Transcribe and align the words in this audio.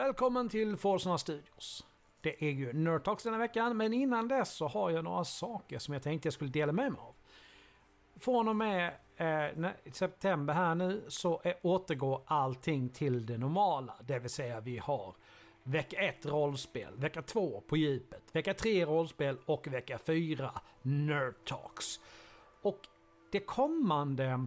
Välkommen 0.00 0.48
till 0.48 0.76
Forsarna 0.76 1.18
Studios. 1.18 1.86
Det 2.20 2.44
är 2.44 2.50
ju 2.50 2.72
Nerdtalks 2.72 3.22
denna 3.22 3.38
veckan, 3.38 3.76
men 3.76 3.92
innan 3.92 4.28
dess 4.28 4.52
så 4.52 4.68
har 4.68 4.90
jag 4.90 5.04
några 5.04 5.24
saker 5.24 5.78
som 5.78 5.94
jag 5.94 6.02
tänkte 6.02 6.26
jag 6.26 6.32
skulle 6.32 6.50
dela 6.50 6.72
med 6.72 6.92
mig 6.92 7.00
av. 7.00 7.14
Från 8.20 8.48
och 8.48 8.56
med 8.56 8.92
eh, 9.16 9.70
september 9.92 10.54
här 10.54 10.74
nu 10.74 11.04
så 11.08 11.40
är, 11.44 11.54
återgår 11.62 12.22
allting 12.26 12.88
till 12.88 13.26
det 13.26 13.38
normala. 13.38 13.96
Det 14.02 14.18
vill 14.18 14.30
säga 14.30 14.60
vi 14.60 14.78
har 14.78 15.14
vecka 15.62 16.00
1 16.00 16.26
rollspel, 16.26 16.96
vecka 16.96 17.22
2 17.22 17.62
på 17.66 17.76
djupet, 17.76 18.22
vecka 18.32 18.54
3 18.54 18.84
rollspel 18.84 19.38
och 19.46 19.68
vecka 19.68 19.98
4 19.98 20.60
Nerdtalks. 20.82 22.00
Och 22.62 22.78
det 23.32 23.40
kommande 23.40 24.46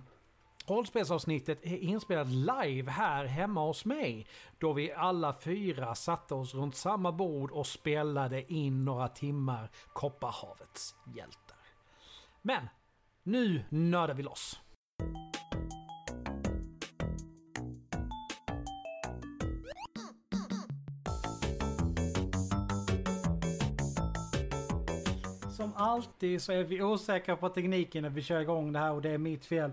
Rollspelsavsnittet 0.65 1.59
är 1.63 1.77
inspelat 1.77 2.27
live 2.27 2.91
här 2.91 3.25
hemma 3.25 3.65
hos 3.65 3.85
mig. 3.85 4.27
Då 4.59 4.73
vi 4.73 4.93
alla 4.93 5.33
fyra 5.33 5.95
satte 5.95 6.33
oss 6.33 6.53
runt 6.53 6.75
samma 6.75 7.11
bord 7.11 7.51
och 7.51 7.67
spelade 7.67 8.53
in 8.53 8.85
några 8.85 9.07
timmar 9.07 9.69
Kopparhavets 9.93 10.95
hjältar. 11.15 11.57
Men 12.41 12.69
nu 13.23 13.63
nördar 13.69 14.13
vi 14.13 14.23
loss. 14.23 14.59
Som 25.49 25.73
alltid 25.75 26.41
så 26.41 26.51
är 26.51 26.63
vi 26.63 26.81
osäkra 26.81 27.35
på 27.35 27.49
tekniken 27.49 28.03
när 28.03 28.09
vi 28.09 28.21
kör 28.21 28.41
igång 28.41 28.73
det 28.73 28.79
här 28.79 28.93
och 28.93 29.01
det 29.01 29.09
är 29.09 29.17
mitt 29.17 29.45
fel. 29.45 29.71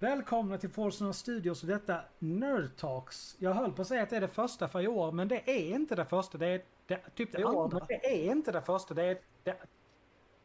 Välkomna 0.00 0.58
till 0.58 0.70
Forsarna 0.70 1.12
Studios 1.12 1.62
och 1.62 1.68
detta 1.68 2.00
Nerd 2.18 2.76
Talks. 2.76 3.36
Jag 3.38 3.54
höll 3.54 3.72
på 3.72 3.82
att 3.82 3.88
säga 3.88 4.02
att 4.02 4.10
det 4.10 4.16
är 4.16 4.20
det 4.20 4.28
första 4.28 4.68
för 4.68 4.80
i 4.80 4.88
år, 4.88 5.12
men 5.12 5.28
det 5.28 5.50
är 5.50 5.74
inte 5.74 5.94
det 5.96 6.04
första. 6.04 6.38
Det 6.38 6.46
är 6.46 6.62
det, 6.86 7.00
typ 7.14 7.32
det 7.32 7.40
Jo, 7.40 7.60
andra. 7.62 7.78
men 7.78 7.86
Det 7.88 8.06
är 8.28 8.32
inte 8.32 8.52
det 8.52 8.62
första. 8.62 8.94
Det 8.94 9.04
är 9.04 9.18
det. 9.42 9.56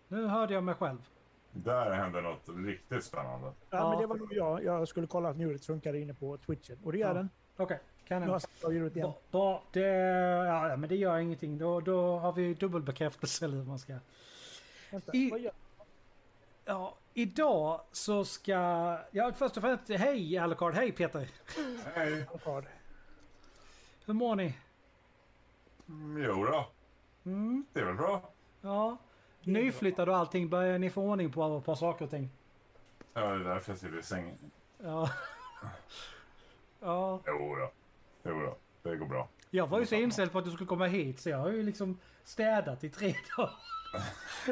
Nu 0.07 0.25
hörde 0.27 0.53
jag 0.53 0.63
mig 0.63 0.75
själv. 0.75 1.09
Där 1.51 1.91
hände 1.91 2.21
något 2.21 2.49
riktigt 2.65 3.03
spännande. 3.03 3.47
Ja, 3.47 3.53
Ja. 3.77 3.89
men 3.89 3.99
det 4.01 4.07
var 4.07 4.15
nog 4.15 4.33
jag. 4.33 4.63
Jag 4.63 4.87
skulle 4.87 5.07
kolla 5.07 5.29
att 5.29 5.37
ljudet 5.37 5.65
funkar 5.65 5.93
inne 5.95 6.13
på 6.13 6.37
Twitchen. 6.37 6.79
Och 6.83 6.91
det 6.91 6.97
gör 6.97 7.07
Ja. 7.07 7.13
den. 7.13 7.29
Okej, 7.57 7.79
kan 8.07 8.21
jag. 8.21 8.41
Bra, 8.93 9.15
bra. 9.31 9.63
Det, 9.71 9.79
ja, 10.47 10.77
men 10.77 10.89
det 10.89 10.95
gör 10.95 11.17
ingenting. 11.17 11.57
Då, 11.57 11.79
då 11.79 12.17
har 12.17 12.31
vi 12.33 12.53
dubbelbekräftelse 12.53 13.45
eller 13.45 13.57
hur 13.57 13.63
man 13.63 13.79
ska. 13.79 13.95
Vänta, 14.91 15.11
I- 15.13 15.29
vad 15.31 15.39
gör 15.39 15.53
Ja, 16.65 16.95
idag 17.15 17.81
så 17.91 18.25
ska... 18.25 18.53
Ja, 19.11 19.31
först 19.35 19.57
och 19.57 19.63
främst, 19.63 19.89
hej 19.89 20.37
Alucard. 20.37 20.73
Hej 20.73 20.91
Peter. 20.91 21.29
Hej! 21.95 22.25
kvar? 22.41 22.67
Hur 24.05 24.13
mår 24.13 24.35
ni? 24.35 24.57
Mm, 25.89 26.23
Jo 26.23 26.45
då, 26.45 26.71
Mm, 27.25 27.65
det 27.73 27.79
är 27.79 27.85
väl 27.85 27.95
bra. 27.95 28.29
ja. 28.61 28.97
Nyflyttade 29.43 30.11
och 30.11 30.17
allting. 30.17 30.49
Börjar 30.49 30.79
ni 30.79 30.89
få 30.89 31.01
ordning 31.01 31.31
på 31.31 31.57
ett 31.57 31.65
par 31.65 31.75
saker 31.75 32.05
och 32.05 32.11
ting? 32.11 32.29
Ja, 33.13 33.21
det 33.21 33.27
är 33.35 33.39
därför 33.39 33.71
jag 33.71 33.79
sitter 33.79 33.99
i 33.99 34.03
sängen. 34.03 34.51
Ja. 34.77 35.09
ja. 36.79 37.19
Jo 37.27 37.55
då, 37.55 37.71
jo 38.23 38.39
då, 38.39 38.55
det 38.89 38.95
går 38.95 39.05
bra. 39.05 39.27
Jag 39.55 39.67
var 39.67 39.79
ju 39.79 39.85
så 39.85 39.95
inställd 39.95 40.31
på 40.31 40.37
att 40.37 40.45
du 40.45 40.51
skulle 40.51 40.67
komma 40.67 40.85
hit 40.85 41.19
så 41.19 41.29
jag 41.29 41.37
har 41.37 41.49
ju 41.49 41.63
liksom 41.63 41.99
städat 42.23 42.83
i 42.83 42.89
tre 42.89 43.15
dagar. 43.37 43.53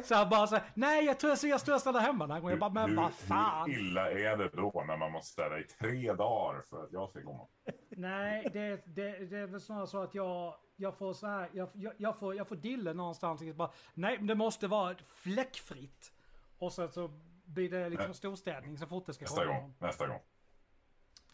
Så 0.03 0.13
jag 0.13 0.29
bara 0.29 0.47
så 0.47 0.55
här, 0.55 0.65
nej 0.73 1.05
jag 1.05 1.19
tror 1.19 1.31
jag 1.31 1.39
ser 1.39 1.57
största 1.57 1.91
där 1.91 1.99
hemma 1.99 2.27
den. 2.27 2.45
Jag 2.47 2.59
bara, 2.59 2.69
men 2.69 2.89
hur, 2.89 2.95
vad 2.95 3.13
fan. 3.13 3.71
hur 3.71 3.79
illa 3.79 4.11
är 4.11 4.37
det 4.37 4.49
då 4.49 4.83
när 4.87 4.97
man 4.97 5.11
måste 5.11 5.31
städa 5.33 5.59
i 5.59 5.63
tre 5.63 6.13
dagar 6.13 6.61
för 6.61 6.83
att 6.83 6.91
jag 6.91 7.09
ska 7.09 7.21
komma? 7.21 7.47
Nej, 7.89 8.49
det, 8.53 8.85
det, 8.85 9.25
det 9.25 9.37
är 9.37 9.47
väl 9.47 9.61
snarare 9.61 9.87
så 9.87 10.03
att 10.03 10.15
jag, 10.15 10.55
jag 10.75 10.97
får 10.97 11.13
så 11.13 11.27
här, 11.27 11.49
jag, 11.53 11.69
jag, 11.73 11.93
jag 11.97 12.19
får, 12.19 12.35
jag 12.35 12.47
får 12.47 12.55
dille 12.55 12.93
någonstans. 12.93 13.41
Jag 13.41 13.55
bara, 13.55 13.71
nej, 13.93 14.17
men 14.17 14.27
det 14.27 14.35
måste 14.35 14.67
vara 14.67 14.95
fläckfritt. 15.07 16.13
Och 16.57 16.73
så, 16.73 16.87
så 16.87 17.07
blir 17.45 17.69
det 17.69 17.89
liksom 17.89 18.13
storstädning 18.13 18.77
så 18.77 18.87
fort 18.87 19.05
det 19.05 19.13
ska 19.13 19.23
Nästa 19.23 19.45
komma. 19.45 19.59
gång, 19.59 19.73
nästa 19.79 20.07
gång. 20.07 20.19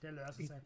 Det 0.01 0.11
löser 0.11 0.43
sig. 0.43 0.57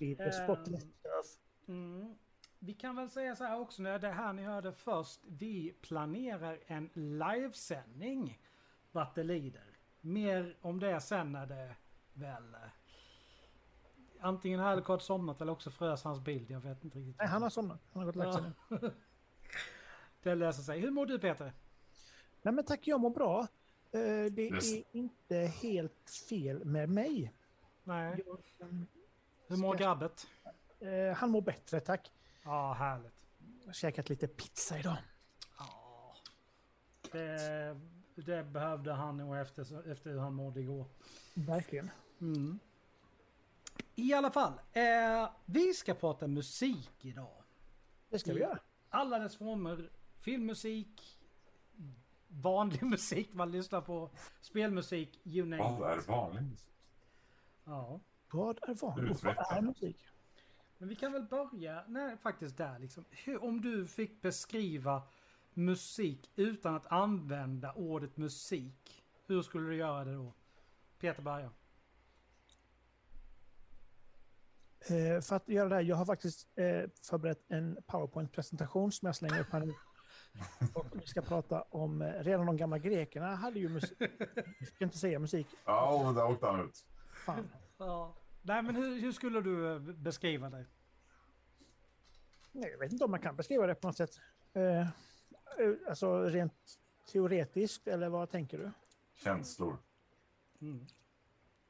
Ehm. 0.00 0.32
spotless 0.32 0.82
stuff. 0.82 1.42
Mm. 1.68 2.14
Vi 2.58 2.74
kan 2.74 2.96
väl 2.96 3.10
säga 3.10 3.36
så 3.36 3.44
här 3.44 3.60
också, 3.60 3.82
när 3.82 3.98
det 3.98 4.08
här 4.08 4.32
ni 4.32 4.42
hörde 4.42 4.72
först. 4.72 5.20
Vi 5.26 5.72
planerar 5.80 6.58
en 6.66 6.90
livesändning 6.94 8.40
vart 8.92 9.14
det 9.14 9.22
lider. 9.24 9.78
Mer 10.00 10.56
om 10.60 10.80
det 10.80 11.00
sen 11.00 11.32
när 11.32 11.46
det 11.46 11.76
väl... 12.12 12.54
eh, 12.54 12.60
Antingen 14.20 14.60
har 14.60 14.70
Alucard 14.72 15.02
somnat 15.02 15.40
eller 15.40 15.52
också 15.52 15.70
frös 15.70 16.04
hans 16.04 16.20
bild. 16.20 16.50
Jag 16.50 16.60
vet 16.60 16.84
inte 16.84 16.98
riktigt. 16.98 17.18
Nej, 17.18 17.28
han 17.28 17.42
har 17.42 17.50
somnat. 17.50 17.80
Han 17.92 18.02
har 18.02 18.06
gått 18.12 18.16
och 18.16 18.24
lagt 18.24 18.42
sig 18.44 18.52
nu. 18.68 18.90
Det 20.22 20.34
löser 20.34 20.62
sig. 20.62 20.80
Hur 20.80 20.90
mår 20.90 21.06
du 21.06 21.18
Peter? 21.18 21.52
Nej, 22.42 22.54
men 22.54 22.64
tack, 22.64 22.86
jag 22.86 23.00
mår 23.00 23.10
bra. 23.10 23.40
Eh, 23.92 24.32
Det 24.32 24.42
Yes. 24.42 24.72
är 24.74 24.82
inte 24.92 25.36
helt 25.36 26.10
fel 26.28 26.64
med 26.64 26.88
mig. 26.88 27.32
Nej. 27.84 28.22
Jag, 28.26 28.68
ehm, 28.68 28.86
Hur 29.48 29.56
mår 29.56 29.74
ska- 29.74 29.84
grabbet? 29.84 30.26
eh, 30.80 31.16
han 31.16 31.30
mår 31.30 31.40
bättre, 31.42 31.80
tack. 31.80 32.12
Ja, 32.48 32.72
härligt. 32.72 33.12
Jag 33.60 33.66
har 33.66 33.72
käkat 33.72 34.08
lite 34.08 34.28
pizza 34.28 34.78
idag. 34.78 34.96
Ja. 35.58 36.14
Det, 37.12 37.80
det 38.14 38.44
behövde 38.44 38.92
han 38.92 39.16
nog 39.16 39.36
efter, 39.36 39.90
efter 39.92 40.10
hur 40.10 40.18
han 40.18 40.34
mådde 40.34 40.60
igår. 40.60 40.86
Verkligen. 41.34 41.90
Mm. 42.20 42.58
I 43.94 44.14
alla 44.14 44.30
fall, 44.30 44.52
eh, 44.72 45.30
vi 45.44 45.74
ska 45.74 45.94
prata 45.94 46.26
musik 46.26 47.04
idag. 47.04 47.42
Det 48.08 48.18
ska 48.18 48.32
vi 48.32 48.40
göra. 48.40 48.58
Alla 48.88 49.18
dess 49.18 49.36
former. 49.36 49.90
Filmmusik, 50.20 51.18
vanlig 52.28 52.82
musik 52.90 53.34
man 53.34 53.50
lyssnar 53.52 53.80
på, 53.80 54.10
spelmusik, 54.40 55.20
you 55.24 55.46
name 55.46 55.62
Vad 55.62 55.98
är 55.98 56.00
vanligt? 56.00 56.66
Vad 57.64 57.76
Ja. 57.76 58.00
är 58.62 58.74
Vad 59.24 59.56
är 59.58 59.62
musik? 59.62 60.08
Men 60.78 60.88
vi 60.88 60.94
kan 60.94 61.12
väl 61.12 61.22
börja, 61.22 61.84
nej 61.88 62.16
faktiskt 62.16 62.56
där 62.56 62.78
liksom. 62.78 63.04
Hur, 63.10 63.44
om 63.44 63.60
du 63.60 63.86
fick 63.86 64.22
beskriva 64.22 65.02
musik 65.54 66.30
utan 66.36 66.74
att 66.74 66.92
använda 66.92 67.72
ordet 67.72 68.16
musik. 68.16 69.04
Hur 69.26 69.42
skulle 69.42 69.68
du 69.68 69.76
göra 69.76 70.04
det 70.04 70.14
då? 70.14 70.32
Peter 70.98 71.22
börjar. 71.22 71.50
Eh, 74.80 75.20
för 75.20 75.36
att 75.36 75.48
göra 75.48 75.68
det 75.68 75.74
här, 75.74 75.82
jag 75.82 75.96
har 75.96 76.06
faktiskt 76.06 76.48
eh, 76.58 76.90
förberett 77.02 77.44
en 77.48 77.78
PowerPoint-presentation 77.86 78.92
som 78.92 79.06
jag 79.06 79.16
slänger 79.16 79.40
upp 79.40 79.52
här 79.52 79.60
nu. 79.60 79.74
Och 80.74 80.86
vi 80.92 81.06
ska 81.06 81.22
prata 81.22 81.62
om, 81.62 82.02
eh, 82.02 82.12
redan 82.24 82.46
de 82.46 82.56
gamla 82.56 82.78
grekerna 82.78 83.34
hade 83.34 83.58
ju 83.58 83.68
musik. 83.68 83.98
Jag 84.58 84.68
ska 84.68 84.84
inte 84.84 84.98
säga 84.98 85.18
musik. 85.18 85.46
Ja, 85.64 86.12
där 86.16 86.26
åkte 86.26 86.46
han 86.46 86.60
ut. 86.60 86.86
Fan. 87.26 87.50
Ja. 87.78 88.14
Nej 88.42 88.62
men 88.62 88.76
hur, 88.76 89.00
hur 89.00 89.12
skulle 89.12 89.40
du 89.40 89.72
eh, 89.72 89.78
beskriva 89.78 90.50
det? 90.50 90.64
Nej, 92.52 92.70
jag 92.70 92.78
vet 92.78 92.92
inte 92.92 93.04
om 93.04 93.10
man 93.10 93.20
kan 93.20 93.36
beskriva 93.36 93.66
det 93.66 93.74
på 93.74 93.86
något 93.86 93.96
sätt. 93.96 94.20
Eh, 94.52 94.80
eh, 94.80 94.86
alltså 95.88 96.22
rent 96.22 96.78
teoretiskt, 97.12 97.88
eller 97.88 98.08
vad 98.08 98.30
tänker 98.30 98.58
du? 98.58 98.70
Känslor. 99.14 99.76
Mm. 100.60 100.86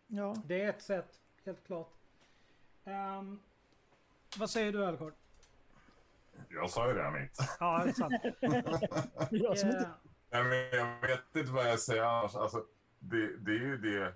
Ja, 0.07 0.35
Det 0.47 0.63
är 0.63 0.69
ett 0.69 0.83
sätt, 0.83 1.21
helt 1.45 1.67
klart. 1.67 1.93
Ehm, 2.85 3.41
vad 4.39 4.51
säger 4.51 4.73
du 4.73 4.85
Alucard? 4.87 5.13
Jag 6.49 6.71
sa 6.71 6.89
ju 6.89 6.95
redan 6.95 7.13
mitt. 7.13 7.39
Ja, 7.61 7.85
det 7.85 7.91
är 7.91 7.93
sant. 7.93 8.13
jag 9.31 9.59
som 9.59 9.69
inte... 9.69 9.81
Eh, 9.81 9.91
Nej, 10.31 10.45
men 10.45 10.79
jag 10.79 11.01
vet 11.09 11.37
inte 11.37 11.53
vad 11.53 11.71
jag 11.71 11.81
säger 11.81 12.03
annars. 12.03 12.35
Alltså, 12.35 12.65
det, 12.99 13.37
det 13.37 13.51
är 13.51 13.59
ju 13.59 13.77
det... 13.79 14.15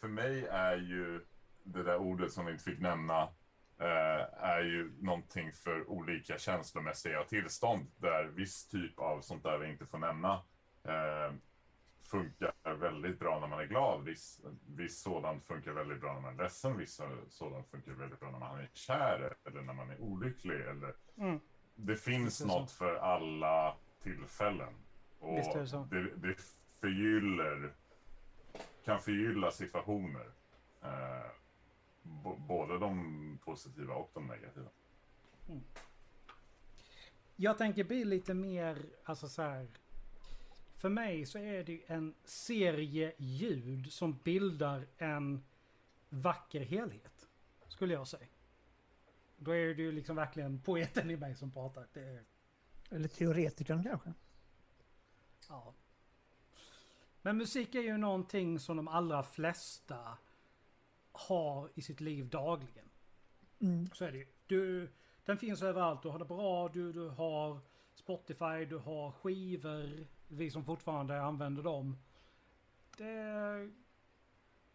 För 0.00 0.08
mig 0.08 0.46
är 0.46 0.76
ju 0.76 1.24
det 1.72 1.82
där 1.82 1.96
ordet 1.96 2.32
som 2.32 2.46
vi 2.46 2.52
inte 2.52 2.64
fick 2.64 2.80
nämna 2.80 3.22
eh, 3.78 4.44
är 4.44 4.60
ju 4.60 4.92
någonting 5.00 5.52
för 5.52 5.90
olika 5.90 6.38
känslomässiga 6.38 7.24
tillstånd 7.24 7.86
där 7.96 8.24
viss 8.24 8.68
typ 8.68 8.98
av 8.98 9.20
sånt 9.20 9.42
där 9.42 9.58
vi 9.58 9.68
inte 9.68 9.86
får 9.86 9.98
nämna 9.98 10.32
eh, 10.84 11.32
funkar 12.10 12.52
väldigt 12.74 13.18
bra 13.18 13.40
när 13.40 13.46
man 13.46 13.60
är 13.60 13.66
glad. 13.66 14.04
Viss, 14.04 14.40
viss 14.66 15.00
sådant 15.00 15.44
funkar 15.44 15.72
väldigt 15.72 16.00
bra 16.00 16.14
när 16.14 16.20
man 16.20 16.34
är 16.38 16.42
ledsen. 16.42 16.78
Viss 16.78 17.00
sådant 17.28 17.70
funkar 17.70 17.92
väldigt 17.92 18.20
bra 18.20 18.30
när 18.30 18.38
man 18.38 18.60
är 18.60 18.70
kär 18.72 19.34
eller 19.44 19.62
när 19.62 19.72
man 19.72 19.90
är 19.90 20.00
olycklig. 20.00 20.60
Eller... 20.60 20.94
Mm. 21.18 21.40
Det 21.74 21.96
finns 21.96 22.38
Det 22.38 22.46
något 22.46 22.70
för 22.70 22.94
alla 22.94 23.76
tillfällen. 24.02 24.74
Och 25.18 25.38
Visst 25.38 25.54
är 25.54 25.60
det 25.60 25.66
så. 25.66 25.88
det, 25.90 26.16
det 26.16 26.34
förgyller, 26.80 27.72
kan 28.84 29.00
förgylla 29.00 29.50
situationer. 29.50 30.30
Eh, 30.82 31.30
både 32.48 32.78
de 32.78 33.38
positiva 33.44 33.94
och 33.94 34.10
de 34.14 34.26
negativa. 34.26 34.68
Jag 37.36 37.58
tänker 37.58 37.84
bli 37.84 38.04
lite 38.04 38.34
mer, 38.34 38.86
alltså 39.04 39.28
så 39.28 39.42
här. 39.42 39.68
För 40.76 40.88
mig 40.88 41.26
så 41.26 41.38
är 41.38 41.64
det 41.64 41.72
ju 41.72 41.82
en 41.86 42.14
serie 42.24 43.12
ljud 43.18 43.92
som 43.92 44.18
bildar 44.24 44.86
en 44.98 45.44
vacker 46.08 46.60
helhet. 46.60 47.28
Skulle 47.68 47.94
jag 47.94 48.08
säga. 48.08 48.26
Då 49.36 49.50
är 49.50 49.74
det 49.74 49.82
ju 49.82 49.92
liksom 49.92 50.16
verkligen 50.16 50.60
poeten 50.60 51.10
i 51.10 51.16
mig 51.16 51.36
som 51.36 51.50
pratar. 51.50 51.86
Det 51.92 52.00
är, 52.00 52.24
Eller 52.90 53.08
teoretikern 53.08 53.84
kanske. 53.84 54.12
ja. 55.48 55.74
Men 57.22 57.36
musik 57.36 57.74
är 57.74 57.80
ju 57.80 57.96
någonting 57.96 58.58
som 58.60 58.76
de 58.76 58.88
allra 58.88 59.22
flesta 59.22 60.18
har 61.12 61.70
i 61.74 61.82
sitt 61.82 62.00
liv 62.00 62.28
dagligen. 62.28 62.88
Mm. 63.60 63.90
Så 63.94 64.04
är 64.04 64.12
det 64.12 64.18
ju. 64.18 64.26
Du, 64.46 64.88
den 65.24 65.38
finns 65.38 65.62
överallt. 65.62 66.02
Du 66.02 66.08
har 66.08 66.18
det 66.18 66.24
bra, 66.24 66.68
du, 66.68 66.92
du 66.92 67.08
har 67.08 67.60
Spotify, 67.94 68.64
du 68.68 68.78
har 68.78 69.10
skivor. 69.12 70.06
Vi 70.28 70.50
som 70.50 70.64
fortfarande 70.64 71.22
använder 71.22 71.62
dem. 71.62 71.96
Det, 72.96 73.70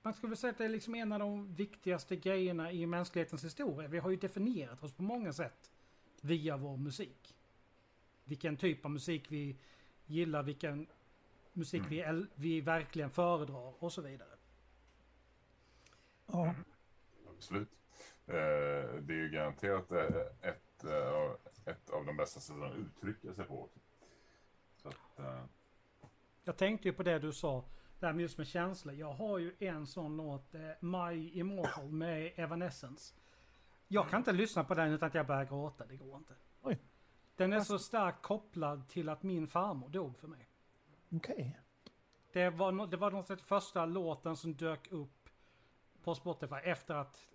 man 0.02 0.14
skulle 0.14 0.30
väl 0.30 0.38
säga 0.38 0.52
att 0.52 0.58
det 0.58 0.66
är 0.66 0.70
liksom 0.70 0.96
en 0.96 1.12
av 1.12 1.20
de 1.20 1.56
viktigaste 1.56 2.16
grejerna 2.16 2.72
i 2.72 2.86
mänsklighetens 2.86 3.46
historia. 3.46 3.88
Vi 3.88 4.00
har 4.00 4.10
ju 4.10 4.16
definierat 4.18 4.84
oss 4.84 4.94
på 4.94 5.04
många 5.04 5.34
sätt 5.34 5.72
via 6.22 6.58
vår 6.58 6.78
musik. 6.78 7.36
Vilken 8.24 8.58
typ 8.58 8.86
av 8.86 8.92
musik 8.92 9.32
vi 9.32 9.58
gillar, 10.06 10.44
vilken 10.44 10.88
musik 11.54 11.84
vi, 11.90 12.04
äl- 12.04 12.28
vi 12.36 12.62
verkligen 12.62 13.10
föredrar 13.10 13.84
och 13.84 13.94
så 13.94 14.02
vidare. 14.02 14.33
Ja. 16.26 16.54
Absolut. 17.36 17.70
Eh, 18.28 18.34
det 19.02 19.14
är 19.14 19.18
ju 19.18 19.30
garanterat 19.30 19.92
eh, 19.92 20.06
ett, 20.42 20.84
eh, 20.84 21.32
ett 21.74 21.90
av 21.90 22.06
de 22.06 22.18
bästa 22.18 22.40
sätten 22.40 22.64
att 22.64 22.76
uttrycka 22.76 23.34
sig 23.34 23.46
på. 23.46 23.70
att, 24.84 25.20
eh, 25.20 25.44
Jag 26.44 26.58
tänkte 26.58 26.88
ju 26.88 26.94
på 26.94 27.04
det 27.04 27.20
du 27.20 27.34
sa, 27.34 27.66
det 28.00 28.06
här 28.06 28.14
med 28.14 28.22
just 28.22 28.38
med 28.38 28.48
känslor. 28.48 28.96
Jag 28.96 29.14
har 29.14 29.38
ju 29.40 29.56
en 29.60 29.88
sån 29.88 30.18
låt, 30.18 30.56
eh, 30.56 30.62
My 30.80 31.32
Immortal 31.32 31.92
med 31.92 32.32
Evanescence. 32.36 33.16
Jag 33.88 34.10
kan 34.10 34.20
inte 34.20 34.32
lyssna 34.32 34.64
på 34.64 34.74
den 34.74 34.92
utan 34.92 35.08
att 35.08 35.14
jag 35.14 35.28
börjar 35.28 35.46
gråta, 35.46 35.86
det 35.86 35.96
går 35.96 36.18
inte. 36.18 36.34
Oj. 36.62 36.80
Den 37.36 37.54
är 37.54 37.60
så 37.60 37.80
starkt 37.80 38.22
kopplad 38.22 38.88
till 38.90 39.10
att 39.10 39.24
min 39.24 39.48
farmor 39.48 39.90
dog 39.90 40.18
för 40.18 40.28
mig. 40.28 40.48
Okej. 41.12 41.60
Det 42.34 42.50
var, 42.50 42.72
no- 42.72 42.88
det 42.88 42.98
var 42.98 43.12
något 43.12 43.28
sätt 43.28 43.42
första 43.42 43.86
låten 43.86 44.36
som 44.38 44.54
dök 44.56 44.92
upp 44.92 45.23
på 46.04 46.16
Spotify 46.16 46.56
efter 46.56 46.96
att 46.96 47.28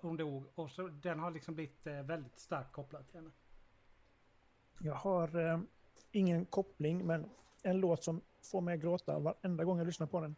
hon 0.00 0.16
dog. 0.16 0.44
Och 0.54 0.70
så, 0.70 0.88
den 0.88 1.18
har 1.18 1.30
liksom 1.30 1.54
blivit 1.54 1.86
eh, 1.86 2.02
väldigt 2.02 2.38
starkt 2.38 2.72
kopplad 2.72 3.06
till 3.06 3.16
henne. 3.16 3.30
Jag 4.78 4.94
har 4.94 5.36
eh, 5.36 5.60
ingen 6.12 6.46
koppling, 6.46 7.06
men 7.06 7.30
en 7.62 7.80
låt 7.80 8.04
som 8.04 8.20
får 8.42 8.60
mig 8.60 8.74
att 8.74 8.80
gråta 8.80 9.18
varenda 9.18 9.64
gång 9.64 9.78
jag 9.78 9.86
lyssnar 9.86 10.06
på 10.06 10.20
den. 10.20 10.36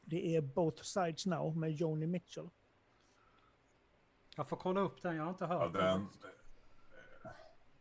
Det 0.00 0.36
är 0.36 0.40
Both 0.40 0.82
Sides 0.82 1.26
Now 1.26 1.56
med 1.56 1.72
Joni 1.72 2.06
Mitchell. 2.06 2.48
Jag 4.36 4.48
får 4.48 4.56
kolla 4.56 4.80
upp 4.80 5.02
den, 5.02 5.16
jag 5.16 5.22
har 5.22 5.30
inte 5.30 5.44
ja, 5.44 5.58
hört 5.58 5.72
den, 5.72 6.08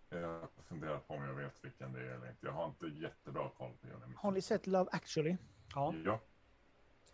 eh, 0.09 0.19
jag 0.19 0.49
funderar 0.67 0.99
på 0.99 1.13
om 1.13 1.23
jag 1.23 1.33
vet 1.33 1.63
vilken 1.63 1.93
det 1.93 1.99
är 1.99 2.03
eller 2.03 2.29
inte. 2.29 2.45
Jag 2.45 2.53
har 2.53 2.67
inte 2.67 2.87
jättebra 2.87 3.49
koll 3.49 3.71
på 3.81 3.87
Johnny 3.87 4.05
Mitchell. 4.05 4.17
Har 4.17 4.31
ni 4.31 4.41
sett 4.41 4.67
Love 4.67 4.89
actually? 4.91 5.37
Ja. 5.75 5.93
Ja, 6.05 6.19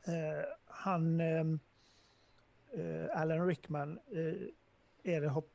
Eh, 0.08 0.46
han, 0.66 1.20
eh, 1.20 1.44
Alan 3.14 3.48
Rickman, 3.48 4.00
eh, 4.12 5.14
är 5.16 5.22
det, 5.22 5.28
hopp, 5.30 5.52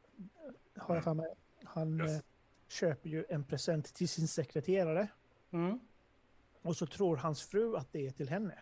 har 0.76 0.94
jag 0.94 1.04
för 1.04 1.14
mig. 1.14 1.34
Han 1.64 2.00
Yes. 2.00 2.10
eh, 2.10 2.20
köper 2.68 3.08
ju 3.10 3.24
en 3.28 3.44
present 3.44 3.94
till 3.94 4.08
sin 4.08 4.28
sekreterare 4.28 5.08
Mm. 5.50 5.80
och 6.62 6.76
så 6.76 6.86
tror 6.86 7.16
hans 7.16 7.42
fru 7.42 7.76
att 7.76 7.92
det 7.92 8.06
är 8.06 8.10
till 8.10 8.28
henne. 8.28 8.58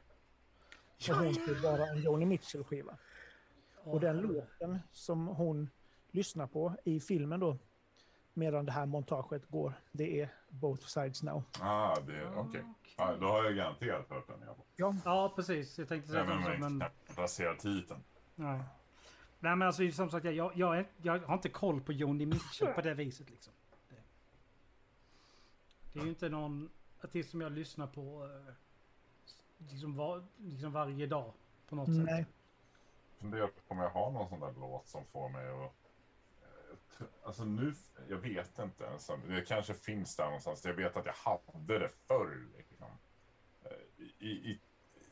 Och 1.11 1.17
hon 1.17 1.35
ska 1.35 1.55
vara 1.63 1.87
en 1.87 2.03
Joni 2.03 2.25
Mitchell-skiva. 2.27 2.99
Och 3.85 4.01
den 4.01 4.17
låten 4.19 4.79
som 4.93 5.27
hon 5.27 5.71
lyssnar 6.11 6.47
på 6.47 6.75
i 6.85 7.01
filmen 7.01 7.41
då, 7.41 7.59
medan 8.35 8.67
det 8.67 8.73
här 8.73 8.87
montaget 8.87 9.47
går, 9.47 9.73
det 9.93 10.21
är 10.21 10.29
Both 10.49 10.87
Sides 10.87 11.23
Now. 11.23 11.43
ah, 11.61 11.97
det, 12.07 12.27
okej. 12.37 12.65
Ja, 12.97 13.17
då 13.21 13.27
har 13.27 13.45
jag 13.45 13.57
garanterat 13.57 14.09
hört 14.11 14.27
den. 14.29 14.41
Ja, 14.77 14.95
Ja, 15.05 15.33
precis. 15.37 15.79
Jag 15.79 15.89
tänkte 15.89 16.11
säga 16.11 16.21
Även 16.23 16.37
om 16.37 16.43
det 16.43 16.47
jag 17.45 17.59
titeln. 17.59 18.01
Nej. 18.35 18.61
Nej 19.41 19.57
men 19.57 19.63
alltså 19.63 19.91
som 19.91 20.11
sagt, 20.11 20.25
jag, 20.25 20.57
jag, 20.57 20.79
är, 20.79 20.87
jag 21.03 21.19
har 21.19 21.35
inte 21.35 21.49
koll 21.49 21.81
på 21.81 21.93
Joni 21.93 22.27
Mitchell 22.27 22.73
på 22.73 22.81
det 22.81 22.95
viset 22.95 23.31
liksom. 23.31 23.53
Det, 23.89 23.97
det 25.93 25.99
är 26.01 26.03
ju 26.05 26.09
inte 26.09 26.29
någon 26.29 26.71
artist 27.05 27.31
som 27.31 27.41
jag 27.41 27.53
lyssnar 27.53 27.87
på 27.87 28.25
eh, 28.25 28.55
liksom, 29.71 29.97
var, 29.97 30.25
liksom 30.37 30.73
varje 30.73 31.07
dag 31.07 31.33
på 31.69 31.77
något 31.77 31.87
sätt. 31.97 32.05
nej. 32.05 32.27
funderar 33.19 33.47
på 33.47 33.53
om 33.69 33.79
jag 33.79 33.91
har 33.91 34.11
någon 34.11 34.29
sån 34.29 34.41
där 34.41 34.53
låt 34.61 34.89
som 34.89 35.05
får 35.05 35.29
mig 35.29 35.49
att... 35.49 35.75
eh, 37.01 37.07
Alltså 37.25 37.45
nu, 37.45 37.75
jag 38.09 38.17
vet 38.17 38.59
inte 38.59 38.85
ens. 38.85 39.11
Det 39.29 39.45
kanske 39.47 39.75
finns 39.75 40.17
där 40.17 40.25
någonstans. 40.25 40.65
Jag 40.65 40.75
vet 40.75 40.97
att 40.97 41.07
jag 41.07 41.13
hade 41.13 41.79
det 41.79 41.89
förr. 41.89 42.49
Liksom. 42.57 42.89
Eh, 43.65 44.05
I, 44.19 44.31
i, 44.31 44.61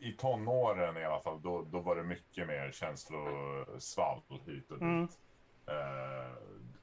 I 0.00 0.12
tonåren 0.12 0.96
i 0.96 1.04
alla 1.04 1.20
fall, 1.20 1.42
då, 1.42 1.62
då 1.62 1.80
var 1.80 1.96
det 1.96 2.02
mycket 2.02 2.46
mer 2.46 2.72
känslosvall 2.72 4.20
hit 4.46 4.70
och 4.70 4.78
dit. 4.78 4.80
Mm. 4.80 5.08
Eh, 5.66 6.32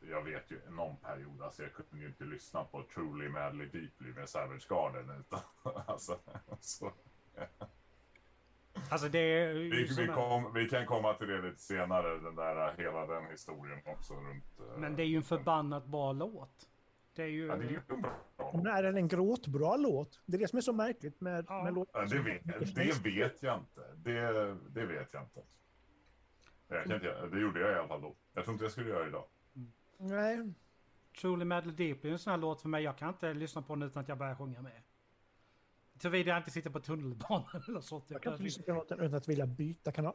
jag 0.09 0.21
vet 0.23 0.51
ju 0.51 0.61
någon 0.69 0.97
period, 0.97 1.41
alltså 1.41 1.63
jag 1.63 1.73
kunde 1.73 2.03
ju 2.03 2.07
inte 2.07 2.23
lyssna 2.23 2.63
på 2.63 2.83
Truly 2.83 3.29
Madly 3.29 3.65
Deeply 3.65 4.13
med 4.13 4.29
Savage 4.29 4.67
Garden. 4.69 5.09
Utan, 5.19 5.39
alltså, 5.87 6.17
så. 6.59 6.91
Alltså 8.89 9.09
det 9.09 9.19
är 9.19 9.53
Vi, 9.53 9.83
vi, 9.97 10.07
kom, 10.07 10.53
vi 10.53 10.69
kan 10.69 10.85
komma 10.85 11.13
till 11.13 11.27
det 11.27 11.41
lite 11.41 11.61
senare, 11.61 12.19
den 12.19 12.35
där, 12.35 12.73
hela 12.77 13.05
den 13.05 13.31
historien 13.31 13.79
också 13.85 14.13
runt... 14.13 14.59
eh, 14.59 14.77
Men 14.77 14.95
det 14.95 15.03
är 15.03 15.07
ju 15.07 15.17
en 15.17 15.23
förbannat 15.23 15.85
bra 15.85 16.11
låt. 16.11 16.67
Det 17.17 17.23
är 17.23 17.27
ju... 17.27 17.45
Ja, 17.45 17.55
det 17.55 17.65
är 17.65 17.69
ju 17.69 17.79
bra. 17.87 18.51
Men 18.53 18.67
är 18.67 18.83
den 18.83 18.97
en 18.97 19.07
gråtbra 19.07 19.75
låt? 19.77 20.21
Det 20.25 20.37
är 20.37 20.39
det 20.39 20.47
som 20.47 20.57
är 20.57 20.61
så 20.61 20.73
märkligt 20.73 21.21
med, 21.21 21.45
Ja. 21.49 21.63
med 21.63 21.73
låtar. 21.73 21.99
Ja, 22.01 22.05
det, 22.05 22.19
vet, 22.19 22.75
det 22.75 23.09
vet 23.09 23.43
jag 23.43 23.59
inte. 23.59 23.81
Det, 23.95 24.57
det 24.69 24.85
vet 24.85 25.13
jag 25.13 25.23
inte. 25.23 25.41
Jag 26.67 26.83
kan 26.85 26.95
inte. 26.95 27.27
Det 27.27 27.39
gjorde 27.39 27.59
jag 27.59 27.71
i 27.71 27.75
alla 27.75 27.87
fall 27.87 28.01
då. 28.01 28.15
Jag 28.33 28.43
tror 28.43 28.53
inte 28.53 28.65
jag 28.65 28.71
skulle 28.71 28.89
göra 28.89 29.03
det 29.03 29.09
idag. 29.09 29.25
Nej, 29.97 30.53
Truly 31.21 31.45
Madly 31.45 31.71
Deeply 31.71 32.09
är 32.09 32.13
en 32.13 32.19
sån 32.19 32.31
här 32.31 32.37
låt 32.37 32.61
för 32.61 32.69
mig. 32.69 32.83
Jag 32.83 32.97
kan 32.97 33.09
inte 33.09 33.33
lyssna 33.33 33.61
på 33.61 33.75
den 33.75 33.83
utan 33.83 34.01
att 34.01 34.09
jag 34.09 34.17
börjar 34.17 34.35
sjunga 34.35 34.61
med. 34.61 34.81
Såvida 36.01 36.29
jag 36.29 36.37
inte 36.39 36.51
sitter 36.51 36.69
på 36.69 36.79
tunnelbanan 36.79 37.63
eller 37.67 37.81
så. 37.81 38.03
jag 38.07 38.21
kan 38.23 38.33
inte 38.33 38.43
lyssna 38.43 38.63
på 38.63 38.71
låten 38.71 38.99
utan 38.99 39.17
att 39.17 39.27
vilja 39.27 39.45
byta 39.45 39.91
kanal. 39.91 40.13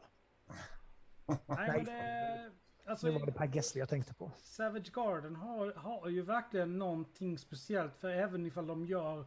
Nej, 1.25 1.37
men 1.47 1.85
det... 1.85 2.42
Alltså, 2.85 3.07
Det 3.07 3.19
var 3.19 3.25
det 3.25 3.31
Per 3.31 3.55
Gessle 3.55 3.79
jag 3.79 3.89
tänkte 3.89 4.13
på. 4.13 4.31
Savage 4.37 4.91
Garden 4.93 5.35
har, 5.35 5.73
har 5.73 6.09
ju 6.09 6.21
verkligen 6.21 6.77
någonting 6.77 7.37
speciellt. 7.37 7.97
För 7.97 8.09
även 8.09 8.45
ifall 8.45 8.67
de 8.67 8.85
gör, 8.85 9.25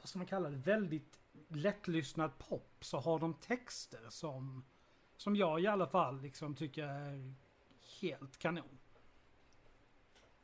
vad 0.00 0.08
ska 0.08 0.18
man 0.18 0.26
kalla 0.26 0.50
det, 0.50 0.56
väldigt 0.56 1.20
lättlyssnad 1.48 2.38
pop. 2.38 2.76
Så 2.80 2.98
har 2.98 3.18
de 3.18 3.34
texter 3.34 4.06
som, 4.08 4.64
som 5.16 5.36
jag 5.36 5.60
i 5.60 5.66
alla 5.66 5.86
fall 5.86 6.20
liksom 6.20 6.54
tycker 6.54 6.84
är 6.84 7.34
helt 8.00 8.38
kanon. 8.38 8.78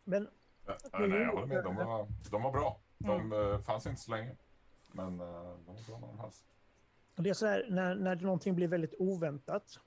Men 0.05 0.29
Ja, 0.67 0.77
nej, 0.93 1.11
jag 1.11 1.33
håller 1.33 1.47
med. 1.47 1.65
De 1.65 1.77
var, 1.77 2.09
de 2.31 2.43
var 2.43 2.53
bra. 2.53 2.81
De 2.99 3.33
eh, 3.33 3.61
fanns 3.61 3.87
inte 3.87 4.01
så 4.01 4.11
länge. 4.11 4.37
Men 4.93 5.21
eh, 5.21 5.27
de 5.67 5.75
var 5.75 5.87
bra 5.89 5.99
när 5.99 6.07
de 6.09 6.19
fanns. 6.19 6.45
det 7.15 7.31
är 7.31 7.35
så 7.35 7.47
här, 7.47 7.67
när, 7.71 7.95
när 7.95 8.17
någonting 8.17 8.55
blir 8.55 8.69
väldigt 8.69 8.95
oväntat, 8.99 9.81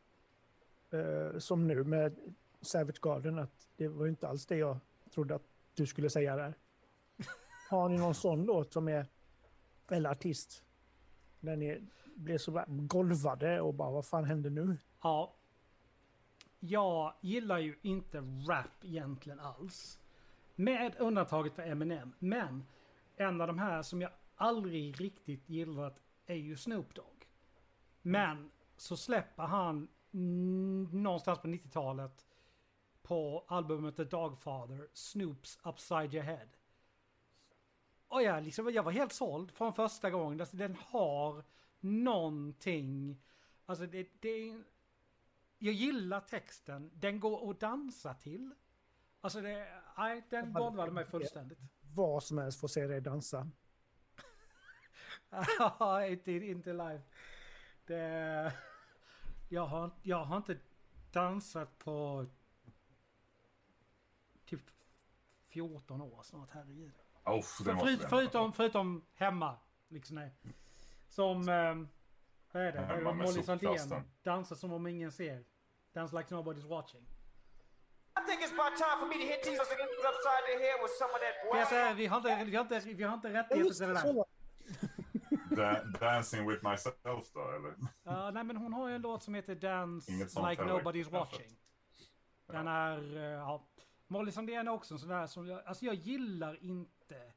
eh, 0.92 1.40
som 1.40 1.68
nu 1.68 1.84
med 1.84 2.16
Savage 2.62 3.02
Garden, 3.02 3.40
att 3.40 3.68
det 3.76 3.88
var 3.88 4.06
ju 4.06 4.10
inte 4.10 4.28
alls 4.28 4.46
det 4.46 4.58
jag 4.58 4.78
trodde 5.14 5.36
att 5.36 5.48
du 5.76 5.86
skulle 5.86 6.10
säga 6.10 6.36
där. 6.36 6.54
Har 7.70 7.90
ni 7.90 7.98
någon 7.98 8.16
sån 8.16 8.44
låt 8.44 8.74
som 8.74 8.88
är, 8.88 9.06
eller 9.90 10.10
artist, 10.10 10.64
när 11.40 11.56
ni 11.56 11.82
blir 12.16 12.38
så 12.38 12.64
golvade 12.68 13.62
och 13.62 13.74
bara 13.74 13.92
vad 13.92 14.06
fan 14.06 14.26
händer 14.26 14.50
nu? 14.50 14.78
Ja. 15.02 15.36
Jag 16.60 17.14
gillar 17.22 17.58
ju 17.58 17.76
inte 17.82 18.18
rap 18.50 18.84
egentligen 18.84 19.40
alls. 19.40 20.00
Med 20.56 20.96
undantaget 21.00 21.54
för 21.54 21.64
Eminem. 21.64 22.14
Men 22.20 22.64
en 23.16 23.42
av 23.42 23.48
de 23.48 23.60
här 23.60 23.82
som 23.82 24.02
jag 24.02 24.12
aldrig 24.36 25.02
riktigt 25.02 25.50
gillat 25.50 26.00
är 26.26 26.36
ju 26.36 26.58
Snoop 26.58 26.96
Dogg. 26.96 27.28
Men 28.02 28.52
så 28.78 28.98
släpper 28.98 29.44
han 29.44 29.88
någonstans 30.12 31.40
på 31.40 31.48
90-talet 31.48 32.26
på 33.02 33.46
albumet 33.48 33.96
The 33.96 34.04
Dogfather, 34.04 34.88
Snoops 34.94 35.60
Upside 35.64 36.14
Your 36.14 36.24
Head. 36.26 36.48
Och 38.08 38.24
jag, 38.24 38.44
liksom, 38.44 38.74
jag 38.74 38.84
var 38.84 38.92
helt 38.92 39.14
såld 39.14 39.52
från 39.52 39.74
första 39.74 40.10
gången. 40.10 40.42
Alltså, 40.42 40.58
den 40.58 40.76
har 40.76 41.44
någonting. 41.80 43.22
Alltså 43.66 43.86
det, 43.86 44.08
det. 44.20 44.64
Jag 45.58 45.74
gillar 45.74 46.22
texten. 46.22 46.92
Den 46.94 47.20
går 47.20 47.52
att 47.52 47.60
dansa 47.60 48.14
till. 48.14 48.52
Alltså 49.22 49.42
det... 49.42 49.68
Nej, 49.98 50.24
den 50.30 50.54
golvade 50.54 50.92
mig 50.92 51.06
fullständigt. 51.06 51.60
Vad 51.96 52.24
som 52.24 52.38
helst 52.38 52.60
får 52.60 52.68
se 52.68 52.88
dig 52.88 53.02
dansa. 53.02 53.50
Inte, 56.10 56.32
inte 56.32 56.74
live. 56.74 57.02
Det, 57.86 58.54
jag, 59.50 59.66
har, 59.66 59.92
jag 60.02 60.26
har 60.26 60.38
inte 60.38 60.58
dansat 61.12 61.78
på 61.78 62.26
14 65.50 66.02
år 66.02 66.24
snart, 66.24 66.50
herregud. 66.52 66.94
Oh, 67.26 67.36
det 67.36 67.44
För, 67.64 68.08
förutom, 68.10 68.54
förutom 68.54 69.06
hemma. 69.14 69.58
Liksom 69.88 70.16
nej. 70.16 70.36
Som, 71.08 71.50
eh, 71.50 71.76
vad 72.52 72.64
är 72.64 72.72
det? 72.72 72.80
Hemma 72.80 73.14
med 73.14 73.26
Molly 73.26 73.44
Sandén. 73.44 74.04
Dansar 74.24 74.56
som 74.56 74.74
om 74.74 74.88
ingen 74.88 75.12
ser. 75.12 75.44
Dance 75.94 76.18
like 76.18 76.36
nobody's 76.36 76.68
watching. 76.68 77.06
Kan 81.52 81.60
jag 81.60 81.68
boy. 81.68 81.78
säga, 81.78 81.94
vi 81.94 82.06
har 82.06 82.18
inte, 82.18 82.46
vi 82.46 82.56
har 82.56 82.64
inte, 82.64 82.80
vi 82.80 83.04
har 83.04 83.14
inte 83.14 83.34
rättigheter 83.34 83.70
till 83.70 83.80
det 83.80 83.88
det, 83.88 83.94
där. 83.94 84.26
Dancing 86.00 86.50
with 86.50 86.64
myself 86.64 87.34
då, 87.34 87.52
eller? 87.56 87.76
Ja, 88.04 88.32
nej 88.32 88.44
men 88.44 88.58
hon 88.58 88.74
har 88.74 88.88
ju 88.90 88.96
en 88.96 89.02
låt 89.02 89.24
som 89.24 89.34
heter 89.34 89.56
Dance 89.56 90.12
like 90.12 90.64
nobody's 90.64 91.10
watching. 91.10 91.58
Den 92.46 92.68
är, 92.68 93.18
eh, 93.18 93.24
ja. 93.24 93.68
Molly 94.08 94.32
Sandén 94.32 94.68
är 94.68 94.72
också 94.72 94.94
en 94.94 95.00
sån 95.00 95.10
där 95.10 95.28
som 95.28 95.48
jag, 95.48 95.66
alltså 95.66 95.86
jag 95.86 95.96
gillar 95.96 96.64
inte 96.64 97.34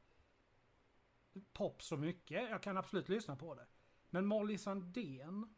pop 1.52 1.83
så 1.83 1.97
mycket. 1.97 2.50
Jag 2.50 2.62
kan 2.62 2.76
absolut 2.76 3.09
lyssna 3.09 3.37
på 3.37 3.54
det. 3.54 3.66
Men 4.11 4.26
Molly 4.26 4.59
Sandén, 4.59 5.54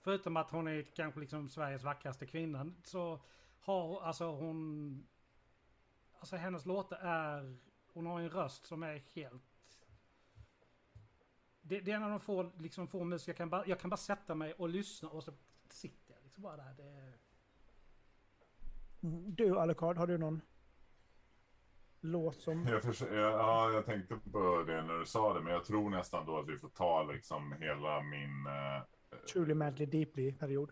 förutom 0.00 0.36
att 0.36 0.50
hon 0.50 0.68
är 0.68 0.82
kanske 0.82 1.20
liksom 1.20 1.48
Sveriges 1.48 1.82
vackraste 1.82 2.26
kvinna, 2.26 2.72
så 2.84 3.20
har 3.60 4.00
alltså 4.02 4.26
hon, 4.26 5.06
alltså 6.18 6.36
hennes 6.36 6.66
låtar 6.66 6.96
är, 6.96 7.58
hon 7.92 8.06
har 8.06 8.20
en 8.20 8.30
röst 8.30 8.66
som 8.66 8.82
är 8.82 9.02
helt 9.14 9.53
det, 11.64 11.80
det 11.80 11.90
är 11.92 11.96
en 11.96 12.02
av 12.02 12.10
de 12.10 12.20
få, 12.20 12.50
liksom, 12.58 12.88
få 12.88 13.04
musik 13.04 13.28
jag 13.28 13.36
kan, 13.36 13.50
bara, 13.50 13.66
jag 13.66 13.80
kan 13.80 13.90
bara 13.90 13.96
sätta 13.96 14.34
mig 14.34 14.52
och 14.52 14.68
lyssna 14.68 15.08
och 15.08 15.24
så 15.24 15.32
sitter 15.68 16.14
jag 16.14 16.22
liksom 16.24 16.42
bara 16.42 16.56
där. 16.56 16.74
Det, 16.76 17.12
Mm. 19.02 19.34
Du 19.34 19.58
Alucard, 19.58 19.96
har 19.98 20.06
du 20.06 20.18
någon 20.18 20.40
låt 22.00 22.40
som... 22.40 22.66
Jag, 22.66 22.82
förs- 22.82 23.00
jag, 23.00 23.32
ja, 23.32 23.70
jag 23.70 23.86
tänkte 23.86 24.16
på 24.32 24.64
det 24.66 24.82
när 24.82 24.98
du 24.98 25.06
sa 25.06 25.34
det, 25.34 25.40
men 25.40 25.52
jag 25.52 25.64
tror 25.64 25.90
nästan 25.90 26.26
då 26.26 26.38
att 26.38 26.48
vi 26.48 26.58
får 26.58 26.68
ta 26.68 27.02
liksom 27.02 27.52
hela 27.52 28.02
min... 28.02 28.46
eh, 28.46 28.82
Truly 29.32 29.54
Madly 29.54 29.86
Deeply-period? 29.86 30.70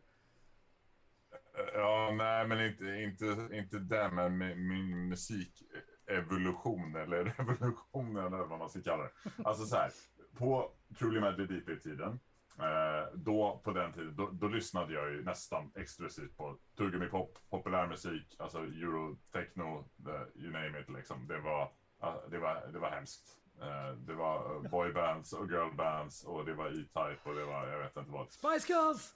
Ja, 1.74 2.14
nej, 2.18 2.46
men 2.46 2.60
inte, 2.66 2.84
inte, 2.84 3.48
inte 3.56 3.78
det, 3.78 4.10
men 4.12 4.38
min, 4.38 4.68
min 4.68 5.08
musikevolution 5.08 6.96
eller 6.96 7.24
revolution 7.38 8.16
eller 8.16 8.38
vad 8.44 8.58
man 8.58 8.70
ska 8.70 8.82
kalla 8.82 9.02
det. 9.02 9.10
Alltså 9.44 9.64
så 9.64 9.76
här, 9.76 9.90
på 10.38 10.72
Truly 10.98 11.20
Madly 11.20 11.46
Deeply-tiden, 11.46 12.20
eh, 12.58 13.12
då 13.14 13.60
på 13.64 13.72
den 13.72 13.92
tiden, 13.92 14.16
då, 14.16 14.28
då 14.32 14.48
lyssnade 14.48 14.92
jag 14.94 15.10
ju 15.10 15.24
nästan 15.24 15.72
exklusivt 15.74 16.36
på 16.36 16.58
tuggummi-pop, 16.76 17.38
populärmusik, 17.50 18.36
alltså 18.38 18.58
euro, 18.58 19.16
techno, 19.32 19.88
the, 20.04 20.40
you 20.40 20.52
name 20.52 20.80
it 20.80 20.88
liksom. 20.88 21.26
Det 21.26 21.40
var, 21.40 21.72
ja, 22.00 22.22
det 22.30 22.38
var, 22.38 22.66
det 22.72 22.78
var 22.78 22.90
hemskt. 22.90 23.38
Eh, 23.62 23.94
det 23.96 24.14
var 24.14 24.54
eh, 24.64 24.70
boybands 24.70 25.32
och 25.32 25.46
girlbands 25.50 26.24
och 26.24 26.44
det 26.44 26.54
var 26.54 26.66
E-Type 26.66 27.18
och 27.30 27.34
det 27.34 27.44
var, 27.44 27.66
jag 27.66 27.78
vet 27.78 27.96
inte 27.96 28.10
vad. 28.10 28.32
Spice 28.32 28.72
Girls! 28.72 29.14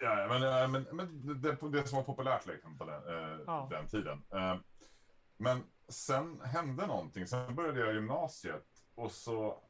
Ja, 0.00 0.26
men, 0.28 0.72
men, 0.72 0.86
men 0.96 1.40
det, 1.42 1.56
det 1.72 1.88
som 1.88 1.96
var 1.96 2.04
populärt 2.04 2.46
liksom 2.46 2.78
på 2.78 2.84
den, 2.84 3.08
eh, 3.08 3.40
Ja. 3.46 3.68
den 3.70 3.86
tiden. 3.88 4.22
Eh, 4.32 4.56
men 5.36 5.62
sen 5.88 6.40
hände 6.40 6.86
någonting. 6.86 7.26
Sen 7.26 7.54
började 7.54 7.80
jag 7.80 7.94
gymnasiet 7.94 8.66
och 8.94 9.10
så 9.12 9.62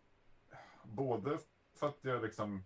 både 0.88 1.38
för 1.75 1.88
att 1.88 1.99
jag 2.00 2.23
liksom 2.23 2.64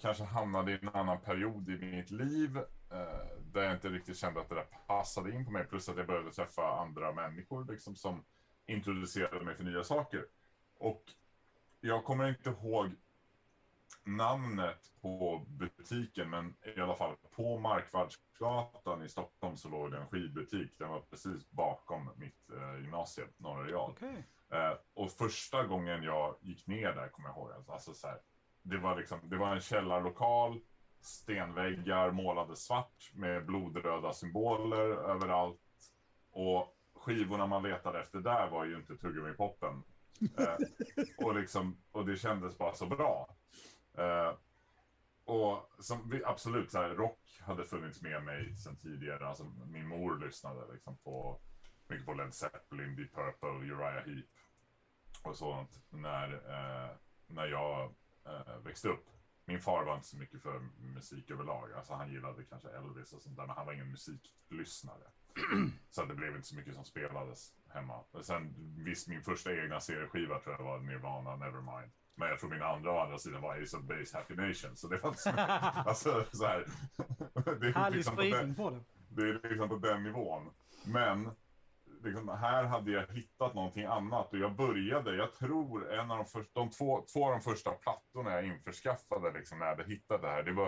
kanske 0.00 0.24
hamnade 0.24 0.72
i 0.72 0.78
en 0.82 0.88
annan 0.88 1.20
period 1.20 1.68
i 1.68 1.78
mitt 1.78 2.10
liv 2.10 2.56
eh, 2.90 3.42
där 3.52 3.62
jag 3.62 3.72
inte 3.72 3.88
riktigt 3.88 4.16
kände 4.16 4.40
att 4.40 4.48
det 4.48 4.54
där 4.54 4.66
passade 4.86 5.30
in 5.32 5.44
på 5.44 5.50
mig. 5.50 5.64
Plus 5.64 5.88
att 5.88 5.96
jag 5.96 6.06
började 6.06 6.30
träffa 6.30 6.80
andra 6.80 7.12
människor 7.12 7.64
liksom, 7.64 7.96
som 7.96 8.24
introducerade 8.66 9.44
mig 9.44 9.54
för 9.54 9.64
nya 9.64 9.84
saker. 9.84 10.26
Och 10.78 11.02
jag 11.80 12.04
kommer 12.04 12.28
inte 12.28 12.50
ihåg 12.50 12.90
namnet 14.04 14.92
på 15.02 15.44
butiken, 15.48 16.30
men 16.30 16.54
i 16.76 16.80
alla 16.80 16.94
fall 16.94 17.16
på 17.36 17.58
Markvardsgatan 17.58 19.02
i 19.02 19.08
Stockholm 19.08 19.56
så 19.56 19.68
låg 19.68 19.90
det 19.90 19.98
en 19.98 20.06
skivbutik. 20.06 20.78
Den 20.78 20.88
var 20.88 21.00
precis 21.00 21.50
bakom 21.50 22.10
mitt 22.16 22.50
eh, 22.50 22.80
gymnasium, 22.80 23.28
Norra 23.36 23.66
Real. 23.66 23.90
Okej. 23.90 24.24
Eh, 24.52 24.72
och 24.94 25.10
första 25.10 25.64
gången 25.66 26.02
jag 26.02 26.36
gick 26.40 26.66
ner 26.66 26.92
där 26.92 27.08
kommer 27.08 27.28
jag 27.28 27.36
ihåg, 27.36 27.52
alltså, 27.52 27.72
alltså 27.72 27.94
så 27.94 28.06
här, 28.06 28.18
det 28.62 28.78
var 28.78 28.96
liksom, 28.96 29.20
det 29.22 29.36
var 29.36 29.54
en 29.54 29.60
källarlokal, 29.60 30.60
stenväggar 31.00 32.10
målade 32.10 32.56
svart 32.56 33.10
med 33.14 33.46
blodröda 33.46 34.12
symboler 34.12 35.10
överallt. 35.10 35.60
Och 36.30 36.74
skivorna 36.94 37.46
man 37.46 37.62
letade 37.62 38.00
efter 38.00 38.18
där 38.18 38.50
var 38.50 38.64
ju 38.64 38.76
inte 38.76 38.96
tuggummi-poppen. 38.96 39.82
Eh, 40.38 40.56
och, 41.26 41.34
liksom, 41.34 41.76
och 41.92 42.06
det 42.06 42.16
kändes 42.16 42.58
bara 42.58 42.74
så 42.74 42.86
bra. 42.86 43.37
Eh, 43.98 44.34
och 45.24 45.70
som, 45.78 46.10
vi- 46.10 46.24
absolut, 46.24 46.70
så 46.70 46.78
här, 46.78 46.88
rock 46.88 47.38
hade 47.40 47.64
funnits 47.64 48.02
med 48.02 48.22
mig 48.24 48.56
sedan 48.56 48.76
tidigare. 48.76 49.26
Alltså, 49.28 49.44
min 49.66 49.86
mor 49.88 50.18
lyssnade 50.18 50.72
liksom 50.72 50.96
på 50.98 51.40
mycket 51.88 52.06
på 52.06 52.12
Led 52.14 52.34
Zeppelin, 52.34 52.96
Deep 52.96 53.14
Purple, 53.14 53.48
Uriah 53.48 54.04
Heep 54.06 54.26
och 55.22 55.36
sånt 55.36 55.80
när, 55.90 56.32
eh, 56.32 56.90
när 57.26 57.46
jag 57.46 57.94
eh, 58.26 58.56
växte 58.64 58.88
upp. 58.88 59.04
Min 59.44 59.60
far 59.60 59.84
var 59.84 59.94
inte 59.94 60.06
så 60.08 60.16
mycket 60.16 60.42
för 60.42 60.60
musik 60.78 61.30
överlag. 61.30 61.72
Alltså 61.72 61.94
han 61.94 62.12
gillade 62.12 62.44
kanske 62.44 62.68
Elvis 62.70 63.12
och 63.12 63.22
sånt 63.22 63.36
där, 63.36 63.46
men 63.46 63.56
han 63.56 63.66
var 63.66 63.72
ingen 63.72 63.90
musiklyssnare. 63.90 65.04
så 65.90 66.04
det 66.04 66.14
blev 66.14 66.36
inte 66.36 66.48
så 66.48 66.56
mycket 66.56 66.74
som 66.74 66.84
spelades 66.84 67.52
hemma. 67.68 68.04
Och 68.10 68.24
sen 68.24 68.54
visst, 68.84 69.08
min 69.08 69.22
första 69.22 69.52
egna 69.54 69.80
serieskiva 69.80 70.38
tror 70.38 70.56
jag 70.58 70.64
var 70.64 70.78
Nirvana, 70.78 71.36
Nevermind. 71.36 71.92
Men 72.18 72.28
jag 72.28 72.38
tror 72.40 72.50
min 72.50 72.62
andra 72.62 72.92
å 72.92 72.98
andra 72.98 73.18
sidan 73.18 73.42
var 73.42 73.62
Ace 73.62 73.76
of 73.76 73.82
Base, 73.82 74.16
Happy 74.16 74.34
Nation. 74.34 74.76
Så 74.76 74.88
det 74.88 74.98
var 74.98 75.08
inte 75.08 75.20
så 75.20 75.30
alltså 75.36 76.24
så 76.32 76.46
här. 76.46 76.64
det 77.60 77.66
är 77.68 77.90
liksom 77.90 78.16
på 78.16 78.22
den- 78.22 78.54
på 78.54 78.70
det. 78.70 78.80
det 79.08 79.22
är 79.28 79.48
liksom 79.50 79.68
på 79.68 79.76
den 79.76 80.02
nivån. 80.02 80.50
Men 80.86 81.30
liksom, 82.04 82.28
här 82.28 82.64
hade 82.64 82.90
jag 82.90 83.06
hittat 83.06 83.54
någonting 83.54 83.84
annat 83.84 84.32
och 84.32 84.38
jag 84.38 84.56
började, 84.56 85.16
jag 85.16 85.34
tror 85.34 85.92
en 85.92 86.10
av 86.10 86.16
de 86.16 86.26
första, 86.26 86.60
de 86.60 86.70
två, 86.70 87.04
två 87.12 87.24
av 87.26 87.30
de 87.30 87.40
första 87.40 87.70
plattorna 87.72 88.30
jag 88.32 88.44
införskaffade 88.46 89.32
liksom, 89.38 89.58
när 89.58 89.66
jag 89.66 89.76
hade 89.76 89.88
hittat 89.88 90.22
det 90.22 90.28
här, 90.28 90.42
det 90.42 90.52
var 90.52 90.66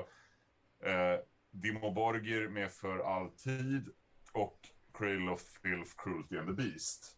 eh, 0.85 1.21
Dimo 1.51 1.91
Borgir 1.93 2.49
med 2.49 2.73
För 2.73 2.99
alltid 2.99 3.89
och 4.33 4.59
Cradle 4.99 5.31
of 5.31 5.41
Filth, 5.63 5.91
Cruelty 5.97 6.39
and 6.39 6.47
the 6.49 6.63
Beast. 6.63 7.17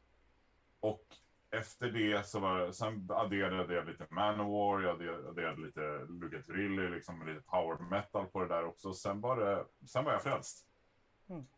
Och 0.80 1.04
efter 1.52 1.90
det 1.90 2.26
så 2.26 2.40
var 2.40 2.72
sen 2.72 3.08
adderade 3.10 3.74
jag 3.74 3.86
lite 3.86 4.06
Manowar, 4.10 4.80
jag 4.80 4.90
adderade, 5.28 5.60
lite 5.60 6.06
Luca 6.08 6.42
Turilli, 6.42 6.88
liksom 6.88 7.26
lite 7.26 7.40
power 7.40 7.90
metal 7.90 8.26
på 8.26 8.40
det 8.40 8.48
där 8.48 8.64
också. 8.64 8.92
Sen 8.94 9.20
var, 9.20 9.36
det, 9.36 9.66
sen 9.86 10.04
var 10.04 10.12
jag 10.12 10.22
frälst. 10.22 10.66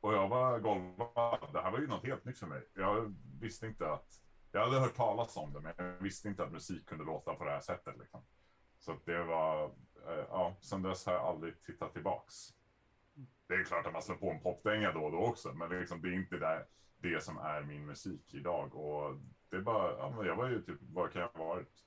Och 0.00 0.14
jag 0.14 0.28
var 0.28 0.58
golvad. 0.58 1.48
Det 1.52 1.60
här 1.60 1.70
var 1.70 1.78
ju 1.78 1.86
något 1.86 2.06
helt 2.06 2.24
nytt 2.24 2.38
för 2.38 2.46
mig. 2.46 2.62
Jag 2.74 3.14
visste 3.40 3.66
inte 3.66 3.92
att... 3.92 4.20
Jag 4.52 4.64
hade 4.64 4.80
hört 4.80 4.94
talas 4.94 5.36
om 5.36 5.52
det, 5.52 5.60
men 5.60 5.72
jag 5.76 6.02
visste 6.02 6.28
inte 6.28 6.44
att 6.44 6.52
musik 6.52 6.88
kunde 6.88 7.04
låta 7.04 7.34
på 7.34 7.44
det 7.44 7.50
här 7.50 7.60
sättet. 7.60 7.98
Liksom. 7.98 8.24
Så 8.78 8.96
det 9.04 9.24
var... 9.24 9.64
Eh, 10.08 10.24
ja, 10.28 10.56
sen 10.60 10.82
dess 10.82 11.06
har 11.06 11.12
jag 11.12 11.22
aldrig 11.22 11.62
tittat 11.62 11.92
tillbaks. 11.92 12.34
Det 13.48 13.54
är 13.54 13.64
klart 13.64 13.86
att 13.86 13.92
man 13.92 14.02
slår 14.02 14.16
på 14.16 14.30
en 14.30 14.40
popdänga 14.40 14.92
då 14.92 15.00
och 15.00 15.12
då 15.12 15.18
också, 15.18 15.52
men 15.54 15.68
liksom, 15.68 16.02
det 16.02 16.08
är 16.08 16.12
inte 16.12 16.36
det, 16.36 16.66
det 16.96 17.24
som 17.24 17.38
är 17.38 17.62
min 17.62 17.86
musik 17.86 18.34
idag. 18.34 18.74
Och 18.74 19.20
det 19.54 19.60
är 19.60 19.62
bara... 19.62 20.26
Jag 20.26 20.36
var 20.36 20.48
ju 20.48 20.62
typ... 20.62 20.78
Vad 20.80 21.12
kan 21.12 21.22
jag 21.22 21.28
ha 21.28 21.44
varit? 21.44 21.84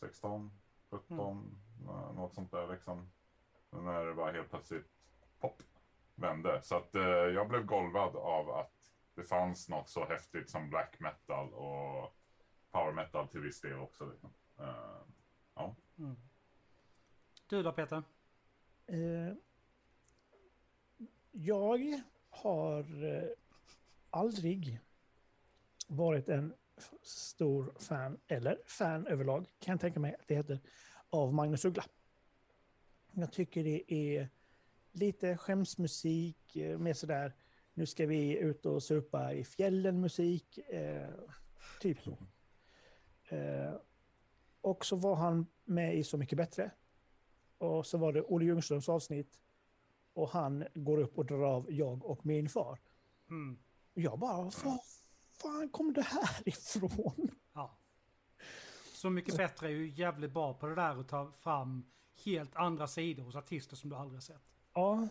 16, 0.00 0.50
17, 0.90 1.60
eh, 1.80 2.14
något 2.14 2.34
sånt 2.34 2.50
där 2.50 2.68
liksom. 2.68 3.10
När 3.70 4.04
det 4.04 4.12
var 4.12 4.32
helt 4.32 4.50
plötsligt 4.50 4.86
pop 5.40 5.62
vände. 6.14 6.62
Så 6.62 6.76
att 6.76 6.94
eh, 6.94 7.02
jag 7.02 7.48
blev 7.48 7.64
golvad 7.66 8.16
av 8.16 8.50
att 8.50 8.92
det 9.14 9.22
fanns 9.22 9.68
något 9.68 9.88
så 9.88 10.04
häftigt 10.04 10.50
som 10.50 10.70
black 10.70 11.00
metal 11.00 11.52
och 11.54 12.16
power 12.70 12.92
metal 12.92 13.28
till 13.28 13.40
viss 13.40 13.60
del 13.60 13.78
också. 13.78 14.10
Liksom. 14.10 14.30
Eh, 14.58 15.00
ja. 15.54 15.74
Du 17.46 17.62
då 17.62 17.72
Peter? 17.72 18.02
Eh, 18.86 19.34
jag 21.32 22.02
har 22.30 23.04
eh, 23.04 23.28
aldrig 24.10 24.80
varit 25.88 26.28
en 26.28 26.54
stor 27.02 27.74
fan, 27.78 28.18
eller 28.28 28.58
fan 28.66 29.06
överlag, 29.06 29.46
kan 29.58 29.72
jag 29.72 29.80
tänka 29.80 30.00
mig 30.00 30.14
att 30.14 30.28
det 30.28 30.34
heter, 30.34 30.60
av 31.10 31.34
Magnus 31.34 31.64
Uggla. 31.64 31.84
Jag 33.12 33.32
tycker 33.32 33.64
det 33.64 33.94
är 33.94 34.28
lite 34.92 35.36
skämsmusik, 35.36 36.56
eh, 36.56 36.78
med 36.78 36.96
sådär, 36.96 37.34
nu 37.74 37.86
ska 37.86 38.06
vi 38.06 38.38
ut 38.38 38.66
och 38.66 38.82
supa 38.82 39.32
i 39.32 39.44
fjällen 39.44 40.00
musik, 40.00 40.58
eh, 40.58 41.08
typ 41.80 42.02
så. 42.02 42.18
Eh, 43.28 43.74
och 44.60 44.84
så 44.84 44.96
var 44.96 45.14
han 45.14 45.46
med 45.64 45.96
i 45.96 46.04
Så 46.04 46.18
mycket 46.18 46.38
bättre. 46.38 46.70
Och 47.58 47.86
så 47.86 47.98
var 47.98 48.12
det 48.12 48.22
Olle 48.22 48.44
Ljungströms 48.44 48.88
avsnitt. 48.88 49.38
Och 50.12 50.28
han 50.28 50.64
går 50.74 50.98
upp 50.98 51.18
och 51.18 51.26
drar 51.26 51.42
av 51.42 51.72
jag 51.72 52.04
och 52.04 52.26
min 52.26 52.48
far. 52.48 52.78
Mm. 53.30 53.58
Jag 53.94 54.18
bara, 54.18 54.42
vad 54.42 54.54
fan 55.42 55.68
kom 55.68 55.92
det 55.92 56.02
här 56.02 56.48
ifrån? 56.48 57.30
Ja. 57.52 57.78
Så 58.92 59.10
mycket 59.10 59.36
bättre 59.36 59.66
är 59.66 59.70
ju 59.70 59.88
jävligt 59.88 60.32
bra 60.32 60.54
på 60.54 60.66
det 60.66 60.74
där 60.74 61.00
att 61.00 61.08
ta 61.08 61.32
fram 61.32 61.84
helt 62.24 62.56
andra 62.56 62.86
sidor 62.86 63.24
hos 63.24 63.36
artister 63.36 63.76
som 63.76 63.90
du 63.90 63.96
aldrig 63.96 64.16
har 64.16 64.20
sett. 64.20 64.42
Ja, 64.74 65.08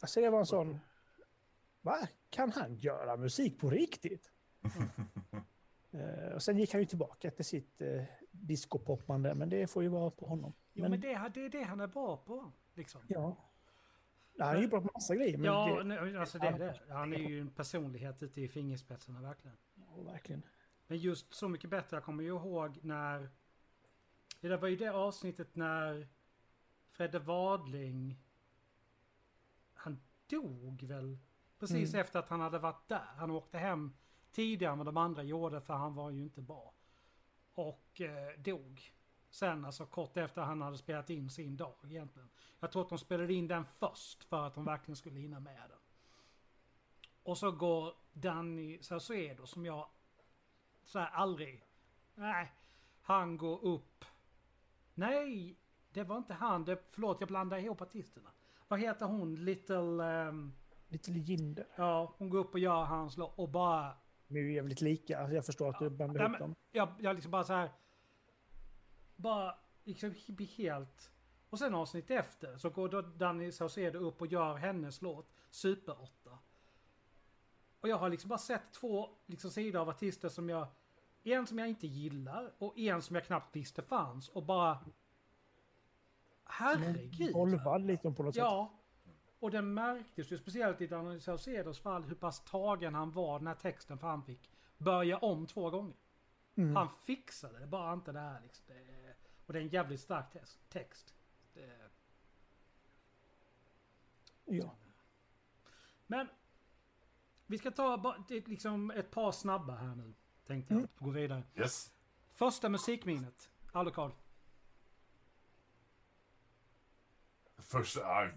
alltså 0.00 0.20
det 0.20 0.30
var 0.30 0.38
en 0.38 0.46
sån... 0.46 0.78
Va? 1.80 2.08
Kan 2.30 2.52
han 2.52 2.74
göra 2.74 3.16
musik 3.16 3.60
på 3.60 3.70
riktigt? 3.70 4.30
Eh, 5.90 6.34
och 6.34 6.42
sen 6.42 6.58
gick 6.58 6.72
han 6.72 6.80
ju 6.80 6.86
tillbaka 6.86 7.30
till 7.30 7.44
sitt 7.44 7.82
uh, 7.82 8.02
discopoppande, 8.30 9.34
men 9.34 9.48
det 9.48 9.66
får 9.66 9.82
ju 9.82 9.88
vara 9.88 10.10
på 10.10 10.26
honom. 10.26 10.52
Jo 10.72 10.88
men, 10.88 11.00
det, 11.00 11.30
det 11.34 11.40
är 11.44 11.48
det 11.48 11.62
han 11.62 11.80
är 11.80 11.86
bra 11.86 12.16
på. 12.16 12.52
Liksom. 12.74 13.00
Ja. 13.08 13.36
Han 14.38 14.56
är 14.56 14.60
ju 14.60 14.68
bra 14.68 14.80
på 14.80 14.90
massa 14.94 15.16
grejer. 15.16 15.38
Ja, 15.44 15.82
det, 15.82 16.20
alltså 16.20 16.38
det 16.38 16.46
är 16.46 16.58
det. 16.58 16.80
Han 16.94 17.12
är 17.12 17.18
ju 17.18 17.40
en 17.40 17.50
personlighet 17.50 18.22
ute 18.22 18.40
i 18.40 18.48
fingerspetsarna 18.48 19.20
verkligen. 19.22 19.56
ja, 19.74 20.02
verkligen. 20.02 20.42
Men 20.86 20.98
just 20.98 21.34
Så 21.34 21.48
mycket 21.48 21.70
bättre, 21.70 21.96
jag 21.96 22.04
kommer 22.04 22.22
ju 22.22 22.28
ihåg 22.28 22.78
när... 22.82 23.28
Det 24.40 24.56
var 24.56 24.68
ju 24.68 24.76
det 24.76 24.88
avsnittet 24.88 25.54
när 25.56 26.08
Fredde 26.90 27.18
Wadling... 27.18 28.18
Han 29.74 30.00
dog 30.26 30.82
väl? 30.82 31.18
Precis 31.58 31.94
Mm. 31.94 32.00
efter 32.00 32.18
att 32.18 32.28
han 32.28 32.40
hade 32.40 32.58
varit 32.58 32.88
där. 32.88 33.04
Han 33.16 33.30
åkte 33.30 33.58
hem 33.58 33.96
tidigare 34.32 34.72
än 34.72 34.78
vad 34.78 34.86
de 34.86 34.96
andra 34.96 35.22
gjorde 35.22 35.60
för 35.60 35.74
han 35.74 35.94
var 35.94 36.10
ju 36.10 36.22
inte 36.22 36.40
bra. 36.42 36.74
Och 37.54 38.00
eh, 38.00 38.38
dog. 38.38 38.92
Sen 39.30 39.64
alltså 39.64 39.86
kort 39.86 40.16
efter 40.16 40.42
han 40.42 40.62
hade 40.62 40.78
spelat 40.78 41.10
in 41.10 41.30
sin 41.30 41.56
dag 41.56 41.74
egentligen. 41.84 42.28
Jag 42.60 42.72
tror 42.72 42.82
att 42.82 42.88
de 42.88 42.98
spelade 42.98 43.32
in 43.34 43.48
den 43.48 43.64
först 43.64 44.24
för 44.24 44.46
att 44.46 44.54
de 44.54 44.64
verkligen 44.64 44.96
skulle 44.96 45.20
hinna 45.20 45.40
med 45.40 45.62
den. 45.68 45.78
Och 47.22 47.38
så 47.38 47.52
går 47.52 47.94
Danny 48.12 48.82
Saucedo 48.82 49.46
som 49.46 49.66
jag 49.66 49.88
så 50.84 50.98
här 50.98 51.08
aldrig... 51.10 51.64
Nej, 52.14 52.52
han 53.02 53.36
går 53.36 53.64
upp. 53.64 54.04
Nej, 54.94 55.56
det 55.92 56.04
var 56.04 56.16
inte 56.16 56.34
han. 56.34 56.64
Det, 56.64 56.78
förlåt, 56.90 57.16
jag 57.20 57.28
blandar 57.28 57.58
ihop 57.58 57.80
artisterna. 57.82 58.30
Vad 58.68 58.80
heter 58.80 59.06
hon? 59.06 59.44
Little... 59.44 60.04
ehm, 60.04 60.52
Lite 60.88 61.12
Jinder. 61.12 61.66
ja, 61.76 62.14
hon 62.18 62.30
går 62.30 62.38
upp 62.38 62.52
och 62.52 62.58
gör 62.58 62.84
hans 62.84 63.16
låt 63.16 63.38
och 63.38 63.48
bara... 63.48 63.92
De 64.28 64.36
är 64.36 64.40
ju 64.40 64.52
jävligt 64.54 64.80
lika. 64.80 65.18
Alltså 65.18 65.34
jag 65.34 65.46
förstår 65.46 65.68
att 65.70 65.78
du 65.78 65.90
blandar 65.90 66.20
Ja, 66.20 66.26
ihop 66.28 66.38
dem. 66.38 66.54
Jag, 66.72 66.88
jag 66.98 67.14
liksom 67.14 67.30
bara 67.30 67.44
så 67.44 67.52
här... 67.52 67.70
Bara 69.18 69.54
liksom 69.84 70.14
blir 70.26 70.46
helt... 70.46 71.10
Och 71.50 71.58
sen 71.58 71.74
avsnitt 71.74 72.10
efter 72.10 72.56
så 72.56 72.70
går 72.70 72.88
då 72.88 73.02
Danny 73.02 73.52
Saucedo 73.52 73.98
upp 73.98 74.20
och 74.20 74.26
gör 74.26 74.54
hennes 74.54 75.02
låt 75.02 75.32
Super 75.50 76.02
8. 76.02 76.38
Och 77.80 77.88
jag 77.88 77.96
har 77.96 78.08
liksom 78.08 78.28
bara 78.28 78.38
sett 78.38 78.72
två 78.72 79.08
liksom, 79.26 79.50
sidor 79.50 79.80
av 79.80 79.88
artister 79.88 80.28
som 80.28 80.48
jag... 80.48 80.66
En 81.22 81.46
som 81.46 81.58
jag 81.58 81.68
inte 81.68 81.86
gillar 81.86 82.52
och 82.58 82.78
en 82.78 83.02
som 83.02 83.16
jag 83.16 83.24
knappt 83.24 83.56
visste 83.56 83.82
fanns 83.82 84.28
och 84.28 84.42
bara... 84.42 84.78
Herregud! 86.44 87.32
Golvad 87.32 87.86
lite 87.86 88.10
på 88.10 88.22
något 88.22 88.34
sätt. 88.34 88.44
Ja. 88.44 88.74
Och 89.38 89.50
det 89.50 89.62
märktes 89.62 90.32
ju 90.32 90.38
speciellt 90.38 90.80
i 90.80 90.86
Danny 90.86 91.20
Saucedos 91.20 91.80
fall 91.80 92.04
hur 92.04 92.14
pass 92.14 92.44
tagen 92.44 92.94
han 92.94 93.10
var 93.10 93.38
den 93.38 93.46
här 93.46 93.54
texten 93.54 93.98
för 93.98 94.06
han 94.06 94.22
fick 94.22 94.50
börja 94.78 95.18
om 95.18 95.46
två 95.46 95.70
gånger. 95.70 95.96
Mm. 96.54 96.76
Han 96.76 96.88
fixade 96.88 97.58
det, 97.58 97.66
bara 97.66 97.92
inte 97.92 98.12
det 98.12 98.20
här 98.20 98.40
liksom. 98.40 98.64
Det, 98.68 98.97
och 99.48 99.54
det 99.54 99.58
är 99.58 99.62
en 99.62 99.68
jävligt 99.68 100.00
stark 100.00 100.26
text. 100.68 101.14
Det, 101.54 101.90
Ja. 104.44 104.76
men 106.06 106.28
vi 107.46 107.58
ska 107.58 107.70
ta 107.70 108.16
liksom 108.28 108.90
ett 108.90 109.10
par 109.10 109.32
snabba 109.32 109.74
här 109.74 109.94
nu. 109.94 110.14
Tänkte 110.46 110.74
jag. 110.74 110.88
Gå 110.98 111.10
vidare. 111.10 111.42
Yes. 111.54 111.92
Första 112.32 112.68
musikminnet. 112.68 113.50
Alucard. 113.72 114.12
Först, 117.58 117.98
aj, 118.04 118.34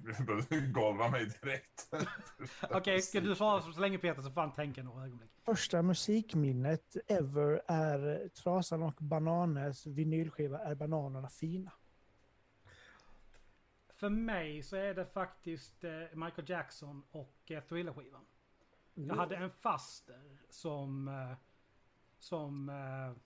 golva 0.73 1.09
mig 1.09 1.25
direkt. 1.25 1.89
Okej, 2.71 3.01
ska 3.01 3.21
du 3.21 3.35
svara 3.35 3.61
så 3.61 3.79
länge 3.79 3.97
Peter 3.97 4.21
så 4.21 4.31
får 4.31 4.41
han 4.41 4.53
tänka 4.53 4.83
några 4.83 5.05
ögonblick. 5.05 5.31
Första 5.45 5.81
musikminnet 5.81 6.97
ever 7.07 7.61
är 7.67 8.29
Trasan 8.29 8.83
och 8.83 8.95
Bananes 8.99 9.85
vinylskiva 9.85 10.59
Är 10.59 10.75
bananerna 10.75 11.29
fina? 11.29 11.71
För 13.93 14.09
mig 14.09 14.63
så 14.63 14.75
är 14.75 14.93
det 14.93 15.05
faktiskt 15.05 15.83
eh, 15.83 15.91
Michael 16.13 16.49
Jackson 16.49 17.03
och 17.11 17.51
eh, 17.51 17.63
Thriller-skivan. 17.63 18.25
Jag 18.93 19.15
hade 19.15 19.35
en 19.35 19.49
faster 19.49 20.37
som... 20.49 21.07
Eh, 21.07 21.37
som... 22.19 22.69
Eh, 22.69 23.21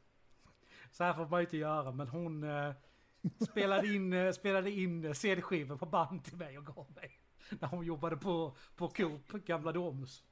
så 0.91 1.03
här 1.03 1.13
får 1.13 1.27
man 1.27 1.41
inte 1.41 1.57
göra, 1.57 1.91
men 1.91 2.07
hon 2.07 2.43
spelade 3.49 3.87
in, 3.87 4.13
eh, 4.13 4.31
spelade 4.31 4.71
in 4.71 5.05
eh, 5.05 5.13
CD-skivor 5.13 5.77
på 5.77 5.85
band 5.85 6.23
till 6.23 6.37
mig 6.37 6.57
och 6.57 6.65
gav 6.65 6.91
mig. 6.95 7.19
När 7.59 7.67
hon 7.67 7.85
jobbade 7.85 8.17
på, 8.17 8.55
på 8.75 8.87
Coop, 8.87 9.31
gamla 9.31 9.71
Domus. 9.71 10.23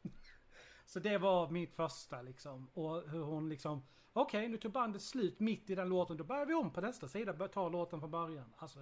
Så 0.85 0.99
det 0.99 1.17
var 1.17 1.49
mitt 1.49 1.75
första 1.75 2.21
liksom. 2.21 2.69
Och 2.73 3.09
hur 3.09 3.23
hon 3.23 3.49
liksom... 3.49 3.85
Okej, 4.13 4.47
nu 4.47 4.57
tog 4.57 4.71
bandet 4.71 5.01
slut 5.01 5.39
mitt 5.39 5.69
i 5.69 5.75
den 5.75 5.89
låten. 5.89 6.17
Då 6.17 6.23
börjar 6.23 6.45
vi 6.45 6.53
om 6.53 6.73
på 6.73 6.81
nästa 6.81 7.07
sida. 7.07 7.47
Ta 7.47 7.69
låten 7.69 7.99
från 7.99 8.11
början. 8.11 8.53
Alltså, 8.57 8.79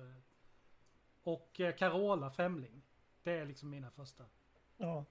och 1.23 1.59
eh, 1.59 1.75
Carola 1.75 2.31
Femling. 2.31 2.81
Det 3.23 3.31
är 3.31 3.45
liksom 3.45 3.69
mina 3.69 3.91
första. 3.91 4.23
Ja. 4.77 5.05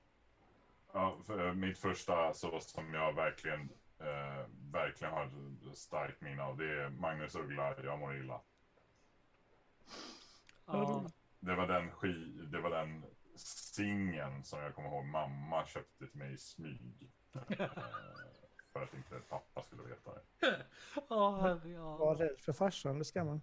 Ja, 0.93 1.17
för, 1.27 1.53
mitt 1.53 1.79
första 1.79 2.33
så 2.33 2.61
som 2.61 2.95
jag 2.95 3.13
verkligen, 3.13 3.61
eh, 3.99 4.47
verkligen 4.73 5.15
har 5.15 5.31
starkt 5.75 6.21
minne 6.21 6.43
av, 6.43 6.57
det 6.57 6.83
är 6.83 6.91
Magnus 6.91 7.35
Uggla, 7.35 7.83
Jag 7.85 7.99
mår 7.99 8.17
illa. 8.17 8.41
Ja, 10.73 11.11
Det 11.41 11.55
var 11.55 11.67
den 11.67 11.91
ski, 11.91 12.13
det 12.53 12.61
var 12.61 12.71
den 12.71 13.05
singeln 13.37 14.45
som 14.45 14.59
jag 14.61 14.75
kommer 14.75 14.89
ihåg 14.89 15.05
mamma 15.05 15.67
köpte 15.67 16.07
till 16.07 16.19
mig 16.19 16.33
i 16.33 16.37
smyg. 16.39 17.11
Eh, 17.49 17.69
för 18.73 18.83
att 18.83 18.95
inte 18.95 19.21
pappa 19.29 19.63
skulle 19.63 19.83
veta 19.83 20.11
det. 20.15 20.23
ja, 21.09 21.41
herre, 21.41 21.69
ja. 21.71 21.97
Var 21.97 22.17
rädd 22.17 22.39
för 22.39 22.53
farsan, 22.53 22.99
det 22.99 23.05
ska 23.05 23.25
man. 23.25 23.41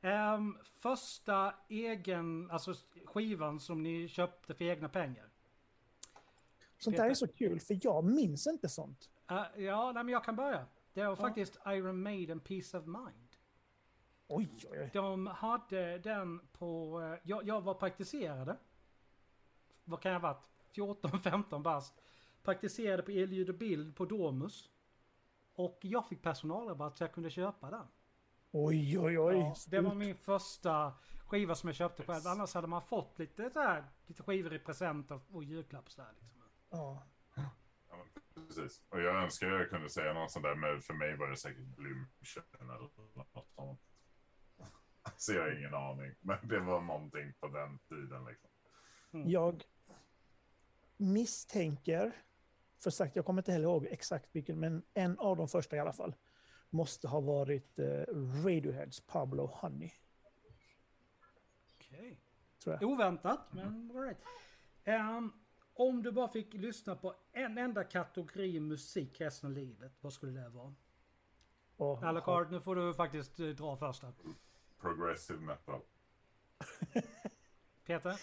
Ehm, 0.00 0.58
första 0.80 1.54
egen, 1.68 2.50
alltså 2.50 2.74
skivan 3.06 3.60
som 3.60 3.82
ni 3.82 4.08
köpte 4.08 4.54
för 4.54 4.64
egna 4.64 4.88
pengar. 4.88 5.28
Sånt 6.78 6.96
där 6.96 7.10
är 7.10 7.14
så 7.14 7.28
kul, 7.28 7.60
för 7.60 7.78
jag 7.82 8.04
minns 8.04 8.46
inte 8.46 8.68
sånt. 8.68 9.10
Eh, 9.30 9.64
ja, 9.64 9.92
nej, 9.92 10.04
men 10.04 10.12
jag 10.12 10.24
kan 10.24 10.36
börja. 10.36 10.66
Det 10.92 11.02
var 11.04 11.10
Ja. 11.10 11.16
faktiskt 11.16 11.58
Iron 11.66 12.02
Maiden 12.02 12.40
Peace 12.40 12.78
of 12.78 12.86
Mind. 12.86 13.23
Oj, 14.26 14.50
oj, 14.70 14.80
oj. 14.80 14.90
De 14.92 15.26
hade 15.26 15.98
den 15.98 16.40
på... 16.52 17.00
eh, 17.02 17.18
Jag, 17.22 17.44
jag 17.44 17.60
var 17.60 17.74
praktiserade. 17.74 18.56
Vad 19.84 20.00
kan 20.02 20.12
jag 20.12 20.20
ha 20.20 20.28
varit? 20.32 20.46
14-15 20.76 21.58
bast. 21.62 22.00
Praktiserade 22.42 23.02
på 23.02 23.10
elljud 23.10 23.48
och 23.48 23.54
bild 23.54 23.96
på 23.96 24.04
Domus. 24.04 24.70
Och 25.54 25.78
jag 25.82 26.08
fick 26.08 26.22
personalrabatt 26.22 26.96
så 26.96 27.04
jag 27.04 27.12
kunde 27.12 27.30
köpa 27.30 27.70
den. 27.70 27.86
Oj, 28.50 28.98
oj, 28.98 29.18
oj. 29.18 29.36
Ja, 29.36 29.54
det 29.68 29.80
var 29.80 29.94
min 29.94 30.16
första 30.16 30.92
skiva 31.26 31.54
som 31.54 31.68
jag 31.68 31.76
köpte 31.76 32.02
själv. 32.02 32.26
Annars 32.26 32.54
hade 32.54 32.66
man 32.66 32.82
fått 32.82 33.18
lite, 33.18 33.50
så 33.50 33.60
här, 33.60 33.84
lite 34.06 34.22
skivor 34.22 34.54
i 34.54 34.58
present 34.58 35.10
och, 35.10 35.44
julklapp 35.44 35.90
så 35.90 36.02
här, 36.02 36.12
liksom. 36.20 36.42
Ja. 36.70 37.02
Ja, 37.90 38.04
precis. 38.34 38.82
Och 38.88 39.00
jag 39.00 39.22
önskar 39.22 39.46
jag 39.46 39.70
kunde 39.70 39.90
säga 39.90 40.12
något 40.12 40.30
sånt 40.30 40.42
där, 40.42 40.54
men 40.54 40.82
för 40.82 40.94
mig 40.94 41.16
var 41.16 41.28
det 41.28 41.36
säkert 41.36 41.64
Blümchen 41.64 42.42
eller 42.60 42.74
något 42.74 42.92
sånt. 43.54 43.80
Så 45.16 45.32
jag 45.32 45.42
har 45.42 45.58
ingen 45.58 45.74
aning. 45.74 46.14
Men 46.20 46.38
det 46.42 46.60
var 46.60 46.80
någonting 46.80 47.32
på 47.40 47.48
den 47.48 47.78
tiden 47.78 48.24
liksom. 48.24 48.50
Jag 49.30 49.64
misstänker, 50.96 52.12
för 52.82 52.90
sagt, 52.90 53.16
jag 53.16 53.24
kommer 53.24 53.40
inte 53.40 53.52
heller 53.52 53.64
ihåg 53.64 53.86
exakt 53.90 54.28
vilken, 54.32 54.60
men 54.60 54.82
en 54.94 55.18
av 55.18 55.36
de 55.36 55.48
första 55.48 55.76
i 55.76 55.78
alla 55.78 55.92
fall, 55.92 56.14
måste 56.70 57.08
ha 57.08 57.20
varit 57.20 57.78
eh, 57.78 57.84
Radioheads 58.44 59.00
Pablo 59.00 59.46
Honey, 59.46 59.90
Okej. 61.74 62.20
jag. 62.64 62.82
Oväntat, 62.82 63.52
men 63.52 63.90
all 63.90 64.02
right. 64.02 64.18
Ehm, 64.84 65.32
om 65.74 66.02
du 66.02 66.12
bara 66.12 66.28
fick 66.28 66.54
lyssna 66.54 66.96
på 66.96 67.14
en 67.32 67.58
enda 67.58 67.84
kategori 67.84 68.60
musik 68.60 69.20
resten 69.20 69.50
av 69.50 69.56
livet, 69.56 69.92
vad 70.00 70.12
skulle 70.12 70.32
det 70.40 70.48
vara? 70.48 70.74
Och, 71.76 72.02
Alucard, 72.02 72.50
nu 72.50 72.60
får 72.60 72.76
du 72.76 72.94
faktiskt 72.94 73.40
eh, 73.40 73.46
dra 73.46 73.76
första. 73.76 74.12
Progressive 74.84 75.40
metal. 75.40 75.80
Peter? 77.84 78.20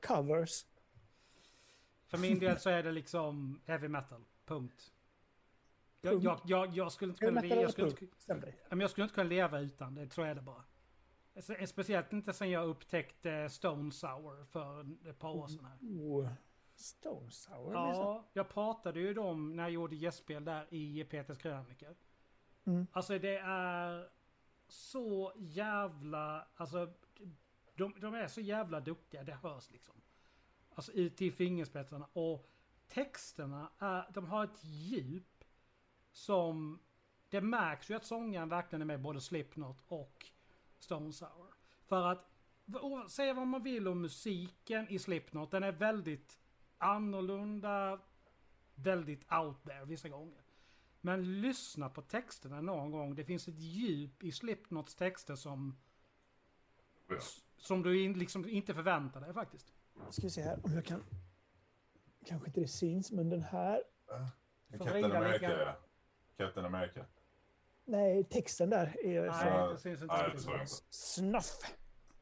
Covers. 0.00 0.66
För 2.06 2.18
min 2.18 2.38
del 2.38 2.58
så 2.58 2.70
är 2.70 2.82
det 2.82 2.92
liksom 2.92 3.60
heavy 3.64 3.88
metal. 3.88 4.24
Punkt. 4.44 4.92
Jag, 6.00 6.22
jag, 6.22 6.40
jag, 6.44 6.76
jag 6.76 6.92
skulle 6.92 7.12
inte 7.12 7.24
kunna, 7.24 7.40
metal 7.40 7.58
jag 7.58 7.70
skulle 7.72 7.88
inte, 7.88 8.54
jag 8.70 8.90
skulle 8.90 9.04
inte 9.04 9.14
kunna 9.14 9.28
leva 9.28 9.60
utan 9.60 9.94
det, 9.94 10.06
tror 10.06 10.26
jag 10.26 10.36
det 10.36 10.42
bara. 10.42 10.64
Spe- 11.34 11.66
Speciellt 11.66 12.12
inte 12.12 12.32
sen 12.32 12.50
jag 12.50 12.68
upptäckte 12.68 13.48
Stone 13.48 13.92
Sour 13.92 14.44
för 14.44 14.86
ett 15.10 15.18
par 15.18 15.30
år 15.30 15.48
sedan. 15.48 15.64
Här. 15.64 15.78
Oh, 15.82 16.28
Stone 16.74 17.30
Sour? 17.30 17.72
Ja, 17.72 18.24
jag 18.32 18.48
pratade 18.48 19.00
ju 19.00 19.14
dem 19.14 19.56
när 19.56 19.62
jag 19.62 19.72
gjorde 19.72 19.96
gästspel 19.96 20.44
där 20.44 20.74
i 20.74 21.04
Peters 21.04 21.38
krönikor. 21.38 21.94
Mm. 22.64 22.86
Alltså 22.92 23.18
det 23.18 23.36
är 23.44 24.08
så 24.72 25.32
jävla... 25.36 26.46
Alltså 26.56 26.92
de, 27.74 27.94
de 28.00 28.14
är 28.14 28.28
så 28.28 28.40
jävla 28.40 28.80
duktiga, 28.80 29.24
det 29.24 29.32
hörs 29.32 29.70
liksom. 29.70 29.94
Alltså 30.74 30.92
ut 30.92 31.22
i 31.22 31.30
fingerspetsarna. 31.30 32.08
Och 32.12 32.50
texterna, 32.88 33.70
är, 33.78 34.10
de 34.14 34.26
har 34.26 34.44
ett 34.44 34.64
djup 34.64 35.44
som... 36.10 36.78
Det 37.28 37.40
märks 37.40 37.90
ju 37.90 37.94
att 37.94 38.04
sångaren 38.04 38.48
verkligen 38.48 38.82
är 38.82 38.86
med 38.86 39.00
både 39.00 39.20
Slipknot 39.20 39.82
och 39.86 40.26
Stone 40.78 41.12
Sour. 41.12 41.54
För 41.86 42.06
att, 42.06 42.30
säga 43.10 43.34
vad 43.34 43.46
man 43.46 43.62
vill 43.62 43.88
om 43.88 44.00
musiken 44.00 44.88
i 44.88 44.98
Slipknot, 44.98 45.50
den 45.50 45.62
är 45.62 45.72
väldigt 45.72 46.40
annorlunda, 46.78 48.00
väldigt 48.74 49.32
out 49.32 49.64
there 49.64 49.84
vissa 49.84 50.08
gånger. 50.08 50.42
Men 51.04 51.40
lyssna 51.40 51.88
på 51.88 52.02
texterna 52.02 52.60
någon 52.60 52.90
gång. 52.90 53.14
Det 53.14 53.24
finns 53.24 53.48
ett 53.48 53.58
djup 53.58 54.22
i 54.22 54.32
Slipknots 54.32 54.94
texter 54.94 55.34
som, 55.34 55.76
Ja. 57.08 57.16
som 57.56 57.82
du 57.82 58.04
in, 58.04 58.18
liksom 58.18 58.48
inte 58.48 58.74
förväntar 58.74 59.20
dig 59.20 59.34
faktiskt. 59.34 59.72
Ska 60.10 60.22
vi 60.22 60.30
se 60.30 60.42
här 60.42 60.60
om 60.62 60.72
jag 60.72 60.84
kan... 60.84 61.04
Kanske 62.26 62.46
inte 62.48 62.60
det 62.60 62.68
syns, 62.68 63.12
men 63.12 63.30
den 63.30 63.42
här... 63.42 63.82
Får 64.70 64.84
Captain 64.84 65.12
America, 65.12 65.50
ja. 65.58 65.76
Captain 66.36 66.66
America. 66.66 67.06
Nej, 67.84 68.24
texten 68.24 68.70
där 68.70 68.96
är 69.04 69.26
Nej, 69.26 69.52
från 69.52 69.70
det 69.70 69.78
syns 69.78 70.02
inte 70.02 70.14
Nej, 70.14 70.58
det. 70.58 70.66
Snuff. 70.90 71.58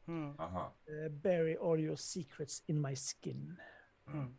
Mm. 0.07 0.40
Aha. 0.40 0.75
Uh, 0.88 1.09
bury 1.09 1.57
all 1.57 1.81
your 1.81 1.97
secrets 1.97 2.62
in 2.66 2.81
my 2.81 2.97
skin. 2.97 3.57
Mm. 4.07 4.37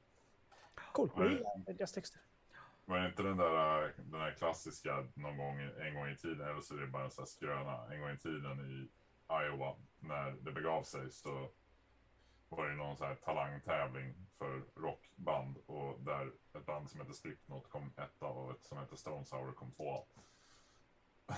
Coolt. 0.93 1.13
Jag 1.17 1.31
gillar 1.31 1.73
deras 1.73 1.91
texter. 1.91 2.21
Var 2.91 2.99
det 2.99 3.07
inte 3.07 3.23
den 3.23 3.37
där, 3.37 3.83
äh, 3.83 3.89
den 3.97 4.19
där 4.19 4.31
klassiska 4.31 5.07
någon 5.13 5.37
gång, 5.37 5.59
en 5.79 5.95
gång 5.95 6.07
i 6.09 6.15
tiden, 6.15 6.47
eller 6.49 6.61
så 6.61 6.75
är 6.75 6.81
det 6.81 6.87
bara 6.87 7.03
en 7.03 7.11
sån 7.11 7.21
här 7.21 7.27
skröna, 7.27 7.93
en 7.93 8.01
gång 8.01 8.09
i 8.09 8.17
tiden 8.17 8.59
i 8.59 8.89
Iowa, 9.33 9.75
när 9.99 10.31
det 10.31 10.51
begav 10.51 10.83
sig 10.83 11.11
så 11.11 11.49
var 12.49 12.67
det 12.69 12.75
någon 12.75 12.97
sån 12.97 13.07
här 13.07 13.15
talangtävling 13.15 14.15
för 14.37 14.61
rockband 14.75 15.57
och 15.65 15.99
där 15.99 16.31
ett 16.53 16.65
band 16.65 16.89
som 16.89 16.99
heter 16.99 17.13
Slipknot 17.13 17.69
kom 17.69 17.91
etta 17.97 18.25
och 18.25 18.51
ett 18.51 18.63
som 18.63 18.77
heter 18.77 18.95
Stone 18.95 19.25
Sour 19.25 19.51
kom 19.51 19.71
tvåa. 19.71 20.01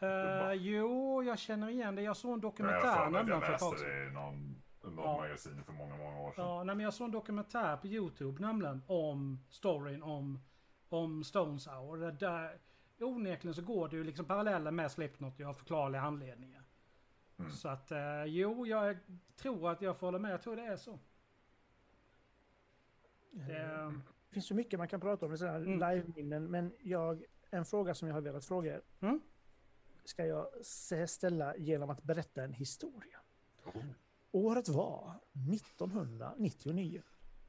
Eh, 0.00 0.52
jo, 0.52 1.22
jag 1.22 1.38
känner 1.38 1.68
igen 1.68 1.94
det. 1.94 2.02
Jag 2.02 2.16
såg 2.16 2.28
en 2.30 2.32
Jag 2.32 2.40
dokumentär 2.42 3.10
nämligen 3.10 3.28
jag 3.40 3.46
för 3.46 3.52
ett 3.52 3.60
tag 3.60 3.72
läste 3.72 3.86
sedan. 3.86 3.98
det 3.98 4.06
i 4.06 4.10
någon, 4.10 4.62
något 4.82 5.04
Ja. 5.04 5.16
magasin 5.16 5.64
för 5.64 5.72
många, 5.72 5.96
många 5.96 6.20
år 6.20 6.32
sedan. 6.32 6.44
Ja, 6.44 6.64
nej, 6.64 6.76
men 6.76 6.84
jag 6.84 6.94
såg 6.94 7.04
en 7.04 7.10
dokumentär 7.10 7.76
på 7.76 7.86
YouTube 7.86 8.40
nämligen 8.40 8.82
om 8.86 9.44
storyn 9.48 10.02
om, 10.02 10.40
om 10.88 11.24
Stone 11.24 11.58
Sour. 11.60 11.96
Det 11.98 12.10
där, 12.10 12.58
onekligen 13.00 13.54
så 13.54 13.62
går 13.62 13.88
det 13.88 13.96
ju 13.96 14.04
liksom 14.04 14.24
paralleller 14.26 14.70
med 14.70 14.90
Slipknot 14.92 15.40
av 15.40 15.54
förklarliga 15.54 16.02
anledningar. 16.02 16.64
Mm. 17.38 17.50
Så 17.52 17.68
att 17.68 17.90
eh, 17.92 18.24
jo, 18.24 18.66
jag 18.66 18.96
tror 19.36 19.70
att 19.70 19.82
jag 19.82 19.98
får 19.98 20.06
hålla 20.06 20.18
med. 20.18 20.32
Jag 20.32 20.42
tror 20.42 20.56
det 20.56 20.62
är 20.62 20.76
så. 20.76 20.98
Det, 23.30 23.56
Eh, 23.56 23.90
Det 24.28 24.34
finns 24.34 24.46
så 24.46 24.54
mycket 24.54 24.78
man 24.78 24.88
kan 24.88 25.00
prata 25.00 25.26
om 25.26 25.32
i 25.32 25.38
sådana 25.38 25.58
här 25.58 25.64
Mm. 25.66 25.78
live-minnen, 25.94 26.44
men 26.50 26.72
jag, 26.80 27.24
en 27.50 27.64
fråga 27.64 27.94
som 27.94 28.08
jag 28.08 28.14
har 28.14 28.20
velat 28.20 28.44
fråga 28.44 28.74
er. 28.74 28.82
Mm. 29.00 29.20
Ska 30.04 30.26
jag 30.26 30.48
se- 30.66 31.06
ställa 31.06 31.56
genom 31.56 31.90
att 31.90 32.02
berätta 32.02 32.42
en 32.44 32.52
historia. 32.52 33.20
Oh. 33.64 33.82
Året 34.30 34.68
var 34.68 35.14
1999. 35.32 37.02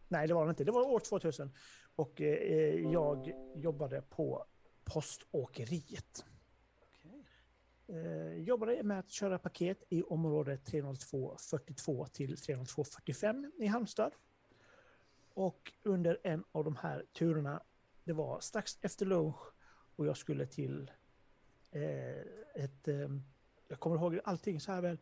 Nej, 0.08 0.28
det 0.28 0.34
var 0.34 0.45
det 0.45 0.49
inte. 0.49 0.63
Det 0.63 0.71
var 0.71 0.82
år 0.88 0.99
2000. 0.99 1.52
Och 2.00 2.22
eh, 2.22 2.92
jag 2.92 3.34
jobbade 3.56 4.02
på 4.02 4.46
Poståkeriet. 4.84 6.26
okej. 6.96 7.26
Eh, 7.88 8.34
jobbade 8.34 8.84
med 8.84 9.00
att 9.00 9.10
köra 9.10 9.40
paket 9.40 9.84
i 9.90 10.04
område 10.04 10.58
30242 10.58 12.06
till 12.06 12.38
30245 12.38 13.52
i 13.60 13.66
Halmstad. 13.66 14.12
Och 15.34 15.74
under 15.84 16.20
en 16.24 16.44
av 16.52 16.64
de 16.64 16.76
här 16.76 17.06
turerna, 17.14 17.64
det 18.04 18.14
var 18.14 18.40
strax 18.40 18.78
efter 18.82 19.06
lunch 19.06 19.54
och 19.96 20.08
jag 20.08 20.18
skulle 20.18 20.46
till 20.46 20.92
eh, 21.72 22.20
ett... 22.64 22.88
Eh, 22.88 23.10
jag 23.68 23.80
kommer 23.80 23.96
ihåg 23.96 24.20
allting 24.24 24.60
så 24.60 24.72
här 24.72 24.82
väl. 24.82 24.98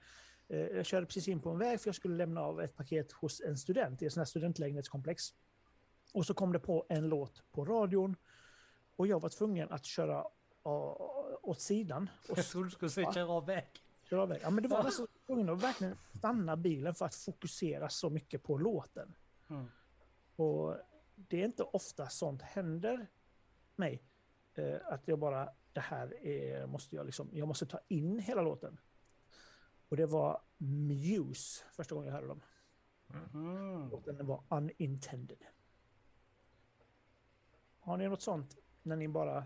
Eh, 0.47 0.59
jag 0.59 0.85
körde 0.85 1.05
precis 1.05 1.27
in 1.27 1.41
på 1.41 1.49
en 1.49 1.59
väg 1.59 1.81
för 1.81 1.87
jag 1.87 1.95
skulle 1.95 2.15
lämna 2.15 2.41
av 2.41 2.61
ett 2.61 2.75
paket 2.75 3.11
hos 3.11 3.41
en 3.41 3.57
student 3.57 4.01
i 4.01 4.05
ett 4.05 4.13
sånt 4.13 4.21
här 4.21 4.25
studentlägenhetskomplex. 4.25 5.33
Och 6.17 6.25
så 6.25 6.33
kom 6.33 6.53
det 6.53 6.59
på 6.59 6.85
en 6.89 7.09
låt 7.09 7.43
på 7.51 7.65
radion 7.65 8.15
och 8.95 9.07
jag 9.07 9.19
var 9.19 9.29
tvungen 9.29 9.71
att 9.71 9.85
köra 9.85 10.25
åt 11.41 11.61
sidan 11.61 12.09
och 12.29 12.37
Jag 12.37 12.45
trodde 12.45 12.67
du 12.67 12.71
skulle 12.71 12.91
säga 12.91 13.13
köra 13.13 13.31
av 13.31 13.45
väg. 13.45 13.67
köra 14.03 14.21
av 14.21 14.29
väg. 14.29 14.39
Ja, 14.43 14.49
men 14.49 14.63
det 14.63 14.69
var 14.69 14.77
alltså 14.77 15.07
tvungen 15.25 15.49
att 15.49 15.63
verkligen 15.63 15.95
stanna 16.17 16.57
bilen 16.57 16.95
för 16.95 17.05
att 17.05 17.15
fokusera 17.15 17.89
så 17.89 18.09
mycket 18.09 18.43
på 18.43 18.57
låten. 18.57 19.15
Mm. 19.49 19.65
Och 20.35 20.75
det 21.15 21.41
är 21.41 21.45
inte 21.45 21.63
ofta 21.63 22.09
sånt 22.09 22.41
händer 22.41 23.07
mig. 23.75 24.03
Eh, 24.53 24.77
att 24.85 25.07
jag 25.07 25.19
bara, 25.19 25.49
det 25.73 25.79
här 25.81 26.25
är, 26.25 26.67
måste 26.67 26.95
jag 26.95 27.05
liksom, 27.05 27.29
jag 27.33 27.47
måste 27.47 27.65
ta 27.65 27.79
in 27.87 28.19
hela 28.19 28.41
låten. 28.41 28.79
Och 29.89 29.97
det 29.97 30.05
var 30.05 30.41
Muse 30.57 31.63
första 31.71 31.95
gången 31.95 32.07
jag 32.07 32.13
hörde 32.13 32.27
dem. 32.27 32.41
Mm. 33.33 33.89
Låten 33.89 34.27
var 34.27 34.43
Unintended. 34.49 35.45
Har 37.87 37.97
ni 37.97 38.09
något 38.09 38.21
sånt 38.21 38.57
när 38.83 38.95
ni 38.95 39.07
bara 39.07 39.45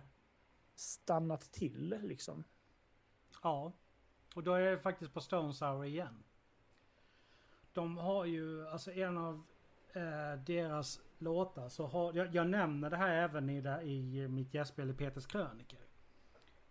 stannat 0.75 1.51
till 1.51 1.99
liksom? 2.01 2.43
Ja, 3.43 3.71
och 4.35 4.43
då 4.43 4.53
är 4.53 4.71
det 4.71 4.79
faktiskt 4.79 5.13
på 5.13 5.21
Stones 5.21 5.61
hour 5.61 5.85
igen. 5.85 6.23
De 7.73 7.97
har 7.97 8.25
ju, 8.25 8.67
alltså 8.67 8.91
en 8.91 9.17
av 9.17 9.43
eh, 9.93 10.43
deras 10.45 11.01
låtar 11.17 11.69
så 11.69 11.87
har, 11.87 12.13
jag, 12.13 12.35
jag 12.35 12.47
nämner 12.47 12.89
det 12.89 12.97
här 12.97 13.15
även 13.15 13.49
i, 13.49 13.61
där, 13.61 13.81
i 13.81 14.27
mitt 14.27 14.53
gästspel 14.53 14.89
i 14.89 14.93
Peters 14.93 15.25
kröniker. 15.25 15.79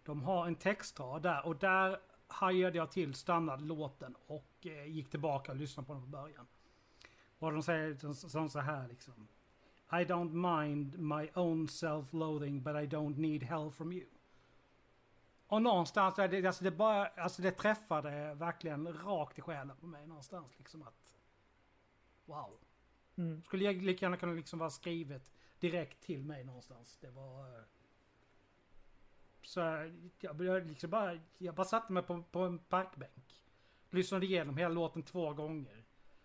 De 0.02 0.22
har 0.22 0.46
en 0.46 0.56
textrad 0.56 1.22
där 1.22 1.46
och 1.46 1.56
där 1.56 2.00
hajade 2.26 2.78
jag 2.78 2.90
till 2.90 3.14
standardlåten 3.14 4.16
och 4.26 4.66
eh, 4.66 4.86
gick 4.86 5.10
tillbaka 5.10 5.52
och 5.52 5.58
lyssnade 5.58 5.86
på 5.86 5.92
den 5.92 6.02
från 6.02 6.10
början. 6.10 6.46
Och 7.38 7.52
de 7.52 7.62
säger 7.62 7.94
som, 7.94 8.14
som 8.14 8.48
så 8.48 8.58
här 8.58 8.88
liksom. 8.88 9.28
I 9.92 10.04
don't 10.04 10.32
mind 10.32 10.98
my 10.98 11.30
own 11.34 11.66
self-loathing 11.68 12.62
but 12.62 12.74
I 12.76 12.86
don't 12.96 13.18
need 13.18 13.42
hell 13.42 13.70
from 13.70 13.92
you. 13.92 14.06
Och 15.46 15.62
någonstans, 15.62 16.14
det, 16.16 16.46
alltså 16.46 16.64
det, 16.64 16.70
bara, 16.70 17.06
alltså 17.06 17.42
det 17.42 17.50
träffade 17.50 18.34
verkligen 18.34 18.92
rakt 18.92 19.38
i 19.38 19.42
själen 19.42 19.76
på 19.76 19.86
mig 19.86 20.06
någonstans. 20.06 20.58
Liksom 20.58 20.82
att, 20.82 21.12
wow. 22.24 22.58
Mm. 23.16 23.42
Skulle 23.42 23.64
jag 23.64 23.82
lika 23.82 24.04
gärna 24.04 24.16
kunna 24.16 24.32
liksom 24.32 24.58
vara 24.58 24.70
skrivet 24.70 25.30
direkt 25.60 26.00
till 26.02 26.24
mig 26.24 26.44
någonstans. 26.44 26.98
Det 27.00 27.10
var... 27.10 27.48
eh, 27.48 27.62
Så 29.42 29.60
jag, 30.20 30.44
jag, 30.44 30.66
liksom 30.66 30.90
bara, 30.90 31.18
jag 31.38 31.54
bara 31.54 31.66
satte 31.66 31.92
mig 31.92 32.02
på, 32.02 32.22
på 32.22 32.40
en 32.40 32.58
parkbänk. 32.58 33.42
Lyssnade 33.90 34.26
igenom 34.26 34.56
hela 34.56 34.74
låten 34.74 35.02
två 35.02 35.32
gånger. 35.32 35.84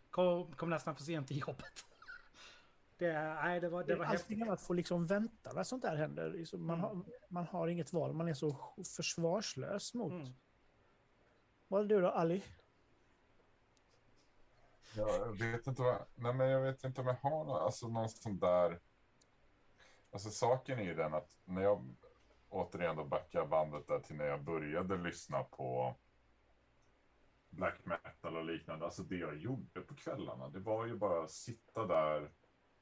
Kom, 0.10 0.52
kom 0.54 0.70
nästan 0.70 0.96
för 0.96 1.04
sent 1.04 1.28
till 1.28 1.40
jobbet. 1.40 1.86
Det, 2.98 3.14
nej, 3.14 3.60
det 3.60 3.70
var, 3.70 3.84
det 3.84 3.96
var 3.96 4.06
Allting 4.06 4.18
häftigt. 4.18 4.42
annat 4.42 4.62
får 4.62 4.76
liksom 4.76 5.06
vänta 5.08 5.54
när 5.54 5.64
sånt 5.64 5.82
där 5.82 5.96
händer. 5.96 6.30
Liksom 6.30 6.66
Man, 6.68 6.80
Mm. 6.80 6.90
har, 6.90 7.04
man 7.30 7.46
har 7.46 7.68
inget 7.68 7.94
val, 7.94 8.14
man 8.14 8.28
är 8.28 8.34
så 8.34 8.58
försvarslös 8.96 9.94
mot. 9.94 10.12
Mm. 10.12 10.34
Vad 11.68 11.82
är 11.82 11.86
du 11.86 12.02
då, 12.02 12.10
Ali? 12.10 12.44
Jag 14.96 15.38
vet 15.40 15.68
inte 15.68 15.82
vad, 15.82 16.06
nej 16.16 16.34
men 16.34 16.50
jag 16.50 16.62
vet 16.62 16.84
inte 16.84 17.02
om 17.02 17.08
jag 17.08 17.14
har 17.16 17.30
någon, 17.46 17.62
alltså 17.64 17.88
någon 17.88 18.10
sån 18.10 18.40
där. 18.40 18.80
Alltså 20.12 20.30
saken 20.30 20.80
är 20.80 20.84
ju 20.84 20.94
den 20.96 21.14
att 21.14 21.38
när 21.46 21.62
jag 21.62 21.96
återigen 22.50 22.96
då 22.96 23.04
backar 23.06 23.46
bandet 23.46 23.88
där 23.88 24.00
till 24.00 24.16
när 24.16 24.26
jag 24.26 24.44
började 24.44 24.98
lyssna 24.98 25.44
på 25.44 25.96
black 27.50 27.86
metal 27.86 28.38
och 28.38 28.46
liknande. 28.46 28.86
Alltså 28.86 29.04
det 29.04 29.16
jag 29.16 29.38
gjorde 29.38 29.82
på 29.82 29.96
kvällarna, 29.96 30.50
det 30.50 30.60
var 30.60 30.86
ju 30.86 30.96
bara 30.96 31.24
att 31.24 31.32
sitta 31.32 31.86
där 31.86 32.32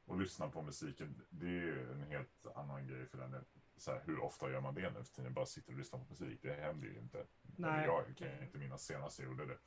och 0.06 0.20
lyssna 0.20 0.50
på 0.50 0.62
musiken. 0.62 1.22
Det 1.30 1.46
är 1.46 1.50
ju 1.50 1.92
en 1.92 2.04
helt 2.04 2.46
annan 2.56 2.88
grej 2.88 3.06
för 3.06 3.18
den. 3.18 3.46
Så 3.78 3.92
här, 3.92 4.02
hur 4.06 4.20
ofta 4.20 4.52
gör 4.52 4.62
man 4.62 4.76
det 4.76 4.89
nu 4.89 5.04
för 5.04 5.13
tiden? 5.13 5.34
Bara 5.34 5.46
sitter 5.46 5.72
och 5.72 5.78
lyssnar 5.78 6.00
på 6.00 6.06
musik. 6.10 6.39
Det 6.42 6.54
händer 6.54 6.88
ju 6.88 7.00
inte. 7.00 7.26
Nej. 7.42 7.86
Jag 7.86 8.18
kan 8.18 8.28
ju 8.28 8.44
inte 8.44 8.58
minnas 8.58 8.84
senast 8.86 9.20
jag 9.20 9.28
gjorde 9.28 9.46
det. 9.46 9.58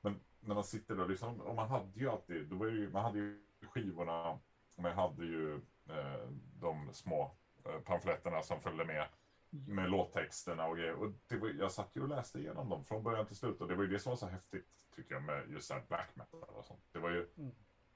Men 0.00 0.20
när 0.40 0.54
man 0.54 0.64
sitter 0.64 1.00
och 1.00 1.10
lyssnar, 1.10 1.40
och 1.42 1.54
man 1.54 1.68
hade 1.68 2.00
ju 2.00 2.08
alltid, 2.08 2.46
då 2.48 2.56
var 2.56 2.66
ju, 2.66 2.90
man 2.90 3.04
hade 3.04 3.18
ju 3.18 3.46
skivorna, 3.62 4.38
man 4.74 4.92
hade 4.92 5.24
ju 5.24 5.54
eh, 5.88 6.28
de 6.60 6.92
små 6.92 7.36
eh, 7.64 7.80
pamfletterna 7.80 8.42
som 8.42 8.60
följde 8.60 8.84
med, 8.84 9.08
med 9.50 9.90
låttexterna 9.90 10.66
och 10.66 10.76
grejer. 10.76 10.94
Och 10.94 11.12
det 11.26 11.36
var, 11.36 11.48
jag 11.48 11.72
satt 11.72 11.96
ju 11.96 12.02
och 12.02 12.08
läste 12.08 12.38
igenom 12.38 12.68
dem 12.68 12.84
från 12.84 13.02
början 13.02 13.26
till 13.26 13.36
slut 13.36 13.60
och 13.60 13.68
det 13.68 13.74
var 13.74 13.82
ju 13.84 13.90
det 13.90 13.98
som 13.98 14.10
var 14.10 14.16
så 14.16 14.26
häftigt, 14.26 14.86
tycker 14.94 15.14
jag, 15.14 15.22
med 15.22 15.50
just 15.50 15.68
så 15.68 15.80
black 15.88 16.16
metal 16.16 16.42
och 16.42 16.64
sånt. 16.64 16.84
Det 16.92 16.98
var 16.98 17.10
ju, 17.10 17.28
Mm. 17.36 17.52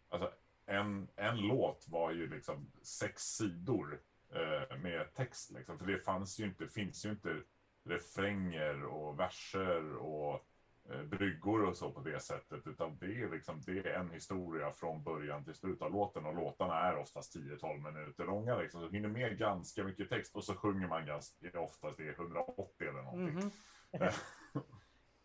alltså, 0.09 0.32
en, 0.66 1.09
en 1.16 1.37
låt 1.37 1.88
var 1.88 2.11
ju 2.11 2.31
liksom 2.31 2.70
sex 2.83 3.22
sidor 3.22 4.00
eh, 4.35 4.79
med 4.79 5.14
text 5.14 5.50
liksom. 5.50 5.79
För 5.79 5.87
det 5.87 5.98
fanns 5.98 6.40
ju 6.40 6.44
inte, 6.44 6.68
finns 6.68 7.07
ju 7.07 7.11
inte 7.11 7.42
refränger 7.85 8.85
och 8.85 9.18
verser 9.18 9.96
och 9.96 10.46
eh, 10.90 11.02
bryggor 11.02 11.64
och 11.64 11.76
så 11.76 11.90
på 11.90 12.00
det 12.00 12.20
sättet. 12.20 12.66
Utan 12.66 12.98
det 12.98 13.22
är 13.22 13.31
liksom, 13.31 13.61
det 13.66 13.79
är 13.79 14.00
en 14.00 14.11
historia 14.11 14.70
från 14.70 15.02
början 15.02 15.44
till 15.44 15.55
slut 15.55 15.83
av 15.83 15.92
låten 15.92 16.26
och 16.26 16.35
låtarna 16.35 16.81
är 16.81 16.96
oftast 16.96 17.37
10-12 17.37 17.92
minuter 17.92 18.24
långa 18.24 18.57
liksom. 18.57 18.81
Så 18.81 18.88
hinner 18.88 19.09
med 19.09 19.38
ganska 19.38 19.85
mycket 19.85 20.09
text 20.09 20.37
och 20.37 20.44
så 20.44 20.55
sjunger 20.55 20.88
man 20.88 21.07
ganska 21.07 21.61
oftast 21.61 21.96
det 21.96 22.09
är 22.09 22.12
180 22.12 22.88
eller 22.88 23.02
någonting. 23.02 23.35
Mhm. 23.35 23.50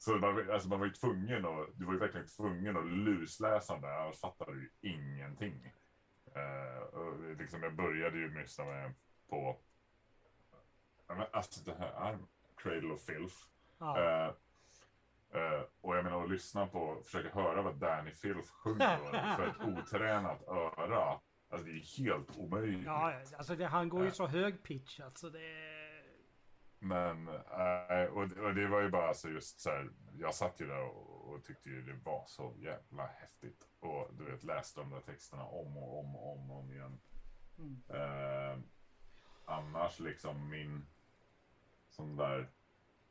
Så 0.01 0.15
man, 0.15 0.51
alltså 0.51 0.69
man 0.69 0.79
var 0.79 0.85
ju 0.85 0.93
tvungen 0.93 1.45
att, 1.45 1.67
du 1.75 1.85
var 1.85 1.93
ju 1.93 1.99
verkligen 1.99 2.27
tvungen 2.27 2.77
att 2.77 2.85
lusläsa 2.85 3.77
där, 3.77 3.87
annars 3.87 4.19
fattade 4.19 4.51
du 4.51 4.61
ju 4.61 4.91
ingenting. 4.91 5.73
Och 6.91 7.37
liksom 7.37 7.63
jag 7.63 7.75
började 7.75 8.17
ju 8.17 8.41
lyssna 8.41 8.65
med 8.65 8.93
på, 9.29 9.57
alltså 11.31 11.63
det 11.63 11.77
här 11.79 12.11
är 12.11 12.19
Cradle 12.55 12.93
of 12.93 13.01
Filth. 13.01 13.35
Ja. 13.79 13.99
Eh, 13.99 14.27
eh, 15.41 15.61
och 15.81 15.97
jag 15.97 16.03
menar 16.03 16.23
att 16.23 16.29
lyssna 16.29 16.67
på, 16.67 17.01
försöka 17.05 17.29
höra 17.29 17.61
vad 17.61 17.75
Danny 17.75 18.11
Filth 18.11 18.51
sjunger 18.51 18.97
för 19.35 19.47
ett 19.47 19.77
otränat 19.77 20.47
öra. 20.47 21.19
Alltså 21.49 21.67
det 21.67 21.71
är 21.71 22.03
helt 22.03 22.37
omöjligt. 22.37 22.85
Ja, 22.85 23.13
alltså 23.37 23.55
det, 23.55 23.65
han 23.65 23.89
går 23.89 24.05
ju 24.05 24.11
så 24.11 24.27
hög 24.27 24.63
pitch 24.63 24.99
alltså 24.99 25.29
det... 25.29 25.80
Men, 26.83 27.27
eh, 27.27 28.03
och, 28.13 28.55
det 28.55 28.67
var 28.67 28.81
ju 28.81 28.89
bara 28.89 29.07
alltså 29.07 29.29
just 29.29 29.59
så 29.59 29.69
här, 29.69 29.89
jag 30.13 30.35
satt 30.35 30.61
ju 30.61 30.67
där 30.67 30.83
och, 30.83 31.33
och 31.33 31.43
tyckte 31.43 31.69
ju 31.69 31.81
det 31.81 31.99
var 32.03 32.23
så 32.27 32.53
jävla 32.57 33.05
häftigt. 33.05 33.67
Och 33.79 34.09
du 34.13 34.23
vet, 34.23 34.43
läste 34.43 34.79
de 34.79 34.89
där 34.89 34.99
texterna 34.99 35.43
om 35.43 35.77
och 35.77 35.99
om 35.99 36.15
och 36.15 36.33
om, 36.33 36.51
och 36.51 36.59
om 36.59 36.71
igen. 36.71 36.99
Mm. 37.57 37.81
Eh, 37.89 38.59
annars 39.45 39.99
liksom 39.99 40.49
min, 40.49 40.85
sån 41.89 42.15
där, 42.15 42.49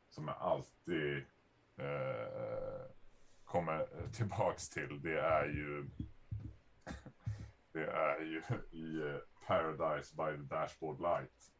som 0.09 0.27
jag 0.27 0.37
alltid 0.39 1.17
eh, 1.77 2.85
kommer 3.43 3.87
tillbaks 4.13 4.69
till, 4.69 5.01
det 5.01 5.19
är 5.19 5.45
ju 5.45 5.89
det 7.71 7.85
är 7.85 8.21
ju 8.21 8.43
i 8.71 9.09
eh, 9.09 9.19
Paradise 9.47 10.15
by 10.15 10.37
the 10.37 10.55
Dashboard 10.55 11.01
Light 11.01 11.51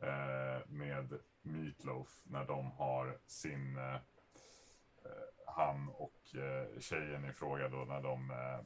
Eh, 0.00 0.66
med 0.68 1.18
Meatloaf 1.42 2.22
när 2.24 2.44
de 2.44 2.70
har 2.70 3.18
sin 3.26 3.78
eh, 3.78 4.00
han 5.46 5.88
och 5.88 6.34
eh, 6.34 6.80
tjejen 6.80 7.24
i 7.24 7.32
fråga 7.32 7.68
då 7.68 7.76
när 7.76 8.02
de 8.02 8.30
eh, 8.30 8.60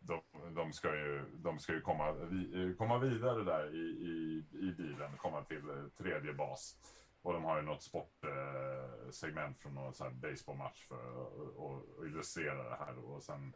de, 0.00 0.20
de, 0.54 0.72
ska 0.72 0.94
ju, 0.94 1.24
de 1.34 1.58
ska 1.58 1.72
ju 1.72 1.80
komma, 1.80 2.12
vi, 2.12 2.74
komma 2.78 2.98
vidare 2.98 3.44
där 3.44 3.74
i, 3.74 3.78
i, 3.78 4.44
i 4.52 4.72
bilen, 4.72 5.16
komma 5.16 5.44
till 5.44 5.70
eh, 5.70 5.88
tredje 5.98 6.32
bas. 6.32 6.76
Och 7.22 7.32
de 7.32 7.44
har 7.44 7.56
ju 7.56 7.62
något 7.62 7.82
sportsegment 7.82 9.56
eh, 9.56 9.62
från 9.62 9.74
någon 9.74 9.94
sån 9.94 10.06
här 10.06 10.14
baseballmatch 10.14 10.86
för 10.86 10.96
att 10.96 11.58
att 11.58 12.06
illustrera 12.06 12.68
det 12.68 12.76
här. 12.76 12.98
Och 12.98 13.22
sen 13.22 13.52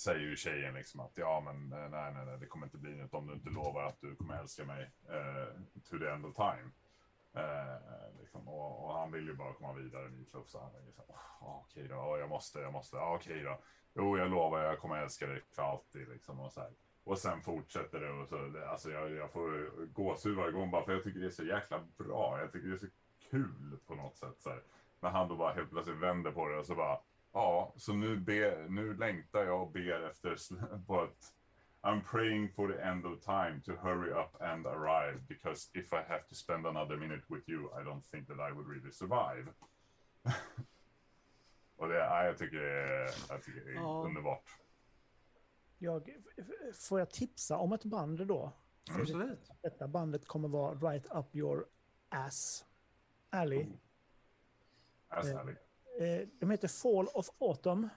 säger 0.00 0.20
ju 0.20 0.36
tjejen 0.36 0.74
liksom 0.74 1.00
att 1.00 1.12
ja 1.14 1.40
men 1.40 1.72
eh, 1.72 1.88
nej 1.88 2.12
nej 2.14 2.26
nej 2.26 2.38
det 2.38 2.46
kommer 2.46 2.66
inte 2.66 2.78
bli 2.78 2.96
något 2.96 3.14
om 3.14 3.26
du 3.26 3.32
inte 3.32 3.50
lovar 3.50 3.84
att 3.84 4.00
du 4.00 4.16
kommer 4.16 4.38
älska 4.38 4.64
mig 4.64 4.90
eh, 5.08 5.60
to 5.90 5.98
the 5.98 6.08
end 6.08 6.26
of 6.26 6.34
time. 6.34 6.70
Eh, 7.32 8.20
liksom, 8.20 8.48
och, 8.48 8.84
och 8.84 8.94
han 8.94 9.12
vill 9.12 9.26
ju 9.26 9.34
bara 9.34 9.52
komma 9.52 9.72
vidare 9.72 10.08
Meatloaf 10.08 10.48
så 10.48 10.60
han 10.60 10.74
är 10.74 10.86
liksom, 10.86 11.04
oh, 11.08 11.60
okej 11.60 11.88
då, 11.88 12.18
jag 12.20 12.28
måste, 12.28 12.58
jag 12.58 12.72
måste, 12.72 12.96
oh, 12.96 13.14
okej 13.14 13.42
då. 13.42 13.58
Jo, 13.94 14.18
jag 14.18 14.30
lovar, 14.30 14.64
jag 14.64 14.78
kommer 14.78 15.02
älska 15.02 15.26
dig 15.26 15.42
för 15.54 15.62
alltid 15.62 16.08
liksom 16.08 16.40
och 16.40 16.52
så 16.52 16.60
här. 16.60 16.70
Och 17.04 17.18
sen 17.18 17.42
fortsätter 17.42 18.00
det 18.00 18.10
och 18.10 18.28
så, 18.28 18.36
det, 18.36 18.68
alltså 18.68 18.90
jag, 18.90 19.10
jag 19.10 19.32
får 19.32 19.86
gåshud 19.86 20.36
varje 20.36 20.52
gång 20.52 20.70
bara 20.70 20.84
för 20.84 20.92
jag 20.92 21.04
tycker 21.04 21.20
det 21.20 21.26
är 21.26 21.30
så 21.30 21.44
jäkla 21.44 21.80
bra. 21.96 22.40
Jag 22.40 22.52
tycker 22.52 22.68
det 22.68 22.74
är 22.74 22.78
så 22.78 22.86
kul 23.30 23.78
på 23.86 23.94
något 23.94 24.16
sätt 24.16 24.40
så 24.40 24.50
här. 24.50 24.62
När 25.00 25.10
han 25.10 25.28
då 25.28 25.36
bara 25.36 25.52
helt 25.52 25.70
plötsligt 25.70 25.96
vänder 25.96 26.32
på 26.32 26.48
det 26.48 26.58
och 26.58 26.66
så 26.66 26.74
bara, 26.74 26.98
ja, 27.38 27.72
så 27.76 27.92
nu, 27.92 28.16
be, 28.16 28.66
nu 28.68 28.94
längtar 28.96 29.44
jag 29.44 29.62
och 29.62 29.70
ber 29.70 30.02
efter 30.10 30.32
att 30.32 30.38
I'm 31.82 32.02
praying 32.10 32.52
for 32.52 32.68
the 32.72 32.80
end 32.82 33.06
of 33.06 33.20
time 33.20 33.60
to 33.64 33.72
hurry 33.72 34.10
up 34.10 34.42
and 34.42 34.66
arrive 34.66 35.20
because 35.28 35.70
if 35.78 35.92
I 35.92 35.96
have 36.08 36.22
to 36.28 36.34
spend 36.34 36.66
another 36.66 36.96
minute 36.96 37.22
with 37.28 37.48
you 37.48 37.80
I 37.80 37.84
don't 37.84 38.02
think 38.10 38.28
that 38.28 38.36
I 38.50 38.52
would 38.52 38.68
really 38.68 38.92
survive. 38.92 39.52
och 41.76 41.88
det, 41.88 41.94
ja, 41.94 42.24
jag 42.24 42.38
tycker 42.38 42.56
det 42.56 42.70
är, 42.70 43.10
jag 43.28 43.42
tycker 43.42 43.60
det 43.64 43.70
är 43.70 43.74
Ja. 43.74 44.02
underbart. 44.06 44.44
Jag, 45.78 46.16
får 46.74 46.98
jag 46.98 47.10
tipsa 47.10 47.56
om 47.56 47.72
ett 47.72 47.84
band 47.84 48.26
då? 48.26 48.52
För 48.90 49.00
Absolut. 49.00 49.50
Detta 49.62 49.88
bandet 49.88 50.26
kommer 50.26 50.48
vara 50.48 50.74
right 50.74 51.06
up 51.10 51.36
your 51.36 51.66
ass. 52.08 52.64
Alley. 53.30 53.66
Ass 55.08 55.26
Eh, 55.26 55.40
Alley. 55.40 55.54
Eh, 55.54 55.60
de 56.40 56.50
heter 56.50 56.68
Fall 56.68 57.08
of 57.14 57.30
Autumn 57.38 57.88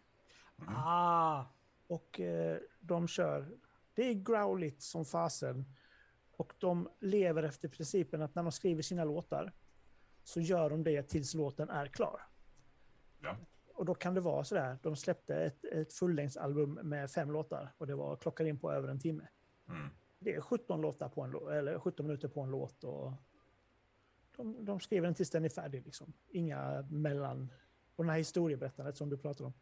Ah, 0.68 1.46
och 1.88 2.20
eh, 2.20 2.58
de 2.80 3.08
kör... 3.08 3.58
Det 3.94 4.10
är 4.10 4.14
growligt 4.14 4.82
som 4.82 5.06
fasen. 5.06 5.66
Och 6.32 6.54
de 6.58 6.90
lever 7.00 7.44
efter 7.44 7.70
principen 7.70 8.22
att 8.22 8.36
när 8.36 8.44
de 8.44 8.52
skriver 8.52 8.82
sina 8.82 9.04
låtar 9.04 9.54
så 10.24 10.42
gör 10.42 10.70
de 10.70 10.84
det 10.84 11.04
tills 11.04 11.34
låten 11.34 11.70
är 11.70 11.88
klar. 11.88 12.22
Ja. 13.20 13.38
Och 13.74 13.86
då 13.86 13.96
kan 13.96 14.14
det 14.14 14.22
vara 14.22 14.44
sådär, 14.44 14.78
de 14.84 14.96
släppte 14.96 15.36
ett, 15.36 15.66
ett 15.66 15.94
fullängdsalbum 15.94 16.74
med 16.74 17.12
fem 17.12 17.32
låtar 17.32 17.74
och 17.78 17.88
det 17.88 17.96
var 17.96 18.16
klockade 18.16 18.50
in 18.50 18.60
på 18.60 18.72
över 18.72 18.88
en 18.88 19.00
timme. 19.00 19.28
Mm. 19.70 19.90
Det 20.20 20.36
är 20.36 20.42
17 20.42 20.82
låtar 20.82 21.10
på 21.10 21.22
en 21.22 21.58
eller 21.58 21.80
17 21.80 22.08
minuter 22.08 22.28
på 22.28 22.42
en 22.42 22.50
låt 22.50 22.84
och 22.84 23.14
de, 24.36 24.66
de 24.66 24.80
skriver 24.80 25.08
den 25.08 25.16
tills 25.16 25.30
den 25.30 25.46
är 25.46 25.50
färdig 25.50 25.86
liksom. 25.86 26.14
Inga 26.30 26.88
mellan, 26.90 27.54
och 27.96 28.06
det 28.06 28.12
här 28.12 28.18
historieberättandet 28.18 28.98
som 28.98 29.10
du 29.10 29.18
pratar 29.18 29.46
om. 29.46 29.54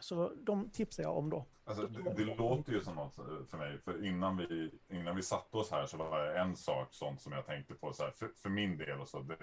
Så 0.00 0.32
de 0.36 0.70
tipsar 0.70 1.02
jag 1.02 1.16
om 1.16 1.30
då. 1.30 1.44
Alltså, 1.64 1.86
det, 1.86 2.14
det 2.14 2.24
låter 2.24 2.72
ju 2.72 2.80
som 2.80 2.94
något 2.94 3.14
för 3.50 3.56
mig, 3.56 3.78
för 3.78 4.06
innan 4.06 4.36
vi, 4.36 4.70
innan 4.88 5.16
vi 5.16 5.22
satte 5.22 5.56
oss 5.56 5.70
här 5.70 5.86
så 5.86 5.96
var 5.96 6.24
det 6.24 6.38
en 6.38 6.56
sak 6.56 6.88
sånt 6.90 7.20
som 7.20 7.32
jag 7.32 7.46
tänkte 7.46 7.74
på, 7.74 7.92
så 7.92 8.02
här, 8.02 8.10
för, 8.10 8.30
för 8.36 8.48
min 8.48 8.78
del 8.78 9.00
och 9.00 9.08
så, 9.08 9.20
det, 9.20 9.36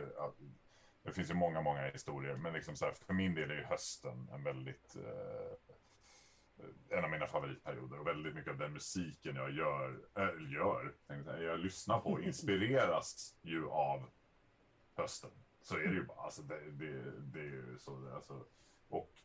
det 1.04 1.12
finns 1.12 1.30
ju 1.30 1.34
många, 1.34 1.62
många 1.62 1.90
historier, 1.90 2.36
men 2.36 2.54
liksom 2.54 2.76
så 2.76 2.86
här, 2.86 2.92
för 2.92 3.14
min 3.14 3.36
del 3.36 3.52
är 3.52 3.56
ju 3.56 3.64
hösten 3.64 4.30
en 4.34 4.44
väldigt, 4.44 4.96
eh, 4.96 6.98
en 6.98 7.04
av 7.04 7.12
mina 7.12 7.28
favoritperioder 7.28 8.00
och 8.00 8.08
väldigt 8.08 8.36
mycket 8.36 8.52
av 8.52 8.58
den 8.58 8.74
musiken 8.74 9.36
jag 9.36 9.52
gör, 9.52 10.00
äh, 10.16 10.54
gör 10.54 10.94
jag, 11.08 11.44
jag 11.44 11.60
lyssnar 11.60 12.00
på 12.00 12.22
inspireras 12.22 13.36
ju 13.42 13.70
av 13.70 14.10
hösten. 14.96 15.32
Så 15.62 15.76
är 15.76 15.88
det 15.88 15.94
ju 15.94 16.06
bara, 16.06 16.22
alltså 16.22 16.42
det, 16.42 16.72
det, 16.72 17.12
det 17.20 17.40
är 17.40 17.44
ju 17.44 17.78
så, 17.80 18.16
alltså, 18.16 18.44
och 18.90 19.20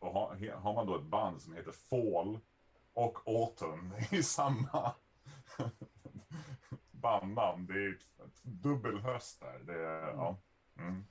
och 0.00 0.12
har, 0.12 0.56
har 0.56 0.74
man 0.74 0.86
då 0.86 0.96
ett 0.96 1.04
band 1.04 1.42
som 1.42 1.54
heter 1.54 1.72
Fall 1.72 2.38
och 2.92 3.18
Autumn 3.26 3.92
i 4.10 4.22
samma 4.22 4.94
bandnamn, 6.90 7.66
det 7.66 7.74
är 7.74 7.92
ett 7.92 8.42
dubbelhöst 8.42 9.40
där. 9.40 9.58
Det 9.58 9.86
är, 9.86 10.08
ja. 10.08 10.36
Mm. 10.76 11.04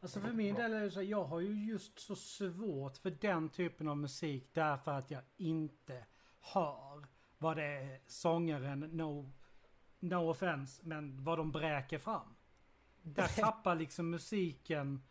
alltså 0.00 0.20
för 0.20 0.32
min 0.32 0.54
del 0.54 0.72
är 0.72 0.80
det 0.80 0.90
så 0.90 1.02
jag 1.02 1.24
har 1.24 1.40
ju 1.40 1.64
just 1.64 1.98
så 1.98 2.16
svårt 2.16 2.96
för 2.96 3.10
den 3.10 3.48
typen 3.48 3.88
av 3.88 3.98
musik 3.98 4.50
därför 4.52 4.92
att 4.92 5.10
jag 5.10 5.22
inte 5.36 6.04
hör 6.40 7.06
vad 7.38 7.56
det 7.56 7.64
är 7.64 8.00
sångaren, 8.06 8.80
no, 8.80 9.32
no 9.98 10.30
offense, 10.30 10.82
men 10.84 11.24
vad 11.24 11.38
de 11.38 11.52
bräker 11.52 11.98
fram. 11.98 12.34
Där 13.02 13.28
tappar 13.28 13.74
liksom 13.74 14.10
musiken 14.10 15.02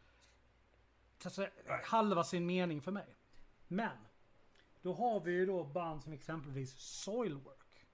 alltså, 1.23 1.47
halva 1.83 2.23
sin 2.23 2.45
mening 2.45 2.81
för 2.81 2.91
mig. 2.91 3.15
Men 3.67 3.97
då 4.81 4.93
har 4.93 5.19
vi 5.19 5.31
ju 5.31 5.45
då 5.45 5.63
band 5.63 6.03
som 6.03 6.13
exempelvis 6.13 6.79
Soilwork. 6.79 7.87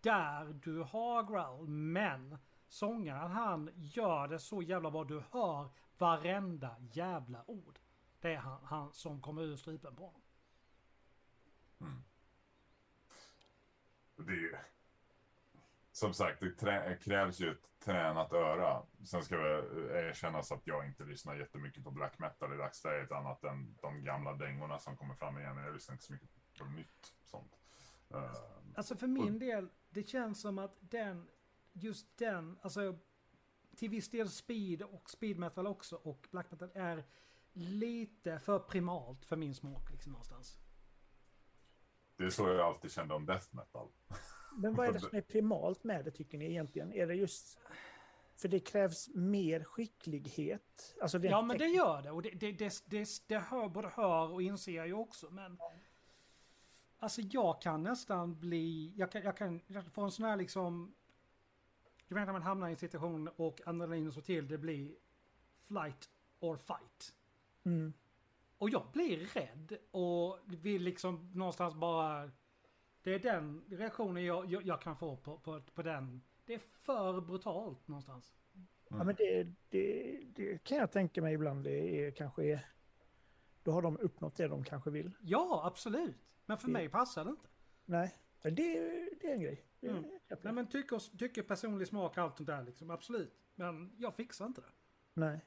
Där 0.00 0.44
du 0.44 0.78
har 0.78 1.22
growl, 1.22 1.68
men 1.68 2.38
sångaren 2.68 3.30
han 3.30 3.70
gör 3.74 4.28
det 4.28 4.38
så 4.38 4.62
jävla 4.62 4.90
bra. 4.90 5.04
Du 5.04 5.22
hör 5.30 5.70
varenda 5.98 6.76
jävla 6.80 7.44
ord. 7.46 7.78
Det 8.20 8.32
är 8.32 8.38
han, 8.38 8.64
han 8.64 8.92
som 8.92 9.22
kommer 9.22 9.42
ur 9.42 9.56
strupen 9.56 9.96
på 9.96 10.04
honom. 10.04 10.22
Det 14.16 14.32
är 14.32 14.71
som 16.02 16.14
sagt, 16.14 16.40
det 16.40 16.98
krävs 17.00 17.40
ju 17.40 17.50
ett 17.50 17.78
tränat 17.78 18.32
öra. 18.32 18.82
Sen 19.04 19.24
ska 19.24 19.36
det 19.36 20.08
erkännas 20.08 20.52
att 20.52 20.66
jag 20.66 20.86
inte 20.86 21.04
lyssnar 21.04 21.34
jättemycket 21.34 21.84
på 21.84 21.90
black 21.90 22.18
metal 22.18 22.54
i 22.54 22.56
dagsläget, 22.56 23.12
annat 23.12 23.44
än 23.44 23.76
de 23.82 24.04
gamla 24.04 24.32
dängorna 24.34 24.78
som 24.78 24.96
kommer 24.96 25.14
fram 25.14 25.38
igen. 25.38 25.56
Jag 25.56 25.74
lyssnar 25.74 25.94
inte 25.94 26.04
så 26.04 26.12
mycket 26.12 26.28
på 26.58 26.64
nytt 26.64 27.14
sånt. 27.24 27.58
Eh, 28.10 28.32
Alltså 28.74 28.96
för 28.96 29.06
min 29.06 29.38
del, 29.38 29.68
det 29.90 30.02
känns 30.02 30.40
som 30.40 30.58
att 30.58 30.76
den, 30.80 31.28
just 31.72 32.18
den, 32.18 32.58
alltså 32.62 32.98
till 33.76 33.90
viss 33.90 34.10
del 34.10 34.30
speed 34.30 34.82
och 34.82 35.10
speed 35.10 35.38
metal 35.38 35.66
också 35.66 35.96
och 35.96 36.28
black 36.30 36.50
metal 36.50 36.70
är 36.74 37.04
lite 37.52 38.38
för 38.38 38.58
primalt 38.58 39.24
för 39.24 39.36
min 39.36 39.54
smak 39.54 39.90
liksom 39.90 40.12
någonstans. 40.12 40.58
Det 42.16 42.24
är 42.24 42.30
så 42.30 42.48
jag 42.48 42.60
alltid 42.60 42.92
kände 42.92 43.14
om 43.14 43.26
death 43.26 43.46
metal. 43.54 43.88
Men 44.56 44.74
vad 44.74 44.88
är 44.88 44.92
det 44.92 45.00
som 45.00 45.16
är 45.18 45.20
primalt 45.20 45.84
med 45.84 46.04
det 46.04 46.10
tycker 46.10 46.38
ni 46.38 46.50
egentligen? 46.50 46.92
Är 46.92 47.06
det 47.06 47.14
just... 47.14 47.58
För 48.36 48.48
det 48.48 48.60
krävs 48.60 49.08
mer 49.14 49.64
skicklighet. 49.64 50.96
Alltså 51.02 51.18
Ja 51.18 51.42
men 51.42 51.58
det 51.58 51.66
gör 51.66 52.02
det 52.02 52.10
och 52.10 52.22
det, 52.22 52.30
det, 52.30 52.52
det, 52.52 52.82
det, 52.86 53.08
det 53.26 53.38
hör, 53.38 53.68
både 53.68 53.88
hör 53.88 54.32
och 54.32 54.42
inser 54.42 54.72
jag 54.72 54.86
ju 54.86 54.92
också 54.92 55.30
men... 55.30 55.58
Alltså 56.98 57.20
jag 57.20 57.62
kan 57.62 57.82
nästan 57.82 58.40
bli, 58.40 58.92
jag 58.96 59.12
kan, 59.12 59.22
jag 59.22 59.36
kan, 59.36 59.60
får 59.92 60.04
en 60.04 60.10
sån 60.10 60.24
här 60.24 60.36
liksom... 60.36 60.94
Du 62.08 62.14
vet 62.14 62.26
när 62.26 62.32
man 62.32 62.42
hamnar 62.42 62.68
i 62.68 62.70
en 62.70 62.76
situation 62.76 63.28
och 63.36 63.60
adrenalinen 63.66 64.12
slår 64.12 64.22
till, 64.22 64.48
det 64.48 64.58
blir 64.58 64.94
flight 65.66 66.10
or 66.40 66.56
fight. 66.56 67.14
Mm. 67.64 67.92
Och 68.58 68.70
jag 68.70 68.86
blir 68.92 69.18
rädd 69.18 69.78
och 69.90 70.38
vill 70.46 70.82
liksom 70.82 71.30
någonstans 71.34 71.74
bara... 71.74 72.30
Det 73.02 73.14
är 73.14 73.18
den 73.18 73.62
reaktionen 73.68 74.24
jag, 74.24 74.46
jag, 74.46 74.62
jag 74.66 74.80
kan 74.80 74.96
få 74.96 75.16
på, 75.16 75.38
på, 75.38 75.60
på 75.74 75.82
den. 75.82 76.22
Det 76.46 76.54
är 76.54 76.58
för 76.58 77.20
brutalt 77.20 77.88
någonstans. 77.88 78.34
Ja, 78.88 79.04
men 79.04 79.14
det, 79.18 79.46
det, 79.68 80.20
det 80.34 80.64
kan 80.64 80.78
jag 80.78 80.92
tänka 80.92 81.22
mig 81.22 81.34
ibland. 81.34 81.64
Det 81.64 82.06
är 82.06 82.10
kanske 82.10 82.44
är, 82.44 82.66
då 83.62 83.70
har 83.72 83.82
de 83.82 83.98
uppnått 83.98 84.36
det 84.36 84.48
de 84.48 84.64
kanske 84.64 84.90
vill. 84.90 85.10
Ja, 85.20 85.62
absolut. 85.64 86.16
Men 86.46 86.58
för 86.58 86.66
Det- 86.66 86.72
mig 86.72 86.88
passar 86.88 87.24
det 87.24 87.30
inte. 87.30 87.48
Nej, 87.84 88.14
det, 88.42 88.50
det 89.20 89.26
är 89.30 89.34
en 89.34 89.40
grej. 89.40 89.64
Mm. 89.80 90.04
Nej 90.42 90.52
men 90.52 90.66
tycker, 90.66 91.16
tycker 91.18 91.42
personlig 91.42 91.88
smak 91.88 92.12
och 92.12 92.18
allt 92.18 92.36
sånt 92.36 92.46
där 92.46 92.62
liksom, 92.62 92.90
absolut. 92.90 93.32
Men 93.54 93.92
jag 93.98 94.14
fixar 94.14 94.46
inte 94.46 94.60
det. 94.60 94.66
Nej. 95.14 95.40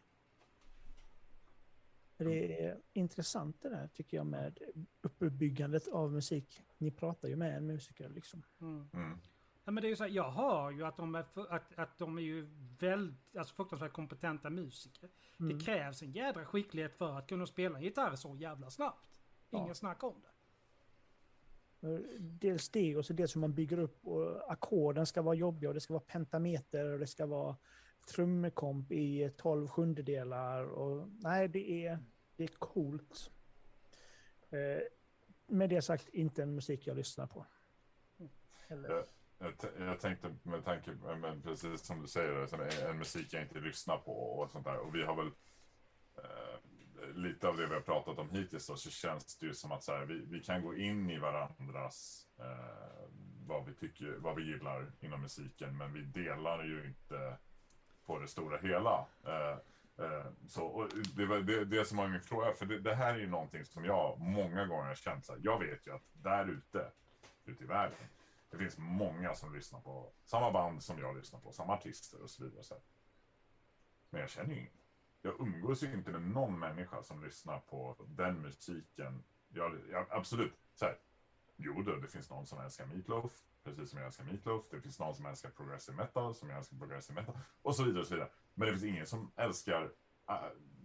Det 2.18 2.64
är 2.66 2.82
intressant 2.94 3.62
det 3.62 3.70
där 3.70 3.88
tycker 3.88 4.18
jag 4.18 4.26
med 4.26 4.60
uppbyggandet 5.02 5.88
av 5.88 6.12
musik. 6.12 6.62
Ni 6.78 6.92
pratar 6.92 7.28
ju 7.28 7.36
med 7.36 7.58
en 7.58 7.68
musiker 7.68 8.10
liksom. 8.10 8.44
Mm. 8.62 8.90
Mm. 8.94 9.20
Nej, 9.64 9.74
men 9.74 9.76
det 9.82 9.88
är 9.88 9.90
ju 9.90 9.96
så 9.96 10.04
här, 10.04 10.12
jag 10.12 10.32
hör 10.32 10.72
ju 10.72 10.86
att 10.86 10.98
de 10.98 11.16
är, 11.16 11.24
för, 11.24 11.54
att, 11.54 11.80
att 11.80 11.98
de 11.98 12.18
är 12.18 12.22
ju 12.22 12.48
väldigt, 12.80 13.38
alltså 13.38 13.56
fruktansvärt 13.56 13.94
kompetenta 13.94 14.50
musiker. 14.50 15.10
Mm. 15.40 15.58
Det 15.58 15.66
krävs 15.66 16.02
en 16.02 16.12
jädra 16.12 16.46
skicklighet 16.46 16.96
för 16.96 17.18
att 17.18 17.28
kunna 17.28 17.46
spela 17.46 17.78
en 17.78 17.84
gitarr 17.84 18.16
så 18.16 18.36
jävla 18.36 18.70
snabbt. 18.70 19.10
Ingen 19.52 19.68
Ja. 19.68 19.74
snack 19.74 20.04
om 20.04 20.22
det. 20.22 20.30
Dels 22.20 22.70
det 22.70 22.98
och 22.98 23.06
så 23.06 23.14
dels 23.14 23.36
hur 23.36 23.42
man 23.42 23.54
bygger 23.54 23.80
upp 23.80 24.08
och 24.08 24.52
ackorden 24.52 25.06
ska 25.06 25.22
vara 25.22 25.36
jobbiga 25.36 25.70
och 25.70 25.74
det 25.74 25.80
ska 25.82 25.94
vara 25.94 26.04
pentameter 26.08 26.86
och 26.94 27.00
det 27.00 27.08
ska 27.08 27.26
vara 27.26 27.56
trummekomp 28.06 28.92
i 28.92 29.32
12 29.38 29.68
sjundedelar 29.68 30.64
och 30.64 31.10
nej 31.10 31.48
det 31.48 31.86
är, 31.86 32.00
det 32.36 32.44
är 32.44 32.48
coolt. 32.48 33.32
Eh, 34.50 34.82
med 35.48 35.70
det 35.70 35.82
sagt 35.82 36.10
inte 36.10 36.44
en 36.44 36.56
musik 36.56 36.88
jag 36.88 36.98
lyssnar 36.98 37.28
på. 37.28 37.46
Eller, 38.68 38.90
Jag, 38.90 39.06
jag, 39.40 39.54
jag 39.88 40.00
tänkte 40.00 40.36
med 40.44 40.66
tanke 40.66 40.92
men 41.22 41.42
precis 41.42 41.82
som 41.82 42.02
du 42.02 42.08
säger, 42.08 42.42
alltså, 42.42 42.56
är 42.56 42.90
en 42.90 42.98
musik 42.98 43.34
jag 43.34 43.42
inte 43.42 43.60
lyssnar 43.60 43.98
på 43.98 44.12
och 44.12 44.52
sånt 44.52 44.66
där. 44.66 44.78
Och 44.78 44.96
vi 44.96 45.04
har 45.04 45.16
väl 45.16 45.32
eh, 46.18 47.16
lite 47.16 47.48
av 47.48 47.58
det 47.58 47.68
vi 47.68 47.74
har 47.74 47.82
pratat 47.82 48.20
om 48.20 48.30
hittills 48.30 48.68
då, 48.68 48.76
så 48.76 48.90
känns 48.90 49.38
det 49.38 49.46
ju 49.46 49.54
som 49.54 49.72
att 49.72 49.84
så 49.84 49.92
här, 49.92 50.06
vi, 50.06 50.26
vi 50.26 50.40
kan 50.40 50.62
gå 50.62 50.76
in 50.76 51.10
i 51.10 51.18
varandras 51.18 52.28
eh, 52.40 53.10
vad 53.48 53.66
vi 53.66 53.74
tycker, 53.74 54.16
vad 54.20 54.36
vi 54.36 54.44
gillar 54.44 54.92
inom 55.00 55.22
musiken, 55.22 55.78
men 55.78 55.94
vi 55.94 56.02
delar 56.02 56.64
ju 56.64 56.86
inte 56.88 57.38
på 58.06 58.20
det 58.20 58.28
stora 58.28 58.58
hela. 58.58 59.06
Eh, 59.24 59.58
eh, 60.06 60.26
så, 60.48 60.66
och 60.66 60.90
det 61.16 61.26
var 61.26 61.38
det, 61.38 61.66
det 61.66 61.86
som 61.86 61.98
var 61.98 62.08
min 62.08 62.22
fråga, 62.22 62.54
för 62.54 62.66
det, 62.66 62.80
det 62.80 62.96
här 62.96 63.14
är 63.14 63.20
ju 63.20 63.28
någonting 63.28 63.66
som 63.66 63.86
jag 63.86 64.20
många 64.20 64.66
gånger 64.66 64.88
har 64.88 64.96
känt 64.96 65.26
så 65.26 65.34
här, 65.34 65.42
jag 65.44 65.60
vet 65.60 65.88
ju 65.88 65.96
att 65.96 66.04
där 66.14 66.50
ute, 66.50 66.92
ute 67.46 67.64
i 67.64 67.68
världen, 67.68 67.98
det 68.50 68.58
finns 68.58 68.78
många 68.78 69.36
som 69.36 69.56
lyssnar 69.56 69.82
på 69.82 70.12
samma 70.26 70.52
band 70.52 70.84
som 70.84 71.00
jag 71.00 71.18
lyssnar 71.18 71.40
på, 71.40 71.52
samma 71.52 71.74
artister 71.74 72.22
och 72.22 72.30
så 72.30 72.44
vidare. 72.44 72.64
Så. 72.64 72.76
Men 74.10 74.22
jag 74.22 74.30
känner 74.30 74.54
ju 74.54 74.60
ingen. 74.60 74.72
Jag 75.22 75.40
umgås 75.40 75.84
ju 75.84 75.94
inte 75.94 76.12
med 76.12 76.22
någon 76.22 76.60
människa 76.60 77.04
som 77.04 77.24
lyssnar 77.24 77.60
på 77.60 77.96
den 78.08 78.42
musiken. 78.42 79.24
Jag, 79.50 79.80
jag, 79.92 80.06
absolut, 80.10 80.54
så 80.76 80.86
här. 80.86 80.98
Jo 81.56 81.82
då, 81.82 81.96
det 81.96 82.08
finns 82.08 82.30
någon 82.30 82.46
som 82.46 82.60
älskar 82.60 82.86
Meatloaf, 82.86 83.44
precis 83.66 83.90
som 83.90 84.00
jag 84.00 84.06
älskar 84.06 84.24
Meatloaf. 84.24 84.70
Det 84.72 84.82
finns 84.82 85.00
någon 85.00 85.16
som 85.16 85.26
älskar 85.26 85.50
progressive 85.50 85.98
metal, 85.98 86.36
som 86.36 86.50
jag 86.50 86.58
älskar 86.58 86.78
progressive 86.78 87.22
metal. 87.22 87.36
Och 87.62 87.76
så 87.76 87.84
vidare 87.84 88.02
och 88.02 88.08
så 88.08 88.14
vidare. 88.14 88.30
Men 88.54 88.66
det 88.66 88.72
finns 88.72 88.84
ingen 88.84 89.06
som 89.08 89.32
älskar, 89.36 89.84
äh, 90.30 90.36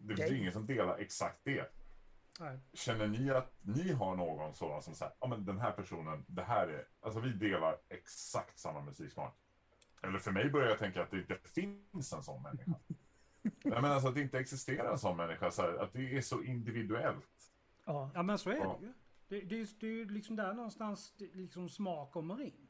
det 0.02 0.16
finns 0.16 0.30
ingen 0.32 0.52
som 0.52 0.66
delar 0.66 0.98
exakt 0.98 1.40
det. 1.44 1.72
Nej. 2.40 2.58
Känner 2.72 3.06
ni 3.08 3.30
att 3.30 3.52
ni 3.60 3.92
har 3.92 4.16
någon 4.16 4.54
sådan 4.54 4.82
som 4.82 4.94
säger, 4.94 5.12
ja 5.20 5.26
men 5.26 5.44
den 5.44 5.58
här 5.58 5.72
personen, 5.72 6.24
det 6.26 6.42
här 6.42 6.68
är, 6.68 6.86
alltså 7.00 7.20
vi 7.20 7.32
delar 7.32 7.76
exakt 7.88 8.58
samma 8.58 8.80
musiksmak. 8.80 9.36
Eller 10.02 10.18
för 10.18 10.30
mig 10.32 10.50
börjar 10.50 10.68
jag 10.68 10.78
tänka 10.78 11.02
att 11.02 11.10
det 11.10 11.18
inte 11.18 11.38
finns 11.44 12.12
en 12.12 12.22
sån 12.22 12.42
människa. 12.42 12.74
Nej 13.42 13.82
men 13.82 13.84
alltså 13.84 14.08
att 14.08 14.14
det 14.14 14.20
inte 14.22 14.38
existerar 14.38 14.92
en 14.92 14.98
sån 14.98 15.16
människa, 15.16 15.50
så 15.50 15.62
här, 15.62 15.74
att 15.74 15.92
det 15.92 16.16
är 16.16 16.20
så 16.20 16.42
individuellt. 16.42 17.52
ja, 17.84 18.10
Ja 18.14 18.22
men 18.22 18.38
så 18.38 18.50
är 18.50 18.56
Ja. 18.56 18.76
det 18.80 18.86
ju. 18.86 18.92
Det, 19.28 19.40
det, 19.40 19.80
det 19.80 19.86
är 19.86 19.90
ju 19.90 20.08
liksom 20.08 20.36
där 20.36 20.52
någonstans 20.54 21.14
liksom 21.18 21.68
smak 21.68 22.12
kommer 22.12 22.42
in. 22.42 22.68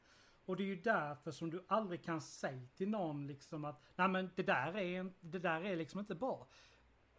Och 0.51 0.57
det 0.57 0.63
är 0.63 0.67
ju 0.67 0.81
därför 0.81 1.31
som 1.31 1.49
du 1.49 1.65
aldrig 1.67 2.03
kan 2.03 2.21
säga 2.21 2.67
till 2.75 2.89
någon 2.89 3.27
liksom 3.27 3.65
att 3.65 3.81
nej 3.95 4.07
men 4.07 4.29
det 4.35 4.43
där 4.43 4.77
är, 4.77 4.99
en, 4.99 5.13
det 5.19 5.39
där 5.39 5.65
är 5.65 5.75
liksom 5.75 5.99
inte 5.99 6.15
bra. 6.15 6.47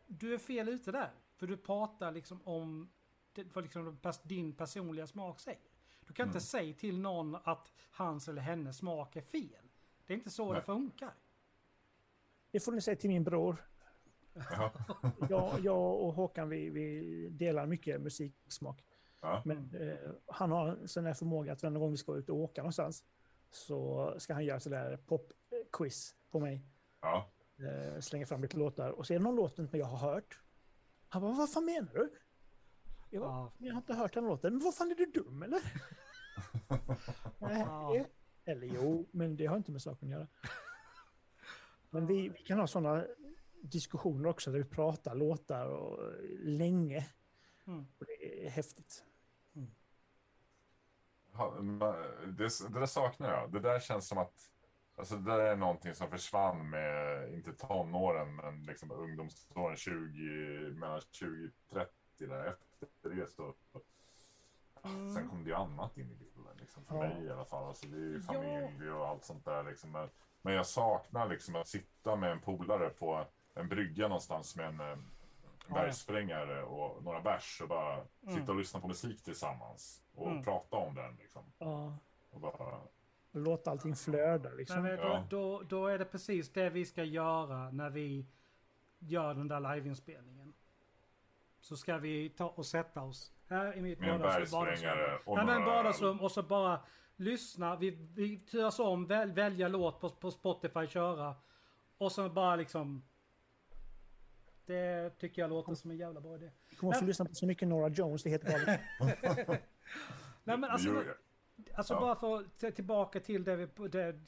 Du 0.06 0.34
är 0.34 0.38
fel 0.38 0.68
ute 0.68 0.92
där. 0.92 1.10
För 1.36 1.46
du 1.46 1.56
pratar 1.56 2.12
liksom 2.12 2.42
om 2.44 2.90
vad 3.52 3.64
liksom 3.64 3.98
din 4.22 4.52
personliga 4.52 5.06
smak 5.06 5.40
säger. 5.40 5.60
Du 6.06 6.12
kan 6.12 6.26
inte 6.26 6.40
säga 6.40 6.74
till 6.74 6.98
någon 6.98 7.36
att 7.44 7.72
hans 7.90 8.28
eller 8.28 8.42
hennes 8.42 8.76
smak 8.76 9.16
är 9.16 9.22
fel. 9.22 9.70
Det 10.06 10.12
är 10.12 10.16
inte 10.16 10.30
så 10.30 10.52
Nej. 10.52 10.60
det 10.60 10.66
funkar. 10.66 11.14
det 12.50 12.60
får 12.60 12.72
ni 12.72 12.80
säga 12.80 12.96
till 12.96 13.10
min 13.10 13.24
bror. 13.24 13.56
Ja. 14.32 14.72
Jag, 15.28 15.60
jag 15.60 16.00
och 16.00 16.14
Håkan 16.14 16.48
vi, 16.48 16.70
vi 16.70 17.28
delar 17.28 17.66
mycket 17.66 18.00
musiksmak. 18.00 18.84
Ja. 19.20 19.42
Men 19.44 19.74
eh, 19.74 20.10
han 20.26 20.50
har 20.50 20.68
en 20.68 20.88
sån 20.88 21.06
här 21.06 21.14
förmåga 21.14 21.52
att 21.52 21.62
varje 21.62 21.78
gång 21.78 21.90
vi 21.90 21.96
ska 21.96 22.16
ut 22.16 22.28
och 22.28 22.36
åka 22.36 22.60
någonstans 22.62 23.04
så 23.54 24.14
ska 24.18 24.34
han 24.34 24.44
göra 24.44 24.60
sådär 24.60 24.96
popquiz 25.06 26.14
på 26.30 26.40
mig. 26.40 26.62
Ja. 27.00 27.30
Eh, 27.58 28.00
slänga 28.00 28.26
fram 28.26 28.42
lite 28.42 28.56
låtar 28.56 28.90
och 28.90 29.06
så 29.06 29.12
är 29.14 29.18
det 29.18 29.24
någon 29.24 29.36
låt 29.36 29.58
inte 29.58 29.78
jag 29.78 29.86
har 29.86 29.98
hört. 30.12 30.38
Han 31.08 31.22
bara, 31.22 31.32
vad 31.32 31.52
fan 31.52 31.64
menar 31.64 31.92
du? 31.94 32.12
Jag, 33.10 33.22
bara, 33.22 33.30
Ja. 33.32 33.52
"Men 33.58 33.66
jag 33.66 33.74
har 33.74 33.80
inte 33.80 33.94
hört 33.94 34.14
den 34.14 34.24
låten. 34.24 34.52
Men 34.54 34.64
vad 34.64 34.74
fan 34.74 34.90
är 34.90 34.94
du 34.94 35.06
dum 35.06 35.42
eller? 35.42 35.60
Nej, 37.38 38.06
eller 38.44 38.66
jo, 38.66 39.08
men 39.10 39.36
det 39.36 39.46
har 39.46 39.56
inte 39.56 39.72
med 39.72 39.82
saken 39.82 40.08
att 40.08 40.12
göra. 40.12 40.26
Men 41.90 42.06
vi, 42.06 42.28
vi 42.28 42.38
kan 42.42 42.58
ha 42.58 42.66
sådana 42.66 43.06
diskussioner 43.62 44.28
också 44.28 44.50
där 44.50 44.58
vi 44.58 44.64
pratar 44.64 45.14
låtar 45.14 45.66
och 45.66 46.14
länge. 46.38 47.06
Mm. 47.66 47.86
Och 47.98 48.06
det 48.06 48.46
är 48.46 48.50
häftigt. 48.50 49.04
Det, 52.26 52.68
det 52.68 52.78
där 52.80 52.86
saknar 52.86 53.30
jag. 53.32 53.52
Det 53.52 53.60
där 53.60 53.80
känns 53.80 54.08
som 54.08 54.18
att 54.18 54.48
Alltså 54.96 55.16
det 55.16 55.30
där 55.30 55.38
är 55.40 55.56
någonting 55.56 55.94
som 55.94 56.10
försvann 56.10 56.70
med, 56.70 57.28
inte 57.34 57.52
tonåren, 57.52 58.36
men 58.36 58.62
liksom 58.62 58.90
ungdomsåren 58.90 59.76
20, 59.76 60.70
mellan 60.74 61.00
20 61.10 61.50
30 61.72 61.90
där 62.18 62.44
efter 62.82 63.10
det 63.10 63.30
så. 63.30 63.54
Mm. 64.84 65.14
Sen 65.14 65.28
kom 65.28 65.44
det 65.44 65.50
ju 65.50 65.56
annat 65.56 65.98
in 65.98 66.10
i 66.10 66.14
bilden, 66.14 66.56
liksom, 66.60 66.84
för 66.84 66.94
Ja. 66.94 67.00
mig 67.00 67.24
i 67.24 67.30
alla 67.30 67.44
fall. 67.44 67.64
Alltså 67.68 67.86
det 67.86 67.96
är 67.96 68.00
ju 68.00 68.20
familj 68.22 68.90
och 68.90 69.08
allt 69.08 69.24
sånt 69.24 69.44
där. 69.44 69.62
Liksom. 69.64 69.92
Men, 69.92 70.08
men 70.42 70.54
jag 70.54 70.66
saknar 70.66 71.28
liksom 71.28 71.56
att 71.56 71.68
sitta 71.68 72.16
med 72.16 72.30
en 72.32 72.40
polare 72.40 72.88
på 72.90 73.24
en 73.54 73.68
brygga 73.68 74.08
någonstans 74.08 74.56
med 74.56 74.66
en 74.66 74.80
eh, 74.80 74.98
ja. 75.68 75.74
bergsprängare 75.74 76.62
och 76.62 77.04
några 77.04 77.20
bärs 77.20 77.60
och 77.62 77.68
bara 77.68 77.94
Mm. 78.22 78.34
sitta 78.40 78.52
och 78.52 78.58
lyssna 78.58 78.80
på 78.80 78.88
musik 78.88 79.22
tillsammans 79.22 80.01
och 80.14 80.30
Mm. 80.30 80.44
prata 80.44 80.76
om 80.76 80.94
den. 80.94 81.16
Liksom. 81.16 81.42
Ja, 81.58 81.96
Och 82.30 82.40
bara, 82.40 82.80
låta 83.32 83.70
allting 83.70 83.96
flöda 83.96 84.50
liksom. 84.50 84.82
Nej, 84.82 84.96
då, 84.96 85.24
då, 85.30 85.62
då 85.62 85.86
är 85.86 85.98
det 85.98 86.04
precis 86.04 86.52
det 86.52 86.70
vi 86.70 86.84
ska 86.84 87.04
göra 87.04 87.70
när 87.70 87.90
vi 87.90 88.26
gör 88.98 89.34
den 89.34 89.48
där 89.48 89.74
liveinspelningen. 89.74 90.52
Så 91.60 91.76
ska 91.76 91.98
vi 91.98 92.28
ta 92.30 92.48
och 92.48 92.66
sätta 92.66 93.02
oss 93.02 93.32
här 93.48 93.76
i 93.76 93.80
mitt 93.80 94.00
med 94.00 94.08
en 94.08 94.20
vardagsrum. 94.20 95.18
och 95.24 95.36
vardagsrum 95.66 96.28
så 96.30 96.42
bara 96.42 96.80
lyssna. 97.16 97.76
Vi, 97.76 97.90
vi 98.14 98.38
turas 98.38 98.78
om, 98.78 99.06
väl, 99.06 99.32
välja 99.32 99.68
låt 99.68 100.00
på, 100.00 100.10
på 100.10 100.30
Spotify, 100.30 100.86
köra. 100.86 101.34
Och 101.98 102.12
så 102.12 102.28
bara 102.28 102.56
liksom... 102.56 103.02
Det 104.66 105.10
tycker 105.18 105.42
jag 105.42 105.48
låter 105.50 105.74
som 105.74 105.90
en 105.90 105.96
jävla 105.96 106.20
bra 106.20 106.34
idé. 106.34 106.50
Vi 106.70 106.76
kommer 106.76 106.92
att 106.92 106.98
få 106.98 107.04
lyssna 107.04 107.24
på 107.24 107.34
så 107.34 107.46
mycket 107.46 107.68
Nora 107.68 107.88
Jones, 107.88 108.22
det 108.22 108.30
helt 108.30 108.42
galet. 108.42 108.80
Nej 110.44 110.56
men 110.58 110.70
alltså, 110.70 110.88
Jo, 110.88 111.02
alltså 111.74 111.94
Ja. 111.94 112.00
bara 112.00 112.16
för 112.16 112.40
att 112.40 112.58
ta 112.58 112.70
tillbaka 112.70 113.20
till 113.20 113.44
det 113.44 113.56
vi... 113.56 113.88
Det, 113.88 114.20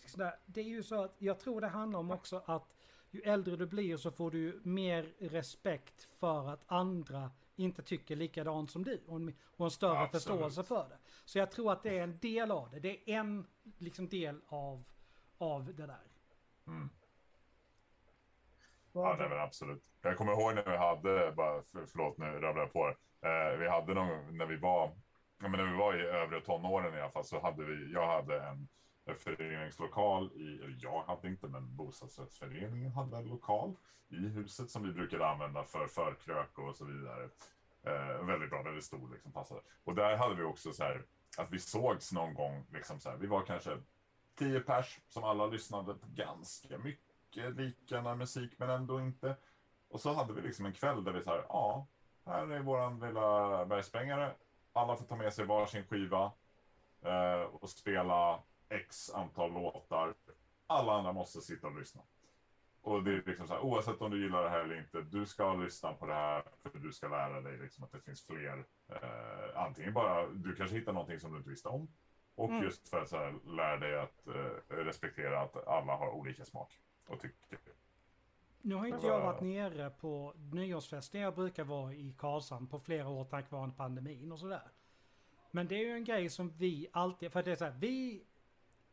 det 0.46 0.60
är 0.60 0.64
ju 0.64 0.82
så 0.82 1.04
att 1.04 1.14
jag 1.18 1.38
tror 1.40 1.60
det 1.60 1.68
handlar 1.68 1.98
om 1.98 2.10
också 2.10 2.42
att 2.46 2.74
ju 3.10 3.20
äldre 3.20 3.56
du 3.56 3.66
blir 3.66 3.96
så 3.96 4.10
får 4.10 4.30
du 4.30 4.38
ju 4.38 4.60
mer 4.62 5.12
respekt 5.18 6.08
för 6.18 6.48
att 6.48 6.60
andra 6.66 7.30
inte 7.56 7.82
tycker 7.82 8.16
likadant 8.16 8.70
som 8.70 8.84
du 8.84 9.02
och 9.06 9.16
en, 9.16 9.34
och 9.56 9.64
en 9.64 9.70
större 9.70 9.98
Absolut. 9.98 10.22
förståelse 10.22 10.64
för 10.64 10.88
det. 10.88 10.98
Så 11.24 11.38
jag 11.38 11.50
tror 11.50 11.72
att 11.72 11.82
det 11.82 11.98
är 11.98 12.02
en 12.02 12.18
del 12.18 12.50
av 12.50 12.70
det. 12.70 12.80
Det 12.80 13.10
är 13.10 13.18
en 13.18 13.46
liksom, 13.78 14.08
del 14.08 14.40
av, 14.48 14.84
av 15.38 15.74
det 15.74 15.86
där. 15.86 16.02
Mm. 16.66 16.88
Ja, 18.92 19.16
nej, 19.18 19.28
men 19.28 19.40
absolut. 19.40 19.92
Jag 20.02 20.16
kommer 20.16 20.32
ihåg 20.32 20.54
när 20.54 20.70
vi 20.70 20.76
hade, 20.76 21.32
bara, 21.32 21.62
för, 21.62 21.86
förlåt 21.86 22.18
nu 22.18 22.26
rabblar 22.26 22.62
jag 22.62 22.72
på 22.72 22.86
det. 23.20 23.28
Eh, 23.28 23.58
vi 23.58 23.68
hade 23.68 23.94
någon, 23.94 24.38
när 24.38 24.46
vi 24.46 24.56
var, 24.56 24.90
ja, 25.44 25.48
men 25.48 25.60
när 25.60 25.72
vi 25.72 25.76
var 25.76 25.94
i 25.94 26.02
övre 26.02 26.40
tonåren 26.40 26.94
i 26.94 27.00
alla 27.00 27.10
fall, 27.10 27.24
så 27.24 27.40
hade 27.40 27.64
vi, 27.64 27.92
jag 27.92 28.06
hade 28.06 28.40
en, 28.40 28.68
en 29.04 29.16
föreningslokal 29.16 30.32
i, 30.32 30.76
jag 30.80 31.02
hade 31.02 31.28
inte, 31.28 31.48
men 31.48 31.76
bostadsrättsföreningen 31.76 32.92
hade 32.92 33.16
en 33.16 33.28
lokal 33.28 33.76
i 34.08 34.16
huset 34.16 34.70
som 34.70 34.82
vi 34.82 34.92
brukade 34.92 35.26
använda 35.26 35.64
för 35.64 35.86
förkrök 35.86 36.58
och 36.58 36.76
så 36.76 36.84
vidare. 36.84 37.28
Eh, 37.82 38.26
väldigt 38.26 38.50
bra, 38.50 38.62
väldigt 38.62 38.84
stor 38.84 39.10
liksom 39.12 39.32
passade. 39.32 39.60
Och 39.84 39.94
där 39.94 40.16
hade 40.16 40.34
vi 40.34 40.42
också 40.42 40.72
så 40.72 40.82
här, 40.82 41.02
att 41.38 41.50
vi 41.50 41.58
sågs 41.58 42.12
någon 42.12 42.34
gång, 42.34 42.66
liksom 42.72 43.00
så 43.00 43.10
här, 43.10 43.16
vi 43.16 43.26
var 43.26 43.42
kanske 43.42 43.78
tio 44.38 44.60
pers 44.60 45.00
som 45.08 45.24
alla 45.24 45.46
lyssnade 45.46 45.94
på 45.94 46.06
ganska 46.14 46.78
mycket 46.78 47.56
liknande 47.56 48.14
musik, 48.14 48.52
men 48.58 48.70
ändå 48.70 49.00
inte. 49.00 49.36
Och 49.88 50.00
så 50.00 50.12
hade 50.12 50.32
vi 50.32 50.42
liksom 50.42 50.66
en 50.66 50.72
kväll 50.72 51.04
där 51.04 51.12
vi 51.12 51.22
sa, 51.22 51.44
ja, 51.48 51.86
här 52.26 52.50
är 52.50 52.60
våran 52.60 53.00
lilla 53.00 53.66
bergsprängare. 53.66 54.34
Alla 54.76 54.96
får 54.96 55.04
ta 55.04 55.16
med 55.16 55.32
sig 55.34 55.44
varsin 55.44 55.84
skiva 55.84 56.32
eh, 57.02 57.40
och 57.42 57.70
spela 57.70 58.42
x 58.68 59.10
antal 59.14 59.52
låtar. 59.52 60.14
Alla 60.66 60.92
andra 60.92 61.12
måste 61.12 61.40
sitta 61.40 61.66
och 61.66 61.78
lyssna. 61.78 62.02
Och 62.82 63.02
det 63.02 63.10
är 63.10 63.22
liksom 63.26 63.46
så 63.46 63.54
här, 63.54 63.60
oavsett 63.60 64.00
om 64.00 64.10
du 64.10 64.22
gillar 64.22 64.42
det 64.42 64.50
här 64.50 64.60
eller 64.60 64.78
inte, 64.78 65.00
du 65.02 65.26
ska 65.26 65.54
lyssna 65.54 65.92
på 65.92 66.06
det 66.06 66.14
här 66.14 66.42
för 66.62 66.78
du 66.78 66.92
ska 66.92 67.08
lära 67.08 67.40
dig 67.40 67.58
liksom 67.58 67.84
att 67.84 67.92
det 67.92 68.00
finns 68.00 68.26
fler. 68.26 68.64
Eh, 68.88 69.62
antingen 69.62 69.92
bara, 69.92 70.26
du 70.26 70.54
kanske 70.56 70.76
hittar 70.76 70.92
någonting 70.92 71.20
som 71.20 71.32
du 71.32 71.38
inte 71.38 71.50
visste 71.50 71.68
om. 71.68 71.88
Och 72.34 72.50
Mm. 72.50 72.62
just 72.62 72.88
för 72.88 73.00
att 73.00 73.08
så 73.08 73.16
här, 73.16 73.34
lära 73.46 73.76
dig 73.76 73.98
att 74.00 74.26
eh, 74.26 74.76
respektera 74.76 75.40
att 75.40 75.66
alla 75.66 75.96
har 75.96 76.08
olika 76.10 76.44
smak 76.44 76.80
och 77.08 77.20
tycker. 77.20 77.58
Nu 78.64 78.74
har 78.74 78.86
inte 78.86 79.06
jag 79.06 79.20
var- 79.20 79.32
varit 79.32 79.40
nere 79.40 79.90
på 79.90 80.32
nyårsfesten 80.52 81.20
jag 81.20 81.34
brukar 81.34 81.64
vara 81.64 81.94
i 81.94 82.14
Karlshamn 82.18 82.66
på 82.66 82.80
flera 82.80 83.08
år 83.08 83.24
tack 83.24 83.50
vare 83.50 83.70
pandemin 83.76 84.32
och 84.32 84.38
sådär. 84.38 84.70
Men 85.50 85.68
det 85.68 85.74
är 85.74 85.86
ju 85.86 85.92
en 85.92 86.04
grej 86.04 86.28
som 86.30 86.50
vi 86.50 86.88
alltid, 86.92 87.32
för 87.32 87.42
det 87.42 87.50
är 87.52 87.56
så 87.56 87.64
här, 87.64 87.76
vi, 87.78 88.24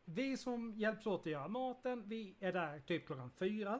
vi 0.05 0.37
som 0.37 0.73
hjälps 0.75 1.07
åt 1.07 1.19
att 1.19 1.25
göra 1.25 1.47
maten, 1.47 2.03
vi 2.05 2.35
är 2.39 2.53
där 2.53 2.79
typ 2.79 3.05
klockan 3.05 3.29
fyra. 3.29 3.79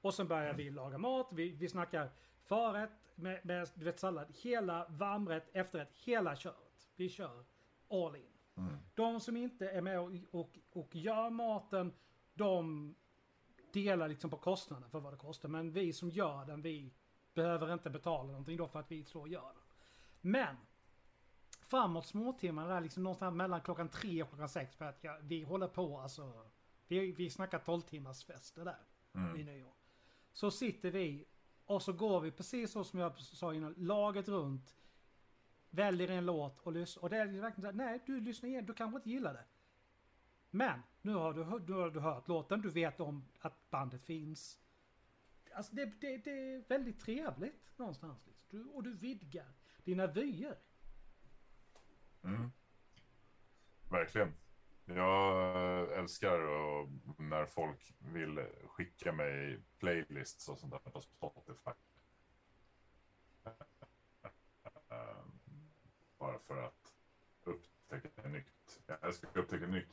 Och 0.00 0.14
sen 0.14 0.28
börjar 0.28 0.54
vi 0.54 0.70
laga 0.70 0.98
mat, 0.98 1.28
vi, 1.32 1.50
vi 1.50 1.68
snackar 1.68 2.10
förrätt 2.44 3.12
med, 3.14 3.46
med 3.46 3.68
du 3.74 3.84
vet, 3.84 3.98
sallad, 4.00 4.26
hela 4.42 4.86
varmrätt, 4.88 5.48
efterrätt, 5.52 5.92
hela 5.92 6.36
köret. 6.36 6.88
Vi 6.96 7.08
kör 7.08 7.44
all 7.90 8.16
in. 8.16 8.22
Mm. 8.56 8.76
De 8.94 9.20
som 9.20 9.36
inte 9.36 9.70
är 9.70 9.80
med 9.80 10.00
och, 10.00 10.10
och, 10.30 10.58
och 10.72 10.96
gör 10.96 11.30
maten, 11.30 11.92
de 12.34 12.94
delar 13.84 14.08
liksom 14.08 14.30
på 14.30 14.36
kostnaden 14.36 14.90
för 14.90 15.00
vad 15.00 15.12
det 15.12 15.16
kostar. 15.16 15.48
Men 15.48 15.72
vi 15.72 15.92
som 15.92 16.10
gör 16.10 16.44
den, 16.44 16.62
vi 16.62 16.94
behöver 17.34 17.72
inte 17.72 17.90
betala 17.90 18.28
någonting 18.28 18.56
då 18.56 18.68
för 18.68 18.80
att 18.80 18.90
vi 18.90 19.04
så 19.04 19.26
gör 19.26 19.52
den. 19.54 19.62
Men 20.20 20.56
framåt 21.62 22.06
småtimmarna 22.06 22.68
där 22.74 22.80
liksom 22.80 23.02
någonstans 23.02 23.34
mellan 23.34 23.60
klockan 23.60 23.88
tre 23.88 24.22
och 24.22 24.28
klockan 24.28 24.48
sex 24.48 24.76
för 24.76 24.84
att 24.84 25.04
jag, 25.04 25.18
vi 25.20 25.42
håller 25.42 25.68
på 25.68 26.00
alltså. 26.00 26.46
Vi, 26.88 27.12
vi 27.12 27.30
snackar 27.30 27.58
12 27.58 27.80
timmars 27.80 28.24
fester 28.24 28.64
där 28.64 28.78
Mm. 29.14 29.36
i 29.40 29.44
nyår. 29.44 29.74
Så 30.32 30.50
sitter 30.50 30.90
vi 30.90 31.24
och 31.64 31.82
så 31.82 31.92
går 31.92 32.20
vi 32.20 32.30
precis 32.30 32.72
så 32.72 32.84
som 32.84 32.98
jag 33.00 33.18
sa 33.20 33.54
innan, 33.54 33.74
laget 33.76 34.28
runt. 34.28 34.76
Väljer 35.70 36.08
en 36.08 36.26
låt 36.26 36.60
och 36.60 36.72
lyssnar. 36.72 37.02
Och 37.02 37.10
det 37.10 37.16
är 37.16 37.26
verkligen 37.26 37.62
så 37.62 37.66
här, 37.66 37.72
nej 37.72 38.02
du 38.06 38.20
lyssnar 38.20 38.48
igen, 38.48 38.66
du 38.66 38.74
kanske 38.74 38.96
inte 38.96 39.10
gillar 39.10 39.32
det. 39.34 39.44
Men 40.56 40.82
nu 41.02 41.14
har 41.14 41.32
du, 41.32 41.44
nu 41.44 41.72
har 41.72 41.90
du 41.90 42.00
hört 42.00 42.28
låten, 42.28 42.60
du 42.60 42.70
vet 42.70 43.00
om 43.00 43.28
att 43.40 43.70
bandet 43.70 44.04
finns. 44.04 44.60
Alltså 45.54 45.74
det, 45.74 45.84
det, 45.84 46.16
det 46.16 46.30
är 46.30 46.68
väldigt 46.68 47.00
trevligt 47.00 47.78
någonstans. 47.78 48.26
Liksom. 48.26 48.46
Du, 48.50 48.64
och 48.64 48.82
du 48.82 48.94
vidgar 48.94 49.52
dina 49.84 50.06
vyer. 50.06 50.58
Mm. 52.24 52.50
Verkligen. 53.90 54.32
Jag 54.84 55.92
älskar 55.98 56.38
när 57.22 57.46
folk 57.46 57.94
vill 57.98 58.46
skicka 58.66 59.12
mig 59.12 59.62
playlists 59.78 60.48
och 60.48 60.58
sånt 60.58 60.72
där 60.72 60.90
på 60.90 61.00
Spotify. 61.00 61.70
Eh, 64.88 65.24
bara 66.18 66.38
för 66.38 66.56
att 66.62 66.94
upptäcka 67.44 68.28
nytt. 68.28 68.55
Jag 68.86 69.14
ska 69.14 69.26
upptäcka 69.40 69.66
nytt. 69.66 69.88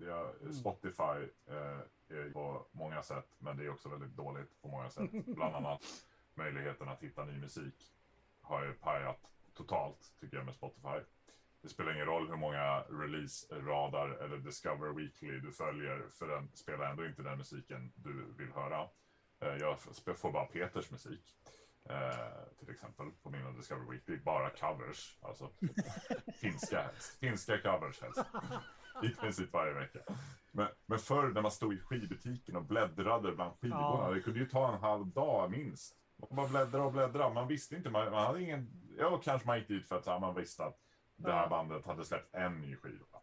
jag- 0.00 0.54
Spotify 0.54 1.28
eh, 1.46 1.80
är 2.18 2.30
på 2.32 2.66
många 2.72 3.02
sätt, 3.02 3.26
men 3.38 3.56
det 3.56 3.64
är 3.64 3.70
också 3.70 3.88
väldigt 3.88 4.16
dåligt 4.16 4.62
på 4.62 4.68
många 4.68 4.90
sätt. 4.90 5.10
Bland 5.26 5.56
annat 5.56 5.82
möjligheten 6.34 6.88
att 6.88 7.02
hitta 7.02 7.24
ny 7.24 7.38
musik 7.38 7.92
har 8.40 8.64
ju 8.64 8.72
pajat 8.72 9.20
totalt, 9.54 10.12
tycker 10.20 10.36
jag, 10.36 10.46
med 10.46 10.54
Spotify. 10.54 10.98
Det 11.62 11.68
spelar 11.68 11.92
ingen 11.94 12.06
roll 12.06 12.28
hur 12.28 12.36
många 12.36 12.80
release-radar 12.82 14.08
eller 14.08 14.38
Discover 14.38 14.92
Weekly 14.92 15.40
du 15.40 15.52
följer, 15.52 16.06
för 16.10 16.28
den 16.28 16.48
spelar 16.54 16.90
ändå 16.90 17.06
inte 17.06 17.22
den 17.22 17.38
musiken 17.38 17.92
du 17.96 18.24
vill 18.38 18.52
höra. 18.52 18.88
Eh, 19.40 19.56
Jag 19.56 19.78
får 20.18 20.32
bara 20.32 20.46
Peters 20.46 20.90
musik, 20.90 21.36
eh, 21.88 22.58
till 22.58 22.70
exempel, 22.70 23.06
på 23.22 23.30
min 23.30 23.56
Discover 23.56 23.90
Weekly. 23.90 24.16
Bara 24.18 24.50
covers, 24.50 25.18
alltså 25.22 25.50
finska 26.40 26.82
helst. 26.82 27.18
Finska 27.20 27.58
covers 27.58 28.00
helst. 28.02 28.20
I 29.02 29.08
princip 29.08 29.52
varje 29.52 29.72
vecka. 29.72 29.98
Men, 30.52 30.68
men 30.86 30.98
förr 30.98 31.28
när 31.28 31.42
man 31.42 31.50
stod 31.50 31.74
i 31.74 31.78
skivbutiken 31.80 32.56
och 32.56 32.64
bläddrade 32.64 33.32
bland 33.34 33.52
skivorna, 33.60 33.80
Ja. 34.08 34.10
det 34.14 34.20
kunde 34.20 34.38
ju 34.40 34.46
ta 34.48 34.72
en 34.74 34.80
halv 34.80 35.06
dag 35.06 35.50
minst. 35.50 35.96
Man 36.16 36.36
bara 36.36 36.48
bläddra 36.48 36.82
och 36.82 36.92
bläddra. 36.92 37.28
Man 37.32 37.48
visste 37.48 37.76
inte, 37.76 37.90
man, 37.90 38.10
man 38.10 38.26
hade 38.26 38.42
ingen... 38.42 38.70
Ja, 38.98 39.20
kanske 39.24 39.46
man 39.46 39.58
gick 39.58 39.68
dit 39.68 39.88
för 39.88 39.96
att 39.96 40.06
här, 40.06 40.18
man 40.18 40.34
visste 40.34 40.64
att 40.64 40.78
det 41.16 41.32
här 41.32 41.48
bandet 41.48 41.86
hade 41.86 42.04
släppt 42.04 42.34
en 42.34 42.60
ny 42.60 42.76
skiva. 42.76 43.17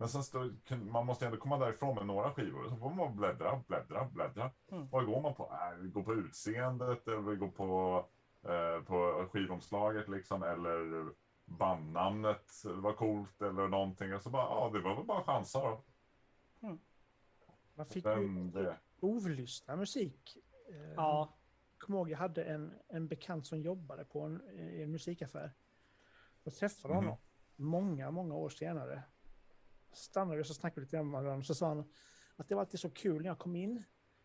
Men 0.00 0.08
sen 0.08 0.22
stod, 0.24 0.60
man 0.70 1.06
måste 1.06 1.26
ändå 1.26 1.38
komma 1.38 1.58
därifrån 1.58 1.94
med 1.94 2.06
några 2.06 2.32
skivor. 2.32 2.68
Så 2.68 2.76
får 2.76 2.90
man 2.90 3.16
bläddra, 3.16 3.62
bläddra, 3.68 4.04
bläddra. 4.04 4.50
Mm. 4.72 4.88
Vad 4.88 5.06
går 5.06 5.20
man 5.20 5.34
på? 5.34 5.42
Äh, 5.52 5.78
vi 5.78 5.88
går 5.88 6.02
på 6.02 6.14
utseendet, 6.14 7.08
eller 7.08 7.20
vi 7.20 7.36
går 7.36 7.48
på, 7.48 8.04
eh, 8.42 8.84
på 8.84 9.28
skivomslaget 9.32 10.08
liksom, 10.08 10.42
eller 10.42 11.12
bandnamnet 11.44 12.52
var 12.64 12.92
coolt 12.92 13.42
eller 13.42 13.68
någonting. 13.68 14.14
Och 14.14 14.22
så 14.22 14.30
bara, 14.30 14.42
ja, 14.42 14.70
det 14.72 14.80
var 14.80 14.96
väl 14.96 15.04
bara 15.04 15.22
chansa 15.24 15.60
då. 15.60 15.82
Man 17.74 17.86
fick 17.86 18.06
Vem 18.06 18.52
ju 18.54 18.74
ovlyssna 19.00 19.76
musik. 19.76 20.36
Eh, 20.68 20.92
Ja, 20.96 21.34
Jag 21.78 21.86
kommer 21.86 21.98
ihåg 21.98 22.10
jag 22.10 22.18
hade 22.18 22.44
en, 22.44 22.74
en 22.88 23.08
bekant 23.08 23.46
som 23.46 23.60
jobbade 23.60 24.04
på 24.04 24.20
en, 24.20 24.42
i 24.50 24.82
en 24.82 24.90
musikaffär. 24.92 25.52
Jag 26.44 26.54
träffade 26.54 26.94
Mhm. 26.94 27.04
honom 27.04 27.18
många, 27.56 28.10
många 28.10 28.34
år 28.34 28.48
senare. 28.48 29.02
Stannade 29.92 30.36
vi 30.36 30.42
och 30.42 30.46
så 30.46 30.54
snackade 30.54 30.80
lite 30.80 30.96
grann 30.96 31.10
med 31.10 31.22
varandra. 31.22 31.44
Så 31.44 31.54
sa 31.54 31.68
han 31.68 31.84
att 32.36 32.48
det 32.48 32.54
var 32.54 32.62
alltid 32.62 32.80
så 32.80 32.90
kul 32.90 33.22
när 33.22 33.28
jag 33.28 33.38
kom 33.38 33.56
in. 33.56 33.82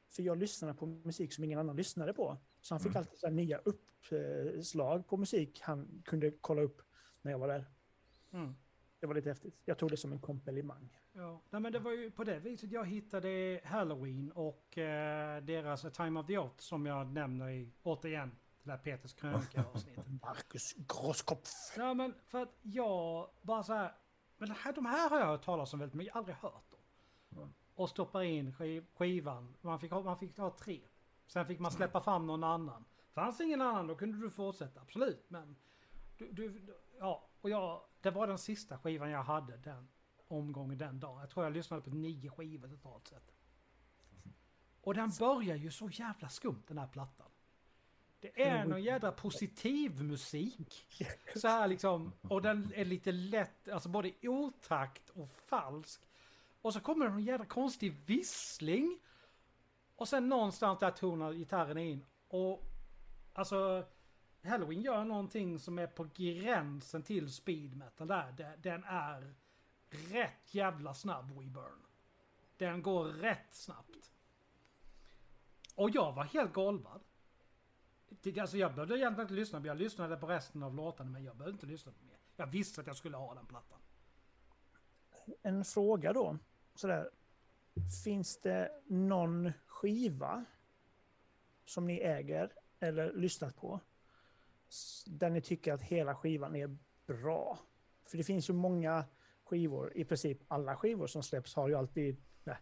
För 0.09 0.23
jag 0.23 0.37
lyssnade 0.37 0.73
på 0.73 0.85
musik 0.85 1.33
som 1.33 1.43
ingen 1.43 1.59
annan 1.59 1.75
lyssnade 1.75 2.13
på. 2.13 2.37
Så 2.61 2.73
han 2.73 2.79
fick 2.79 2.89
Mm. 2.91 2.97
alltid 2.99 3.19
så 3.19 3.29
nya 3.29 3.57
uppslag 3.57 5.07
på 5.07 5.17
musik 5.17 5.59
han 5.61 6.01
kunde 6.05 6.31
kolla 6.31 6.61
upp 6.61 6.81
när 7.21 7.31
jag 7.31 7.39
var 7.39 7.47
där. 7.47 7.65
mm. 8.31 8.55
Det 8.99 9.07
var 9.07 9.15
lite 9.15 9.29
häftigt. 9.29 9.61
Jag 9.65 9.77
tog 9.77 9.89
det 9.91 9.97
som 9.97 10.11
en 10.11 10.19
komplimang. 10.19 10.97
Ja, 11.13 11.41
nej, 11.49 11.61
men 11.61 11.71
det 11.71 11.79
var 11.79 11.91
ju 11.91 12.11
på 12.11 12.23
det 12.23 12.39
viset 12.39 12.71
jag 12.71 12.85
hittade 12.85 13.61
Halloween 13.63 14.31
och 14.31 14.77
eh, 14.77 15.43
deras 15.43 15.85
A 15.85 15.89
Time 15.89 16.19
of 16.19 16.27
the 16.27 16.37
Oath 16.37 16.57
som 16.57 16.85
jag 16.85 17.07
nämner 17.13 17.49
i, 17.49 17.71
återigen, 17.83 18.31
det 18.63 18.69
där 18.71 18.77
Peters 18.77 19.13
krönika-avsnittet. 19.13 20.05
Marcus 20.21 20.73
Grosskopf. 20.77 21.49
ja, 21.77 21.93
men 21.93 22.13
för 22.25 22.41
att 22.41 22.55
jag 22.61 23.29
bara 23.41 23.63
så 23.63 23.73
här, 23.73 23.91
men 24.37 24.51
här, 24.51 24.73
de 24.73 24.85
här 24.85 25.09
har 25.09 25.19
jag 25.19 25.25
hört 25.25 25.45
talas 25.45 25.73
om 25.73 25.79
väldigt 25.79 25.95
mycket, 25.95 26.07
jag 26.07 26.13
har 26.13 26.19
aldrig 26.19 26.37
hört 26.37 26.71
dem. 26.71 26.79
Mm. 27.37 27.53
Och 27.75 27.89
stoppar 27.89 28.21
in 28.21 28.53
skiv, 28.53 28.85
skivan, 28.95 29.55
man 29.61 29.79
fick, 29.79 29.91
man 29.91 30.17
fick 30.17 30.37
ha 30.37 30.49
tre. 30.49 30.81
Sen 31.27 31.45
fick 31.45 31.59
man 31.59 31.71
släppa 31.71 32.01
fram 32.01 32.27
någon 32.27 32.43
annan. 32.43 32.85
Fanns 33.13 33.41
ingen 33.41 33.61
annan, 33.61 33.87
då 33.87 33.95
kunde 33.95 34.17
du 34.17 34.29
fortsätta, 34.29 34.81
absolut. 34.81 35.25
Men 35.29 35.55
du, 36.17 36.31
du, 36.31 36.73
ja, 36.99 37.29
och 37.41 37.49
jag, 37.49 37.81
det 38.01 38.11
var 38.11 38.27
den 38.27 38.37
sista 38.37 38.77
skivan 38.77 39.09
jag 39.09 39.23
hade 39.23 39.57
den 39.57 39.87
omgången 40.27 40.77
den 40.77 40.99
dagen. 40.99 41.19
Jag 41.19 41.29
tror 41.29 41.45
jag 41.45 41.53
lyssnade 41.53 41.81
på 41.81 41.89
nio 41.89 42.29
skivor 42.29 42.67
totalt 42.67 43.07
sett. 43.07 43.31
Och 44.81 44.93
den 44.93 45.11
börjar 45.19 45.55
ju 45.55 45.71
så 45.71 45.89
jävla 45.89 46.29
skumt 46.29 46.63
den 46.67 46.77
här 46.77 46.87
plattan. 46.87 47.27
Det 48.33 48.43
är 48.43 48.65
någon 48.65 48.83
jädra 48.83 49.11
positiv 49.11 50.03
musik. 50.03 50.87
Så 51.35 51.47
här 51.47 51.67
liksom, 51.67 52.11
och 52.21 52.41
den 52.41 52.71
är 52.75 52.85
lite 52.85 53.11
lätt, 53.11 53.69
alltså 53.69 53.89
både 53.89 54.11
otakt 54.21 55.09
och 55.09 55.29
falsk. 55.31 56.01
Och 56.61 56.73
så 56.73 56.79
kommer 56.79 57.05
det 57.05 57.11
någon 57.11 57.23
jädra 57.23 57.45
konstig 57.45 57.93
vissling. 58.05 58.99
Och 59.95 60.07
sen 60.07 60.29
någonstans 60.29 60.79
där 60.79 60.91
tonar 60.91 61.33
gitarren 61.33 61.77
in. 61.77 62.05
Och 62.27 62.63
alltså, 63.33 63.85
Halloween 64.43 64.81
gör 64.81 65.05
någonting 65.05 65.59
som 65.59 65.79
är 65.79 65.87
på 65.87 66.07
gränsen 66.13 67.03
till 67.03 67.33
speed 67.33 67.77
metal 67.77 68.07
där. 68.07 68.57
Den 68.57 68.83
är 68.83 69.33
rätt 69.89 70.53
jävla 70.53 70.93
snabb, 70.93 71.31
WeBurn. 71.31 71.81
Den 72.57 72.81
går 72.81 73.05
rätt 73.05 73.53
snabbt. 73.53 74.11
Och 75.75 75.89
jag 75.89 76.11
var 76.13 76.23
helt 76.23 76.53
golvad. 76.53 77.01
Alltså 78.39 78.57
jag 78.57 78.75
behövde 78.75 78.97
egentligen 78.97 79.21
inte 79.25 79.33
lyssna, 79.33 79.59
men 79.59 79.67
jag 79.67 79.77
lyssnade 79.77 80.17
på 80.17 80.27
resten 80.27 80.63
av 80.63 80.75
låtarna, 80.75 81.09
men 81.09 81.23
jag 81.23 81.37
behövde 81.37 81.55
inte 81.55 81.65
lyssna 81.65 81.91
på 81.91 82.05
mer. 82.05 82.17
Jag 82.35 82.47
visste 82.47 82.81
att 82.81 82.87
jag 82.87 82.95
skulle 82.95 83.17
ha 83.17 83.33
den 83.33 83.45
plattan. 83.45 83.79
En 85.41 85.65
fråga 85.65 86.13
då. 86.13 86.37
Sådär. 86.75 87.09
Finns 88.03 88.41
det 88.41 88.81
någon 88.87 89.51
skiva 89.65 90.45
som 91.65 91.87
ni 91.87 91.97
äger 91.99 92.53
eller 92.79 93.13
lyssnat 93.13 93.55
på 93.55 93.79
där 95.05 95.29
ni 95.29 95.41
tycker 95.41 95.73
att 95.73 95.81
hela 95.81 96.15
skivan 96.15 96.55
är 96.55 96.77
bra? 97.05 97.59
För 98.05 98.17
det 98.17 98.23
finns 98.23 98.49
ju 98.49 98.53
många 98.53 99.05
skivor, 99.43 99.97
i 99.97 100.05
princip 100.05 100.41
alla 100.47 100.75
skivor 100.75 101.07
som 101.07 101.23
släpps 101.23 101.55
har 101.55 101.67
ju 101.67 101.75
alltid 101.75 102.23
nej, 102.43 102.57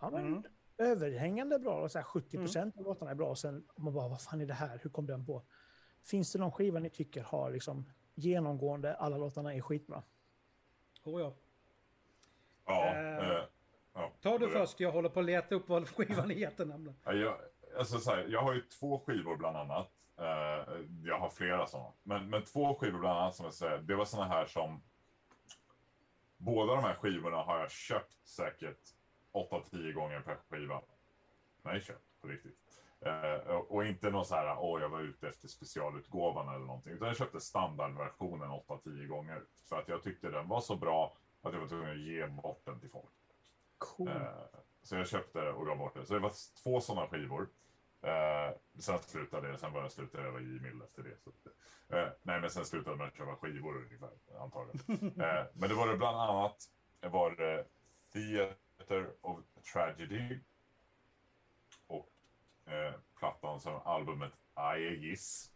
ja, 0.00 0.10
men, 0.10 0.26
Mm. 0.26 0.42
Överhängande 0.78 1.58
bra. 1.58 1.82
Och 1.82 1.92
så 1.92 1.98
här 1.98 2.04
70 2.04 2.38
procent 2.38 2.76
av 2.76 2.82
låtarna 2.82 3.10
är 3.10 3.14
bra. 3.14 3.30
Och 3.30 3.38
sen 3.38 3.66
man 3.76 3.94
bara, 3.94 4.08
vad 4.08 4.22
fan 4.22 4.40
är 4.40 4.46
det 4.46 4.54
här? 4.54 4.80
Hur 4.82 4.90
kom 4.90 5.06
den 5.06 5.26
på? 5.26 5.42
Finns 6.02 6.32
det 6.32 6.38
någon 6.38 6.52
skiva 6.52 6.78
ni 6.78 6.90
tycker 6.90 7.22
har 7.22 7.50
liksom 7.50 7.90
genomgående, 8.14 8.94
alla 8.94 9.16
låtarna 9.16 9.54
är 9.54 9.60
skitbra? 9.60 10.02
Oh, 11.04 11.20
ja. 11.20 11.34
Ja, 12.66 12.94
Eh, 12.94 13.30
eh, 13.30 13.44
ja, 13.94 14.12
Ta 14.20 14.38
du 14.38 14.48
först, 14.48 14.80
jag 14.80 14.92
håller 14.92 15.08
på 15.08 15.20
att 15.20 15.26
leta 15.26 15.54
upp 15.54 15.68
vad 15.68 15.88
skivan 15.88 16.30
heter 16.30 16.66
nämligen. 16.66 16.98
Ja, 17.04 17.12
Jag, 17.12 17.36
alltså 17.78 17.98
så 17.98 18.10
här, 18.10 18.26
jag 18.28 18.42
har 18.42 18.54
ju 18.54 18.60
två 18.60 18.98
skivor 18.98 19.36
bland 19.36 19.56
annat. 19.56 19.90
Eh, 20.18 20.74
jag 21.04 21.18
har 21.18 21.28
flera 21.28 21.66
sådana. 21.66 21.92
Men, 22.02 22.30
men 22.30 22.44
två 22.44 22.74
skivor 22.74 22.98
bland 22.98 23.18
annat 23.18 23.34
som 23.34 23.44
jag 23.44 23.54
säger, 23.54 23.78
det 23.78 23.94
var 23.94 24.04
sådana 24.04 24.28
här 24.28 24.46
som... 24.46 24.82
Båda 26.38 26.74
de 26.74 26.84
här 26.84 26.94
skivorna 26.94 27.36
har 27.36 27.58
jag 27.60 27.70
köpt 27.70 28.28
säkert 28.28 28.80
8-10 29.36 29.92
gånger 29.92 30.20
per 30.20 30.36
skiva. 30.36 30.82
Nej, 31.62 31.80
köpt 31.80 32.20
på 32.20 32.28
riktigt. 32.28 32.58
Eh, 33.00 33.56
och, 33.56 33.86
inte 33.86 34.10
någon 34.10 34.24
så 34.24 34.34
här, 34.34 34.56
åh 34.58 34.80
jag 34.80 34.88
var 34.88 35.00
ute 35.00 35.28
efter 35.28 35.48
specialutgåvan 35.48 36.54
eller 36.54 36.66
någonting. 36.66 36.92
Utan 36.92 37.08
jag 37.08 37.16
köpte 37.16 37.40
standardversionen 37.40 38.50
8-10 38.50 39.06
gånger. 39.06 39.42
För 39.68 39.78
att 39.78 39.88
jag 39.88 40.02
tyckte 40.02 40.30
den 40.30 40.48
var 40.48 40.60
så 40.60 40.76
bra 40.76 41.16
att 41.42 41.52
jag 41.52 41.60
var 41.60 41.68
tvungen 41.68 41.90
att 41.90 41.98
ge 41.98 42.26
bort 42.26 42.62
den 42.64 42.80
till 42.80 42.90
folk. 42.90 43.12
Cool. 43.78 44.08
Eh, 44.08 44.22
Så 44.82 44.96
jag 44.96 45.08
köpte 45.08 45.48
och 45.48 45.66
gav 45.66 45.78
bort 45.78 45.94
det. 45.94 46.06
Så 46.06 46.14
det 46.14 46.20
var 46.20 46.32
två 46.62 46.80
sådana 46.80 47.08
skivor. 47.08 47.48
Eh, 48.02 48.56
sen 48.78 48.98
slutade 48.98 49.52
det, 49.52 49.58
sen 49.58 49.72
var 49.72 49.82
jag 49.82 49.92
slutade 49.92 50.28
öva 50.28 50.40
i 50.40 50.60
mill 50.60 50.82
efter 50.82 51.02
det. 51.02 51.16
Så, 51.18 51.30
eh, 51.96 52.08
nej, 52.22 52.40
men 52.40 52.50
sen 52.50 52.64
slutade 52.64 52.96
jag 52.96 53.08
att 53.08 53.16
köpa 53.16 53.36
skivor 53.36 53.76
ungefär, 53.76 54.10
antagligen. 54.40 55.06
eh, 55.20 55.44
men 55.54 55.68
det 55.68 55.74
var 55.74 55.88
det 55.88 55.96
bland 55.96 56.16
annat, 56.16 56.56
var 57.00 57.30
det 57.30 57.64
Theater 58.12 58.65
of 59.20 59.44
Tragedy. 59.72 60.40
Och 61.86 62.12
eh, 62.66 62.94
plattan 63.18 63.60
som 63.60 63.80
albumet 63.84 64.32
Aegis. 64.54 65.52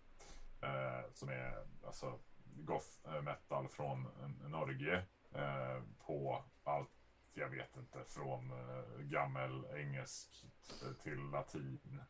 Eh, 0.63 1.11
som 1.13 1.29
är 1.29 1.67
alltså 1.87 2.19
goth 2.45 2.89
eh, 3.05 3.23
metal 3.23 3.69
från 3.69 4.07
eh, 4.07 4.49
Norge. 4.49 5.05
Eh, 5.35 5.83
på 5.99 6.45
allt 6.65 6.91
jag 7.35 7.49
vet 7.49 7.77
inte, 7.77 8.05
från 8.05 8.51
eh, 8.51 9.01
gammel 9.01 9.65
engelsk 9.75 10.45
eh, 10.83 10.93
till 11.03 11.31
latin, 11.31 12.03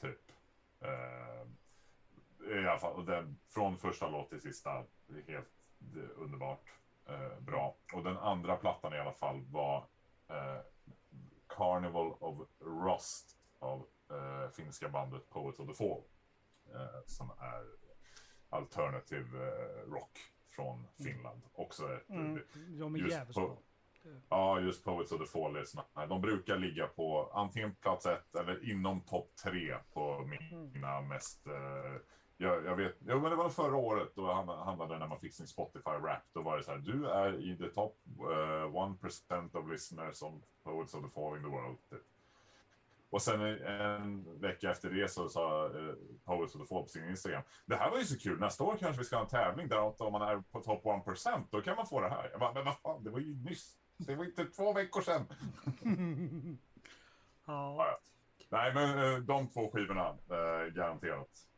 typ. 0.00 0.32
Eh, 0.80 1.46
I 2.56 2.66
alla 2.66 2.78
fall, 2.78 3.04
den, 3.04 3.38
från 3.48 3.78
första 3.78 4.08
låt 4.08 4.28
till 4.28 4.40
sista, 4.40 4.84
det 5.06 5.18
är 5.18 5.32
helt 5.32 5.48
underbart 6.16 6.72
bra. 7.40 7.76
Och 7.94 8.02
den 8.02 8.16
andra 8.16 8.56
plattan 8.56 8.94
i 8.94 8.98
alla 8.98 9.12
fall 9.12 9.44
var 9.44 9.86
eh, 10.30 10.60
Carnival 11.48 12.12
of 12.20 12.48
Rust 12.60 13.36
av 13.58 13.86
eh, 14.10 14.50
finska 14.50 14.88
bandet 14.88 15.30
Poets 15.30 15.58
of 15.58 15.68
the 15.68 15.74
Fall. 15.74 16.02
Eh, 16.74 17.04
som 17.06 17.30
är 17.30 17.66
alternative 18.48 19.38
eh, 19.38 19.90
rock 19.90 20.18
från 20.48 20.86
Finland. 21.04 21.42
Också 21.52 21.94
ett, 21.94 22.08
Mm. 22.10 22.42
De 22.78 22.94
är 22.94 22.98
jävligt 22.98 23.36
bra. 23.36 23.58
Ja, 24.28 24.60
just 24.60 24.84
Poets 24.84 25.12
of 25.12 25.20
the 25.20 25.26
Fall 25.26 25.56
är 25.56 25.64
såna. 25.64 26.06
De 26.06 26.20
brukar 26.20 26.56
ligga 26.58 26.86
på 26.86 27.30
antingen 27.34 27.74
plats 27.74 28.06
ett 28.06 28.34
eller 28.34 28.70
inom 28.70 29.00
topp 29.00 29.30
tre 29.44 29.76
på 29.92 30.24
mina 30.72 31.00
mest... 31.00 31.46
Eh, 31.46 31.94
jag, 32.40 32.64
jag 32.64 32.76
vet, 32.76 32.96
jo, 33.00 33.20
men 33.20 33.30
det 33.30 33.36
var 33.36 33.48
förra 33.48 33.76
året 33.76 34.12
då 34.14 34.32
handlade 34.32 34.94
det 34.94 34.98
när 34.98 35.06
man 35.06 35.20
fick 35.20 35.34
sin 35.34 35.46
Spotify 35.46 35.90
Wrap. 35.90 36.22
Då 36.32 36.42
var 36.42 36.56
det 36.56 36.62
så 36.62 36.70
här, 36.70 36.78
du 36.78 37.06
är 37.06 37.40
i 37.40 37.56
the 37.56 37.68
top 37.68 37.96
eh, 38.18 38.22
1% 38.22 39.56
of 39.56 39.70
listeners 39.70 40.22
of 40.22 40.34
Poets 40.64 40.94
of 40.94 41.04
the 41.04 41.10
Fall 41.10 41.36
in 41.36 41.42
the 41.42 41.48
world. 41.48 41.78
Typ. 41.90 42.02
Och 43.10 43.22
sen 43.22 43.40
en 43.40 44.40
vecka 44.40 44.70
efter 44.70 44.90
det 44.90 45.08
så 45.10 45.28
sa 45.28 45.66
eh, 45.66 45.94
Poets 46.24 46.54
of 46.54 46.62
the 46.62 46.68
Fall 46.68 46.82
på 46.82 46.88
sin 46.88 47.08
Instagram. 47.08 47.42
Det 47.66 47.76
här 47.76 47.90
var 47.90 47.98
ju 47.98 48.04
så 48.04 48.18
kul, 48.18 48.40
nästa 48.40 48.64
år 48.64 48.76
kanske 48.80 48.98
vi 48.98 49.04
ska 49.04 49.16
ha 49.16 49.22
en 49.22 49.28
tävling 49.28 49.68
där 49.68 50.02
om 50.02 50.12
man 50.12 50.22
är 50.22 50.42
på 50.52 50.60
topp 50.60 50.84
1% 50.84 51.44
då 51.50 51.62
kan 51.62 51.76
man 51.76 51.86
få 51.86 52.00
det 52.00 52.08
här. 52.08 52.28
Jag 52.30 52.40
bara, 52.40 52.52
men 52.52 52.64
vad 52.64 52.78
fan, 52.78 53.04
det 53.04 53.10
var 53.10 53.18
ju 53.18 53.34
nyss. 53.34 53.76
Det 53.96 54.14
var 54.14 54.24
inte 54.24 54.44
två 54.44 54.72
veckor 54.72 55.00
sedan. 55.00 55.24
Ja. 57.46 57.98
Nej, 58.48 58.74
men 58.74 58.98
eh, 58.98 59.18
de 59.18 59.48
två 59.48 59.70
skivorna, 59.70 60.08
eh, 60.08 60.72
garanterat. 60.74 61.49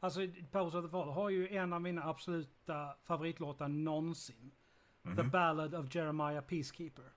Alltså, 0.00 0.20
Pose 0.50 0.78
of 0.78 0.84
the 0.84 0.90
Fall 0.90 1.08
har 1.08 1.30
ju 1.30 1.48
en 1.48 1.72
av 1.72 1.82
mina 1.82 2.04
absoluta 2.04 2.94
favoritlåtar 3.02 3.68
någonsin. 3.68 4.52
The 5.16 5.22
Ballad 5.22 5.74
of 5.74 5.94
Jeremiah 5.94 6.40
Peacekeeper. 6.44 7.12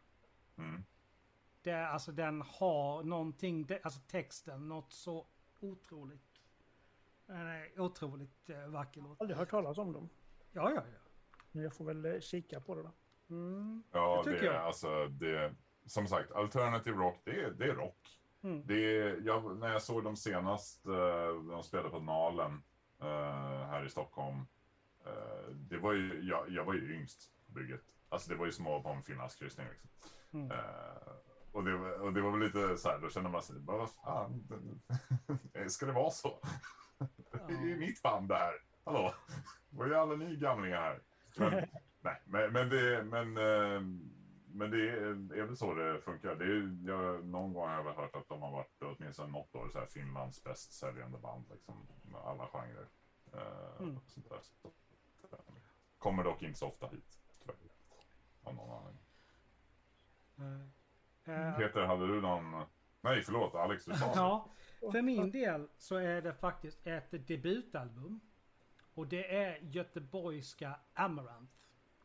Mm. 0.57 0.83
Det 1.61 1.71
är, 1.71 1.83
alltså 1.85 2.11
den 2.11 2.41
har 2.41 3.03
någonting, 3.03 3.65
det, 3.65 3.79
alltså 3.83 3.99
texten, 3.99 4.67
något 4.67 4.93
så 4.93 5.27
otroligt. 5.59 6.41
Är 7.27 7.79
otroligt 7.81 8.49
eh, 8.49 8.67
vacker 8.67 9.01
låt. 9.01 9.21
Aldrig 9.21 9.37
hört 9.37 9.49
talas 9.49 9.77
om 9.77 9.93
dem. 9.93 10.09
Ja, 10.51 10.69
ja, 10.71 10.75
ja. 10.75 11.09
Men 11.51 11.63
jag 11.63 11.73
får 11.73 11.85
väl 11.85 12.05
eh, 12.05 12.19
kika 12.19 12.59
på 12.59 12.75
det 12.75 12.81
då. 12.83 12.91
Mm. 13.29 13.83
Ja, 13.91 14.21
Det 14.25 14.31
det, 14.31 14.37
är 14.39 14.43
jag. 14.43 14.55
alltså 14.55 15.07
det. 15.07 15.55
Som 15.85 16.07
sagt, 16.07 16.31
alternative 16.31 16.97
rock, 16.97 17.21
det 17.23 17.31
är, 17.41 17.51
det 17.51 17.65
är 17.65 17.75
rock. 17.75 18.19
Mm. 18.41 18.67
Det 18.67 18.81
jag, 19.25 19.57
när 19.57 19.71
jag 19.71 19.81
såg 19.81 20.03
dem 20.03 20.15
senast, 20.15 20.85
eh, 20.85 21.43
de 21.51 21.63
spelade 21.63 21.89
på 21.89 21.99
Nalen 21.99 22.51
eh, 22.51 22.59
här 23.05 23.85
i 23.85 23.89
Stockholm. 23.89 24.47
eh, 25.05 25.49
det 25.55 25.77
var 25.77 25.93
ju, 25.93 26.21
jag, 26.23 26.49
jag 26.49 26.65
var 26.65 26.73
ju 26.73 26.95
yngst 26.95 27.31
på 27.47 27.51
bygget. 27.53 27.81
Alltså 28.09 28.29
det 28.29 28.35
var 28.35 28.45
ju 28.45 28.51
små 28.51 28.83
på 28.83 28.89
en 28.89 29.03
finlandskryssning 29.03 29.67
liksom. 29.67 29.89
Mm. 30.33 30.51
Eh, 30.51 30.57
och, 31.51 31.63
det, 31.63 31.77
var- 31.77 32.01
och 32.01 32.13
det 32.13 32.21
var 32.21 32.31
väl 32.31 32.39
lite 32.39 32.77
så 32.77 32.89
här, 32.89 32.99
då 32.99 33.09
kände 33.09 33.29
man 33.29 33.41
sig, 33.41 33.59
bara, 33.59 33.77
vad 33.77 33.91
fan, 33.91 34.47
ska 35.69 35.85
det 35.85 35.91
vara 35.91 36.11
så? 36.11 36.39
Det 37.47 37.53
är 37.53 37.65
ju 37.65 37.77
mitt 37.77 38.01
band 38.01 38.29
det 38.29 38.35
här. 38.35 38.53
Hallå, 38.85 39.13
vad 39.69 39.91
är 39.91 39.95
alla 39.95 40.15
ni 40.15 40.35
gamlingar 40.35 40.77
här? 40.81 40.99
Men, 41.37 41.51
nej, 42.01 42.21
men, 42.25 42.53
men 42.53 42.69
det, 42.69 43.03
men, 43.03 43.37
eh, 43.37 43.81
men 44.53 44.71
det 44.71 44.89
är, 44.89 45.33
är 45.33 45.43
väl 45.45 45.57
så 45.57 45.73
det 45.73 46.01
funkar. 46.01 46.35
Det 46.35 46.45
är, 46.45 46.77
jag, 46.87 47.25
någon 47.25 47.53
gång 47.53 47.67
har 47.67 47.75
jag 47.75 47.83
väl 47.83 47.95
hört 47.95 48.15
att 48.15 48.27
de 48.29 48.41
har 48.41 48.51
varit 48.51 48.81
åtminstone 48.81 49.31
något 49.31 49.55
år 49.55 49.69
så 49.71 49.79
här, 49.79 49.85
Finlands 49.85 50.43
bäst 50.43 50.73
säljande 50.73 51.17
band, 51.17 51.45
liksom, 51.51 51.87
med 52.03 52.21
alla 52.21 52.47
genrer. 52.47 52.87
Eh, 53.33 53.81
Mm. 53.81 53.97
och 53.97 54.03
sånt 54.05 54.29
där. 54.29 54.39
Så, 54.41 54.67
eh, 55.35 55.39
kommer 55.97 56.23
dock 56.23 56.41
inte 56.41 56.59
så 56.59 56.67
ofta 56.67 56.87
hit, 56.87 57.21
tyvärr. 57.41 57.55
Av 58.43 58.55
någon 58.55 58.69
anledning. 58.77 59.03
Eh, 61.25 61.57
Peter, 61.57 61.81
hade 61.81 62.07
du 62.07 62.21
någon... 62.21 62.65
Nej, 63.01 63.21
förlåt, 63.21 63.55
Alex, 63.55 63.85
du 63.85 63.93
sa. 63.93 64.05
Ja, 64.15 64.49
för 64.91 65.01
min 65.01 65.31
del 65.31 65.67
så 65.77 65.95
är 65.95 66.21
det 66.21 66.33
faktiskt 66.33 66.87
ett 66.87 67.27
debutalbum. 67.27 68.19
Och 68.93 69.07
det 69.07 69.35
är 69.35 69.57
göteborgska 69.61 70.79
Amaranth. 70.93 71.53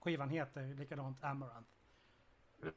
Skivan 0.00 0.28
heter 0.30 0.74
likadant 0.74 1.24
Amaranth. 1.24 1.70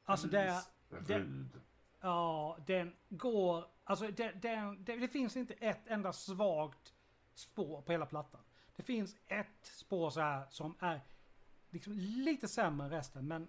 Alltså, 0.05 0.27
det 0.27 0.63
det- 0.89 1.19
Ryd. 1.19 1.61
Ja, 2.01 2.57
den 2.67 2.95
går... 3.09 3.65
Alltså 3.84 4.07
det, 4.11 4.32
den, 4.32 4.84
det, 4.84 4.95
det 4.95 5.07
finns 5.07 5.38
inte 5.38 5.53
ett 5.53 5.88
enda 5.88 6.13
svagt 6.13 6.93
spår 7.34 7.82
på 7.82 7.91
hela 7.91 8.05
plattan. 8.05 8.41
Det 8.75 8.84
finns 8.84 9.15
ett 9.27 9.47
spår 9.61 10.09
så 10.09 10.19
här 10.21 10.45
som 10.49 10.75
är 10.80 11.01
liksom 11.69 11.93
lite 11.97 12.47
sämre 12.47 12.86
än 12.86 12.91
resten. 12.91 13.27
Men 13.27 13.47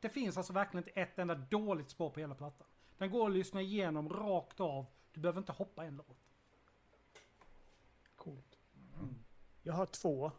det 0.00 0.08
finns 0.08 0.36
alltså 0.36 0.52
verkligen 0.52 0.88
inte 0.88 1.00
ett 1.00 1.18
enda 1.18 1.34
dåligt 1.34 1.90
spår 1.90 2.10
på 2.10 2.20
hela 2.20 2.34
plattan. 2.34 2.66
Den 2.98 3.10
går 3.10 3.26
att 3.26 3.32
lyssna 3.32 3.60
igenom 3.62 4.08
rakt 4.08 4.60
av. 4.60 4.86
Du 5.12 5.20
behöver 5.20 5.38
inte 5.40 5.52
hoppa 5.52 5.84
en 5.84 5.96
låt. 5.96 6.18
Coolt. 8.16 8.58
Jag 9.62 9.72
har 9.74 9.86
två. 9.86 10.32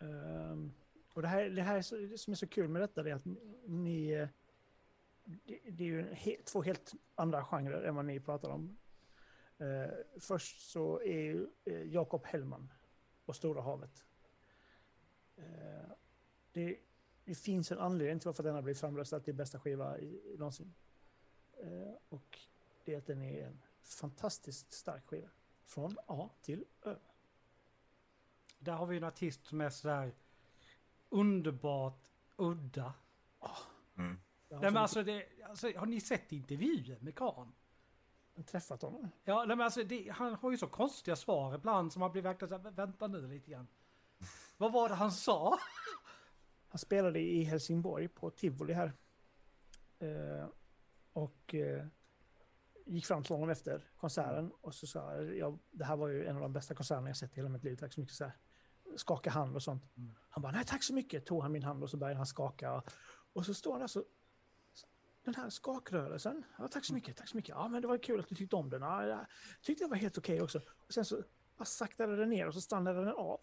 Ehm, 0.00 0.74
och 1.16 1.22
det 1.22 1.28
här, 1.28 1.50
det 1.50 1.62
här 1.62 1.76
är 1.76 2.08
det 2.08 2.18
som 2.18 2.32
är 2.32 2.36
så 2.36 2.46
kul 2.46 2.68
med 2.68 2.82
detta 2.82 3.02
det 3.02 3.10
är 3.10 3.14
att 3.14 3.24
ni... 3.66 4.28
Det, 5.24 5.60
det 5.70 5.84
är 5.84 5.88
ju 5.88 6.12
he, 6.12 6.36
två 6.44 6.62
helt 6.62 6.92
andra 7.14 7.44
genrer 7.44 7.82
än 7.82 7.94
vad 7.94 8.04
ni 8.04 8.20
pratar 8.20 8.48
om. 8.48 8.76
Uh, 9.60 9.88
först 10.20 10.70
så 10.70 11.00
är 11.00 11.20
ju 11.20 11.46
eh, 11.64 11.82
Jakob 11.82 12.24
Hellman 12.24 12.72
och 13.24 13.36
Stora 13.36 13.62
havet. 13.62 14.04
Uh, 15.38 15.92
det, 16.52 16.78
det 17.24 17.34
finns 17.34 17.72
en 17.72 17.78
anledning 17.78 18.20
till 18.20 18.28
varför 18.28 18.42
den 18.42 18.54
har 18.54 18.62
blivit 18.62 18.80
framröstad 18.80 19.20
till 19.20 19.34
bästa 19.34 19.60
skiva 19.60 19.98
i, 19.98 20.32
i 20.34 20.36
någonsin. 20.38 20.74
Uh, 21.64 21.94
och 22.08 22.38
det 22.84 22.94
är 22.94 22.98
att 22.98 23.06
den 23.06 23.22
är 23.22 23.46
en 23.46 23.62
fantastiskt 23.82 24.72
stark 24.72 25.06
skiva. 25.06 25.28
Från 25.64 25.96
A 26.06 26.30
till 26.42 26.64
Ö. 26.82 26.96
Där 28.58 28.72
har 28.72 28.86
vi 28.86 28.96
en 28.96 29.04
artist 29.04 29.46
som 29.46 29.60
är 29.60 29.70
sådär 29.70 30.12
underbart 31.08 32.08
udda. 32.36 32.94
Mm. 33.96 34.18
Jag 34.48 34.56
har 34.56 34.62
Nej, 34.62 34.70
men 34.70 34.74
så 34.74 34.78
alltså, 34.78 35.02
det, 35.02 35.26
alltså, 35.48 35.72
har 35.76 35.86
ni 35.86 36.00
sett 36.00 36.32
intervjuer 36.32 36.98
med 37.00 37.14
Kahn? 37.14 37.52
träffat 38.44 38.82
honom. 38.82 39.10
Ja, 39.24 39.44
nej, 39.44 39.56
men 39.56 39.60
alltså, 39.60 39.84
det, 39.84 40.10
han 40.10 40.34
har 40.34 40.50
ju 40.50 40.58
så 40.58 40.66
konstiga 40.66 41.16
svar 41.16 41.54
ibland 41.54 41.92
som 41.92 42.00
man 42.00 42.12
blir 42.12 42.22
verkligen 42.22 42.48
såhär, 42.48 42.70
vänta 42.70 43.06
nu 43.06 43.28
lite 43.28 43.50
grann. 43.50 43.66
Vad 44.56 44.72
var 44.72 44.88
det 44.88 44.94
han 44.94 45.12
sa? 45.12 45.58
Han 46.68 46.78
spelade 46.78 47.20
i 47.20 47.44
Helsingborg 47.44 48.08
på 48.08 48.30
Tivoli 48.30 48.72
här. 48.72 48.92
Eh, 49.98 50.48
och 51.12 51.54
eh, 51.54 51.86
gick 52.86 53.06
fram 53.06 53.22
till 53.22 53.34
honom 53.34 53.50
efter 53.50 53.90
konserten 53.96 54.52
och 54.60 54.74
så 54.74 54.86
sa 54.86 55.14
jag, 55.14 55.36
ja, 55.36 55.58
det 55.70 55.84
här 55.84 55.96
var 55.96 56.08
ju 56.08 56.26
en 56.26 56.36
av 56.36 56.42
de 56.42 56.52
bästa 56.52 56.74
konserterna 56.74 57.08
jag 57.08 57.16
sett 57.16 57.32
i 57.32 57.36
hela 57.36 57.48
mitt 57.48 57.64
liv. 57.64 57.76
Tack 57.76 57.92
så 57.92 58.00
mycket. 58.00 58.16
Så 58.16 58.24
här. 58.24 58.36
Skaka 58.96 59.30
hand 59.30 59.56
och 59.56 59.62
sånt. 59.62 59.84
Han 60.30 60.42
bara, 60.42 60.52
nej 60.52 60.64
tack 60.64 60.82
så 60.82 60.94
mycket. 60.94 61.26
Tog 61.26 61.42
han 61.42 61.52
min 61.52 61.62
hand 61.62 61.82
och 61.82 61.90
så 61.90 61.96
började 61.96 62.16
han 62.16 62.26
skaka. 62.26 62.82
Och 63.32 63.46
så 63.46 63.54
står 63.54 63.72
han 63.72 63.80
där 63.80 63.86
så, 63.86 64.04
den 65.24 65.34
här 65.34 65.50
skakrörelsen. 65.50 66.44
Ja, 66.58 66.68
tack 66.68 66.84
så 66.84 66.94
mycket, 66.94 67.16
tack 67.16 67.28
så 67.28 67.36
mycket. 67.36 67.48
Ja, 67.48 67.68
men 67.68 67.82
det 67.82 67.88
var 67.88 67.98
kul 67.98 68.20
att 68.20 68.28
du 68.28 68.34
tyckte 68.34 68.56
om 68.56 68.70
den. 68.70 68.82
Ja, 68.82 69.06
jag 69.06 69.26
tyckte 69.62 69.84
det 69.84 69.88
var 69.90 69.96
helt 69.96 70.18
okej 70.18 70.42
också. 70.42 70.60
Och 70.86 70.92
sen 70.92 71.04
så 71.04 71.22
bara 71.56 71.64
saktade 71.64 72.16
den 72.16 72.28
ner 72.28 72.46
och 72.46 72.54
så 72.54 72.60
stannade 72.60 72.98
den 73.04 73.14
av. 73.14 73.40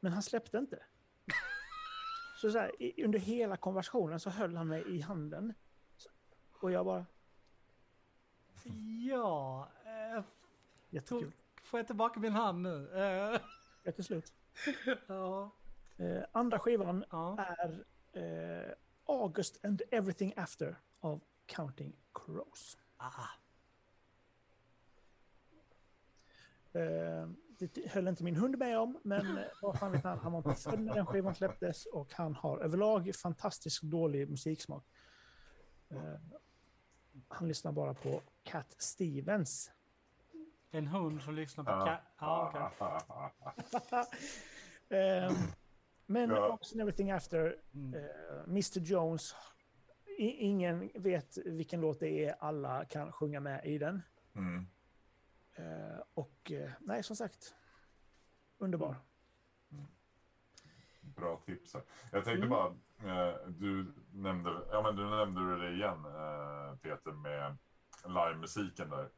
Men 0.00 0.12
han 0.12 0.22
släppte 0.22 0.58
inte. 0.58 0.82
Så, 2.40 2.50
så 2.50 2.58
här, 2.58 2.72
under 3.04 3.18
hela 3.18 3.56
konversationen 3.56 4.20
så 4.20 4.30
höll 4.30 4.56
han 4.56 4.68
mig 4.68 4.96
i 4.96 5.00
handen. 5.00 5.54
Och 6.60 6.72
jag 6.72 6.84
bara, 6.86 7.06
Ja, 9.10 9.68
eh, 9.84 10.24
jättekul. 10.90 11.22
tog, 11.22 11.32
får 11.64 11.80
jag 11.80 11.86
tillbaka 11.86 12.20
min 12.20 12.32
hand 12.32 12.62
nu? 12.62 12.90
Eh, 12.94 13.40
Ja, 13.84 13.92
till 13.92 14.04
slut. 14.04 14.32
ja, 15.06 15.52
Eh, 15.96 16.24
andra 16.32 16.58
skivan 16.58 17.04
ja. 17.10 17.36
är 17.38 17.84
eh, 18.12 18.74
August 19.04 19.64
and 19.64 19.82
Everything 19.90 20.32
After 20.36 20.76
av 21.00 21.20
Counting 21.46 21.96
Crows. 22.14 22.78
Ah, 22.96 23.28
Eh, 26.74 27.28
det 27.58 27.90
höll 27.90 28.08
inte 28.08 28.24
min 28.24 28.36
hund 28.36 28.58
med 28.58 28.78
om, 28.78 28.98
men 29.04 29.38
eh, 29.38 29.44
vad 29.62 29.78
fan 29.78 29.92
vet 29.92 30.04
han, 30.04 30.18
han 30.18 30.32
var 30.32 30.38
inte 30.38 30.62
född 30.62 30.80
när 30.80 30.94
den 30.94 31.06
skivan 31.06 31.34
släpptes 31.34 31.86
och 31.86 32.12
han 32.12 32.34
har 32.34 32.58
överlag 32.58 33.14
fantastiskt 33.14 33.82
dålig 33.82 34.30
musiksmak. 34.30 34.86
Eh, 35.88 36.14
han 37.28 37.48
lyssnar 37.48 37.72
bara 37.72 37.94
på 37.94 38.22
Cat 38.42 38.74
Stevens. 38.78 39.70
En 40.74 40.86
hund 40.86 41.22
som 41.22 41.34
lyssnar 41.34 41.64
på 41.64 41.70
Ja. 41.70 42.00
ja, 42.18 42.48
okej. 42.48 44.06
Eh, 44.98 45.32
men 46.06 46.30
Ja. 46.30 46.58
And 46.72 46.80
Everything 46.80 47.10
After, 47.10 47.56
Mm. 47.74 47.94
eh, 47.94 48.42
Mr 48.46 48.78
Jones, 48.80 49.34
i, 50.18 50.24
ingen 50.26 50.90
vet 50.94 51.38
vilken 51.44 51.80
låt 51.80 52.00
det 52.00 52.24
är, 52.26 52.34
alla 52.40 52.84
kan 52.84 53.12
sjunga 53.12 53.40
med 53.40 53.64
i 53.66 53.78
den. 53.78 54.02
Mm. 54.34 54.66
Eh, 55.54 55.98
och 56.14 56.52
eh, 56.52 56.70
nej, 56.80 57.02
som 57.02 57.16
sagt, 57.16 57.54
underbar. 58.58 58.96
Bra 61.00 61.36
tips. 61.46 61.74
Här. 61.74 61.82
Jag 62.12 62.24
tänkte 62.24 62.46
Mm. 62.46 62.50
bara, 62.50 62.74
du 63.48 63.92
nämnde, 64.12 64.50
ja 64.70 64.82
men 64.82 64.96
du 64.96 65.10
nämnde 65.10 65.56
det 65.58 65.72
igen 65.74 66.02
Peter 66.82 67.12
med 67.12 67.56
livemusiken 68.06 68.90
där, 68.90 69.10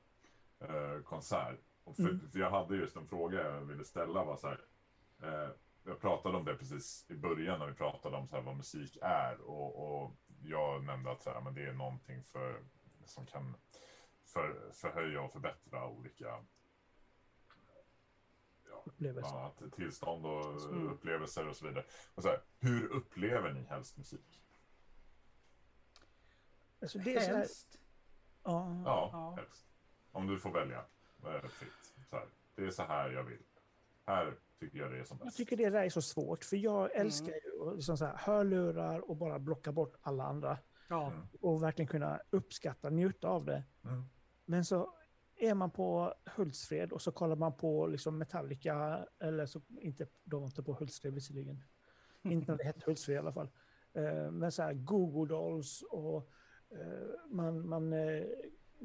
eh, 0.60 1.02
konsert. 1.04 1.60
Och 1.84 1.96
för, 1.96 2.02
Mm. 2.02 2.30
för 2.30 2.38
jag 2.38 2.50
hade 2.50 2.76
just 2.76 2.96
en 2.96 3.06
fråga 3.06 3.42
jag 3.50 3.60
ville 3.60 3.84
ställa. 3.84 4.24
Var 4.24 4.36
så 4.36 4.46
här, 4.48 4.60
eh, 5.22 5.50
jag 5.84 6.00
pratade 6.00 6.36
om 6.36 6.44
det 6.44 6.54
precis 6.54 7.06
i 7.10 7.14
början 7.14 7.58
när 7.58 7.66
vi 7.66 7.74
pratade 7.74 8.16
om 8.16 8.28
så 8.28 8.36
här, 8.36 8.42
vad 8.42 8.56
musik 8.56 8.98
är. 9.02 9.40
Och, 9.40 10.02
och 10.04 10.16
jag 10.42 10.84
nämnde 10.84 11.10
att 11.12 11.22
så 11.22 11.30
här, 11.30 11.40
men 11.40 11.54
det 11.54 11.62
är 11.66 11.72
någonting 11.72 12.24
för, 12.24 12.62
som 13.04 13.26
kan 13.26 13.56
för, 14.24 14.70
förhöja 14.72 15.20
och 15.22 15.32
förbättra 15.32 15.86
olika 15.88 16.44
ja, 18.70 18.82
Upplevelse. 18.86 19.30
bland 19.30 19.38
annat 19.44 19.72
tillstånd 19.76 20.26
och 20.26 20.44
Mm. 20.72 20.88
upplevelser 20.88 21.48
och 21.48 21.56
så 21.56 21.66
vidare. 21.66 21.84
Och 22.14 22.22
så 22.22 22.28
här, 22.28 22.42
hur 22.60 22.86
upplever 22.92 23.52
ni 23.52 23.62
helst 23.62 23.96
musik? 23.96 24.40
Alltså, 26.82 26.98
det 26.98 27.14
är 27.16 27.20
så 27.20 27.26
här, 27.30 27.36
Helst. 27.38 27.78
ja, 28.42 28.82
Ja, 28.84 29.08
Ja. 29.12 29.34
helst. 29.42 29.66
Om 30.14 30.26
du 30.26 30.38
får 30.38 30.50
välja 30.50 30.84
eh, 31.24 31.48
fritt. 31.48 31.94
Så 32.10 32.16
här, 32.16 32.26
det 32.54 32.64
är 32.64 32.70
så 32.70 32.82
här 32.82 33.10
jag 33.10 33.24
vill. 33.24 33.38
Här 34.06 34.34
tycker 34.60 34.78
jag 34.78 34.90
det 34.90 34.98
är 34.98 35.04
som 35.04 35.16
jag 35.18 35.26
bäst. 35.26 35.36
tycker 35.36 35.56
det 35.56 35.70
där 35.70 35.84
är 35.84 35.88
så 35.88 36.02
svårt, 36.02 36.44
för 36.44 36.56
jag 36.56 36.94
älskar 36.96 37.32
ju 37.32 37.68
att 37.68 37.76
liksom 37.76 37.96
så 37.96 38.04
här, 38.04 38.16
hörlurar 38.16 39.10
och 39.10 39.16
bara 39.16 39.38
blocka 39.38 39.72
bort 39.72 39.96
alla 40.00 40.24
andra. 40.24 40.58
Ja, 40.88 41.06
Mm. 41.06 41.26
Och 41.40 41.62
verkligen 41.62 41.88
kunna 41.88 42.20
uppskatta, 42.30 42.90
njuta 42.90 43.28
av 43.28 43.44
det. 43.44 43.62
Mm. 43.84 44.04
Men 44.44 44.64
så 44.64 44.94
är 45.36 45.54
man 45.54 45.70
på 45.70 46.14
Hultsfred 46.36 46.92
och 46.92 47.02
så 47.02 47.12
kollar 47.12 47.36
man 47.36 47.56
på 47.56 47.86
liksom 47.86 48.18
Metallica, 48.18 49.06
eller 49.18 49.46
så 49.46 49.60
inte, 49.80 50.06
de 50.24 50.40
var 50.40 50.46
inte 50.46 50.62
på 50.62 50.72
Hultsfred 50.72 51.14
visserligen. 51.14 51.64
inte 52.22 52.50
när 52.52 52.58
det 52.58 52.64
hette 52.64 52.86
Hultsfred 52.86 53.16
i 53.16 53.18
alla 53.18 53.32
fall. 53.32 53.48
Eh, 53.92 54.30
men 54.30 54.52
så 54.52 54.62
här 54.62 54.72
Google 54.72 55.34
Dolls 55.34 55.82
och 55.82 56.30
eh, 56.70 57.30
man, 57.30 57.68
man 57.68 57.92
eh, 57.92 58.24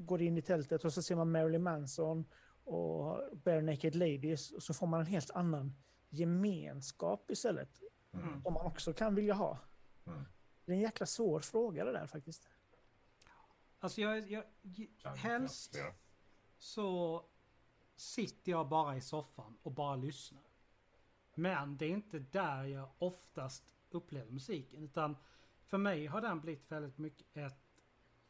går 0.06 0.22
in 0.22 0.38
i 0.38 0.42
tältet 0.42 0.86
och 0.86 0.94
så 0.94 1.02
ser 1.02 1.16
man 1.16 1.32
Marilyn 1.32 1.64
Manson 1.64 2.26
och 2.64 3.38
Bare 3.38 3.62
Naked 3.62 3.96
Ladies 3.96 4.52
och 4.52 4.64
så 4.64 4.74
får 4.74 4.88
man 4.88 5.00
en 5.00 5.06
helt 5.06 5.32
annan 5.32 5.76
gemenskap 6.10 7.32
istället. 7.32 7.82
Mm. 8.14 8.42
Som 8.44 8.54
man 8.54 8.66
också 8.66 8.94
kan 8.94 9.16
vilja 9.16 9.34
ha. 9.34 9.58
Mm. 10.08 10.24
Det 10.66 10.72
är 10.72 10.76
en 10.76 10.82
jäkla 10.82 11.06
svår 11.06 11.40
fråga 11.40 11.86
det 11.86 11.92
där 11.92 12.08
faktiskt. 12.08 12.50
alltså 13.80 14.02
jag, 14.02 14.32
jag, 14.32 14.44
Kan- 15.02 15.18
helst 15.18 15.76
ja, 15.76 15.94
så 16.58 17.26
sitter 17.96 18.52
jag 18.52 18.70
bara 18.70 18.96
i 18.98 19.02
soffan 19.02 19.58
och 19.64 19.72
bara 19.72 19.96
lyssnar. 19.96 20.44
Men 21.36 21.78
det 21.78 21.86
är 21.86 21.90
inte 21.90 22.20
där 22.20 22.64
jag 22.64 22.90
oftast 22.98 23.76
upplever 23.90 24.32
musiken. 24.32 24.84
Utan 24.84 25.18
för 25.66 25.78
mig 25.78 26.06
har 26.06 26.22
den 26.22 26.42
blivit 26.42 26.72
väldigt 26.72 26.98
mycket 26.98 27.38
ett, 27.38 27.82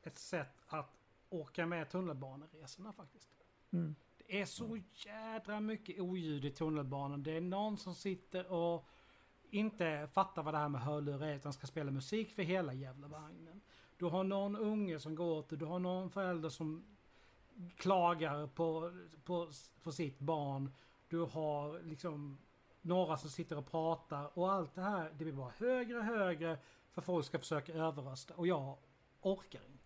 ett 0.01 0.17
sätt 0.17 0.61
att 0.67 0.98
åka 1.29 1.65
med 1.65 1.89
tunnelbaneresorna 1.89 2.93
faktiskt. 2.93 3.29
Mm. 3.71 3.95
Det 4.17 4.41
är 4.41 4.45
så 4.45 4.79
jädra 4.93 5.59
mycket 5.59 5.99
oljud 5.99 6.45
i 6.45 6.51
tunnelbanan. 6.51 7.23
Det 7.23 7.37
är 7.37 7.41
någon 7.41 7.77
som 7.77 7.95
sitter 7.95 8.51
och 8.51 8.87
inte 9.49 10.09
fattar 10.13 10.43
vad 10.43 10.53
det 10.53 10.57
här 10.57 10.69
med 10.69 10.81
hörlurar 10.81 11.27
är 11.27 11.35
utan 11.35 11.53
ska 11.53 11.67
spela 11.67 11.91
musik 11.91 12.31
för 12.31 12.43
hela 12.43 12.73
jävla 12.73 13.07
vagnen. 13.07 13.61
Du 13.97 14.05
har 14.05 14.23
någon 14.23 14.55
unge 14.55 14.99
som 14.99 15.15
går 15.15 15.37
åt 15.37 15.49
det, 15.49 15.55
du 15.55 15.65
har 15.65 15.79
någon 15.79 16.09
förälder 16.09 16.49
som 16.49 16.97
klagar 17.77 18.47
på, 18.47 18.91
på, 19.23 19.51
på 19.83 19.91
sitt 19.91 20.19
barn. 20.19 20.71
Du 21.07 21.19
har 21.19 21.81
liksom 21.83 22.37
några 22.81 23.17
som 23.17 23.29
sitter 23.29 23.57
och 23.57 23.71
pratar 23.71 24.39
och 24.39 24.51
allt 24.51 24.75
det 24.75 24.81
här 24.81 25.09
det 25.17 25.23
blir 25.23 25.33
bara 25.33 25.53
högre 25.57 25.97
och 25.97 26.03
högre 26.03 26.57
för 26.91 27.01
folk 27.01 27.25
ska 27.25 27.39
försöka 27.39 27.73
överrösta 27.73 28.33
och 28.33 28.47
jag 28.47 28.77
orkar 29.21 29.61
inte. 29.71 29.78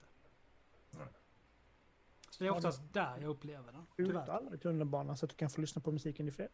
Så 2.34 2.44
det 2.44 2.48
är 2.48 2.52
oftast 2.52 2.94
där 2.94 3.18
jag 3.22 3.30
upplever 3.30 3.72
den. 3.72 3.88
Tyvärr. 3.96 4.24
Ut 4.24 4.30
alla 4.30 4.56
i 4.56 4.58
tunnelbanan 4.58 5.18
så 5.18 5.26
att 5.26 5.30
du 5.30 5.36
kan 5.36 5.50
få 5.50 5.62
lyssna 5.62 5.82
på 5.82 5.92
musiken 5.92 6.28
i 6.28 6.32
fred. 6.32 6.50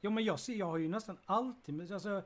Jo 0.00 0.10
men 0.10 0.24
jag, 0.24 0.40
ser, 0.40 0.54
jag 0.54 0.66
har 0.66 0.76
ju 0.76 0.88
nästan 0.88 1.18
alltid 1.24 1.92
alltså, 1.92 2.22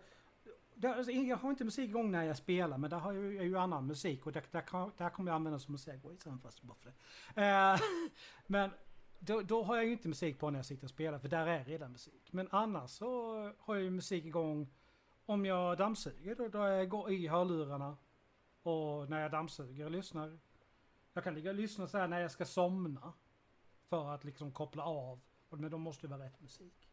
det, 0.74 0.88
alltså, 0.94 1.12
jag 1.12 1.36
har 1.36 1.50
inte 1.50 1.64
musik 1.64 1.88
igång 1.88 2.10
när 2.10 2.22
jag 2.24 2.36
spelar 2.36 2.78
men 2.78 2.90
där 2.90 2.98
har 2.98 3.12
jag, 3.12 3.22
ju- 3.24 3.36
jag 3.36 3.44
ju 3.44 3.58
annan 3.58 3.86
musik 3.86 4.26
och 4.26 4.32
där, 4.32 4.44
där, 4.50 4.60
kan, 4.60 4.92
där 4.96 5.10
kommer 5.10 5.30
jag 5.30 5.36
använda 5.36 5.58
som 5.58 5.78
segway 5.78 6.16
sen 6.16 6.38
fast 6.38 6.62
bara 6.62 6.74
för 6.74 6.92
det. 7.34 7.42
Eh, 7.42 7.80
men 8.46 8.70
då, 9.18 9.42
då 9.42 9.62
har 9.62 9.76
jag 9.76 9.84
ju 9.84 9.92
inte 9.92 10.08
musik 10.08 10.38
på 10.38 10.50
när 10.50 10.58
jag 10.58 10.66
sitter 10.66 10.84
och 10.84 10.90
spelar 10.90 11.18
för 11.18 11.28
där 11.28 11.46
är 11.46 11.64
redan 11.64 11.92
musik. 11.92 12.32
Men 12.32 12.48
annars 12.50 12.90
så 12.90 13.32
har 13.58 13.74
jag 13.74 13.84
ju 13.84 13.90
musik 13.90 14.24
igång 14.24 14.68
om 15.26 15.44
jag 15.46 15.78
dammsuger 15.78 16.34
då, 16.34 16.48
då 16.48 16.58
jag 16.58 16.88
går 16.88 17.12
i 17.12 17.26
hörlurarna 17.28 17.96
och 18.62 19.10
när 19.10 19.20
jag 19.20 19.30
dammsuger 19.30 19.84
och 19.84 19.90
lyssnar. 19.90 20.38
Jag 21.18 21.24
kan 21.24 21.34
ligga 21.34 21.50
och 21.50 21.56
lyssna 21.56 21.86
så 21.86 21.98
här 21.98 22.08
när 22.08 22.20
jag 22.20 22.30
ska 22.30 22.44
somna 22.44 23.12
för 23.88 24.10
att 24.14 24.24
liksom 24.24 24.52
koppla 24.52 24.82
av. 24.84 25.20
Men 25.50 25.70
då 25.70 25.78
måste 25.78 26.06
det 26.06 26.10
vara 26.16 26.26
rätt 26.26 26.40
musik. 26.40 26.88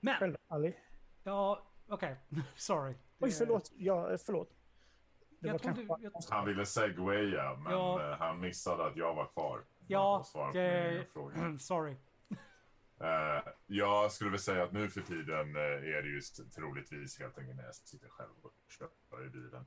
Men 0.00 0.14
Själv, 0.18 0.36
Ali. 0.48 0.76
Ja, 1.22 1.66
okej. 1.88 2.16
Sorry. 2.56 2.94
Oj, 3.18 3.30
förlåt. 3.30 3.72
Ja, 3.76 4.16
förlåt. 4.26 4.50
Det 5.40 5.48
Jag 5.48 5.62
trodde- 5.62 5.86
kanske 5.86 6.04
jag-. 6.04 6.22
Han 6.30 6.46
ville 6.46 6.66
segwaya, 6.66 7.56
men 7.56 7.72
Ja. 7.72 8.10
eh, 8.10 8.16
han 8.18 8.40
missade 8.40 8.84
att 8.86 8.96
jag 8.96 9.14
var 9.14 9.26
kvar. 9.26 9.64
Ja, 9.86 10.24
det-. 10.52 11.06
Sorry. 11.58 11.96
Eh, 13.00 13.42
jag 13.66 14.12
skulle 14.12 14.30
väl 14.30 14.38
säga 14.40 14.64
att 14.64 14.72
nu 14.72 14.88
för 14.88 15.00
tiden 15.00 15.56
eh, 15.56 15.62
är 15.62 16.02
det 16.02 16.08
ju 16.08 16.18
s- 16.18 16.40
troligtvis 16.54 17.18
helt 17.18 17.38
enkelt 17.38 17.56
när 17.56 17.64
jag 17.64 17.74
sitter 17.74 18.08
själv 18.08 18.30
och 18.42 18.52
kör 18.68 19.26
i 19.26 19.28
bilen. 19.30 19.66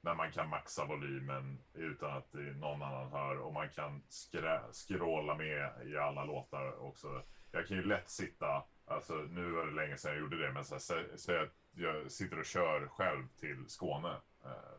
När 0.00 0.14
man 0.14 0.32
kan 0.32 0.48
maxa 0.48 0.84
volymen 0.84 1.58
utan 1.74 2.16
att 2.16 2.32
någon 2.32 2.82
annan 2.82 3.12
hör 3.12 3.38
och 3.38 3.52
man 3.52 3.68
kan 3.68 4.02
skrä, 4.08 4.60
skråla 4.72 5.34
med 5.34 5.86
i 5.86 5.96
alla 5.96 6.24
låtar 6.24 6.82
också. 6.82 7.22
Jag 7.52 7.66
kan 7.66 7.76
ju 7.76 7.82
lätt 7.82 8.10
sitta, 8.10 8.62
alltså 8.86 9.14
nu 9.14 9.50
var 9.50 9.66
det 9.66 9.72
länge 9.72 9.96
sedan 9.96 10.12
jag 10.12 10.20
gjorde 10.20 10.46
det, 10.46 10.52
men 10.52 10.64
så 10.64 10.74
här, 10.74 11.16
säg 11.16 11.38
att 11.38 11.54
jag 11.70 12.12
sitter 12.12 12.38
och 12.38 12.44
kör 12.44 12.88
själv 12.88 13.28
till 13.28 13.64
Skåne. 13.68 14.16
Eh, 14.44 14.72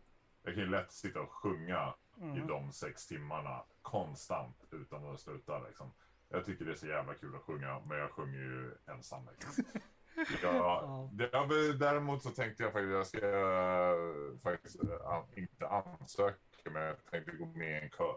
jag 0.44 0.54
kan 0.54 0.64
ju 0.64 0.70
lätt 0.70 0.92
sitta 0.92 1.22
och 1.22 1.32
sjunga 1.32 1.94
i 2.36 2.40
de 2.48 2.72
sex 2.72 3.08
timmarna 3.08 3.64
konstant 3.82 4.66
utan 4.72 5.06
att 5.06 5.20
sluta 5.20 5.60
liksom. 5.60 5.92
Jag 6.30 6.46
tycker 6.46 6.66
det 6.66 6.72
är 6.72 6.76
så 6.76 6.88
jävla 6.88 7.14
kul 7.14 7.36
att 7.36 7.42
sjunga, 7.42 7.80
men 7.80 7.98
jag 7.98 8.12
sjunger 8.12 8.40
ju 8.40 8.72
ensam. 8.88 9.28
Liksom. 9.32 9.64
Det, 11.12 11.30
ja, 11.34 11.46
men 11.50 11.80
däremot 11.80 12.24
så 12.24 12.30
tänkte 12.30 12.64
jag 12.64 12.74
faktiskt, 12.74 12.92
jag 12.94 13.08
ska 13.08 13.28
eh, 13.28 14.38
faktiskt 14.44 14.84
eh, 14.84 15.24
inte 15.36 15.68
ansöka, 15.68 16.70
men 16.72 16.82
jag 16.82 17.06
tänkte 17.06 17.32
gå 17.32 17.46
med 17.46 17.70
i 17.82 17.84
en 17.86 17.90
kör. 17.90 18.16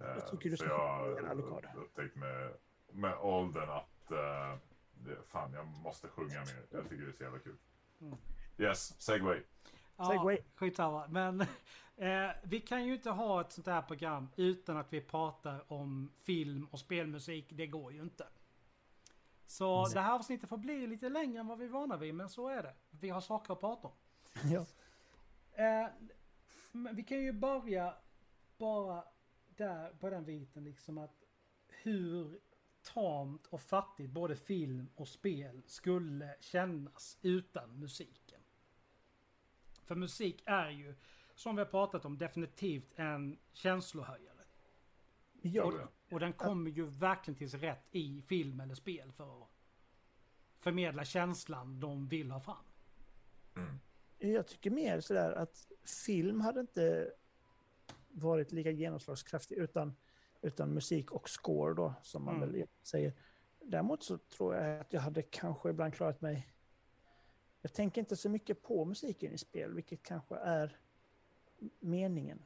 Eh, 0.00 0.06
Jag 0.06 0.30
tycker 0.30 0.50
du 0.50 0.56
ska 0.56 0.66
jag 0.68 1.18
en 1.18 1.24
Alucard. 1.26 1.64
har 1.66 1.80
upptäckt 1.80 2.16
med, 2.16 2.52
med 2.92 3.14
åldern 3.20 3.70
att 3.70 4.10
eh, 4.10 4.58
det, 4.94 5.16
fan, 5.28 5.52
jag 5.52 5.66
måste 5.66 6.08
sjunga 6.08 6.40
mer. 6.40 6.66
Jag 6.70 6.88
tycker 6.88 7.04
det 7.04 7.10
är 7.10 7.16
så 7.16 7.22
jävla 7.22 7.38
kul. 7.38 7.56
Mm. 8.00 8.18
Yes, 8.58 9.00
segway. 9.02 9.40
Ja, 9.96 10.04
Segway. 10.04 10.38
skitsamma. 10.54 11.06
Men 11.08 11.40
eh, 11.96 12.30
vi 12.42 12.60
kan 12.60 12.84
ju 12.84 12.94
inte 12.94 13.10
ha 13.10 13.40
ett 13.40 13.52
sånt 13.52 13.66
här 13.66 13.82
program 13.82 14.28
utan 14.36 14.76
att 14.76 14.92
vi 14.92 15.00
pratar 15.00 15.72
om 15.72 16.12
film 16.22 16.66
och 16.70 16.78
spelmusik. 16.78 17.46
Det 17.52 17.66
går 17.66 17.92
ju 17.92 18.02
inte. 18.02 18.26
Så 19.52 19.86
det 19.94 20.00
här 20.00 20.12
avsnittet 20.12 20.48
får 20.48 20.56
bli 20.56 20.86
lite 20.86 21.08
längre 21.08 21.40
än 21.40 21.46
vad 21.46 21.58
vi 21.58 21.64
är 21.64 21.68
vana 21.68 21.96
vid, 21.96 22.14
men 22.14 22.28
så 22.28 22.48
är 22.48 22.62
det. 22.62 22.74
Vi 22.90 23.08
har 23.08 23.20
saker 23.20 23.52
att 23.52 23.60
prata 23.60 23.88
om. 23.88 23.94
Ja. 24.52 24.66
Eh, 25.52 25.88
men 26.72 26.96
vi 26.96 27.02
kan 27.02 27.20
ju 27.20 27.32
börja 27.32 27.94
bara 28.58 29.04
där 29.56 29.90
på 29.90 30.10
den 30.10 30.24
biten 30.24 30.64
liksom 30.64 30.98
att 30.98 31.24
hur 31.68 32.40
tamt 32.94 33.46
och 33.46 33.60
fattigt 33.60 34.10
både 34.10 34.36
film 34.36 34.90
och 34.94 35.08
spel 35.08 35.62
skulle 35.66 36.36
kännas 36.40 37.18
utan 37.22 37.78
musiken. 37.78 38.40
För 39.84 39.94
musik 39.94 40.42
är 40.46 40.70
ju, 40.70 40.94
som 41.34 41.56
vi 41.56 41.62
har 41.62 41.70
pratat 41.70 42.04
om, 42.04 42.18
definitivt 42.18 42.92
en 42.96 43.38
känslohöjare. 43.52 44.44
Ja, 45.42 45.88
Och, 46.12 46.20
den 46.20 46.32
kommer 46.32 46.70
ju 46.70 46.86
verkligen 46.86 47.38
till 47.38 47.50
sin 47.50 47.60
rätt 47.60 47.86
i 47.90 48.22
film 48.22 48.60
eller 48.60 48.74
spel 48.74 49.12
för 49.12 49.42
att 49.42 49.48
förmedla 50.58 51.04
känslan 51.04 51.80
de 51.80 52.08
vill 52.08 52.30
ha 52.30 52.40
fram. 52.40 52.64
Jag 54.18 54.46
tycker 54.46 54.70
mer 54.70 55.00
sådär 55.00 55.32
att 55.32 55.72
film 56.04 56.40
hade 56.40 56.60
inte 56.60 57.12
varit 58.08 58.52
lika 58.52 58.70
genomslagskraftig 58.70 59.58
utan, 59.58 59.94
utan 60.42 60.74
musik 60.74 61.10
och 61.10 61.28
score 61.28 61.74
då, 61.74 61.94
som 62.02 62.24
man 62.24 62.36
Mm. 62.36 62.52
väl 62.52 62.66
säger. 62.82 63.12
Däremot 63.60 64.02
så 64.02 64.18
tror 64.18 64.54
jag 64.54 64.80
att 64.80 64.92
jag 64.92 65.00
hade 65.00 65.22
kanske 65.22 65.70
ibland 65.70 65.94
klarat 65.94 66.20
mig... 66.20 66.48
Jag 67.60 67.72
tänker 67.72 68.00
inte 68.00 68.16
så 68.16 68.28
mycket 68.28 68.62
på 68.62 68.84
musiken 68.84 69.32
i 69.32 69.38
spel, 69.38 69.74
vilket 69.74 70.02
kanske 70.02 70.36
är 70.36 70.76
meningen. 71.80 72.42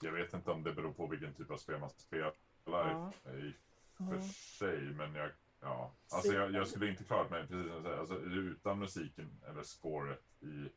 Jag 0.00 0.12
vet 0.12 0.34
inte 0.34 0.50
om 0.50 0.62
det 0.62 0.72
beror 0.72 0.92
på 0.92 1.06
vilken 1.06 1.34
typ 1.34 1.50
av 1.50 1.56
spel 1.56 1.78
man 1.78 1.90
spelar 1.90 2.32
Ja. 2.66 3.12
i, 3.32 3.54
för 3.96 4.20
sig, 4.58 4.80
men 4.82 5.14
jag, 5.14 5.30
ja. 5.60 5.92
alltså 6.12 6.32
jag, 6.32 6.52
jag 6.52 6.68
skulle 6.68 6.88
inte 6.90 7.04
klarat 7.04 7.30
mig, 7.30 7.46
precis 7.46 7.64
som 7.66 7.72
jag 7.74 7.82
säger, 7.82 7.98
alltså, 7.98 8.18
utan 8.20 8.78
musiken 8.78 9.40
eller 9.48 9.62
scoret 9.62 10.22
i 10.40 10.68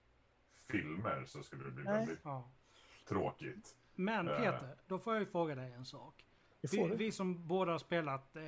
filmer 0.68 1.26
så 1.26 1.44
skulle 1.44 1.64
det 1.64 1.72
bli 1.72 1.84
Nej. 1.84 1.94
väldigt 2.00 2.20
Ja. 2.24 2.50
tråkigt. 3.08 3.76
Men 3.96 4.28
Eh. 4.28 4.38
Peter, 4.38 4.76
då 4.88 5.00
får 5.00 5.14
jag 5.14 5.20
ju 5.20 5.26
fråga 5.26 5.56
dig 5.56 5.72
en 5.74 5.86
sak. 5.86 6.26
Vi, 6.62 6.96
vi 6.96 7.12
som 7.12 7.48
båda 7.48 7.72
har 7.72 7.80
spelat 7.80 8.36
eh, 8.36 8.44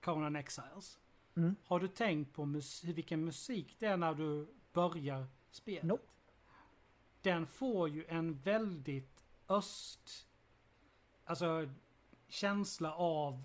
Conan 0.00 0.36
Exiles. 0.36 0.98
Mm. 1.36 1.56
Har 1.64 1.80
du 1.80 1.88
tänkt 1.88 2.32
på 2.34 2.44
mus- 2.44 2.84
vilken 2.84 3.24
musik 3.24 3.76
det 3.78 3.86
är 3.86 3.96
när 3.96 4.14
du 4.14 4.48
börjar 4.72 5.26
spelet? 5.50 5.82
Nope. 5.84 6.06
Den 7.22 7.46
får 7.46 7.88
ju 7.88 8.04
en 8.08 8.34
väldigt 8.38 9.24
öst... 9.48 10.28
Alltså 11.24 11.68
känsla 12.28 12.94
av, 12.94 13.42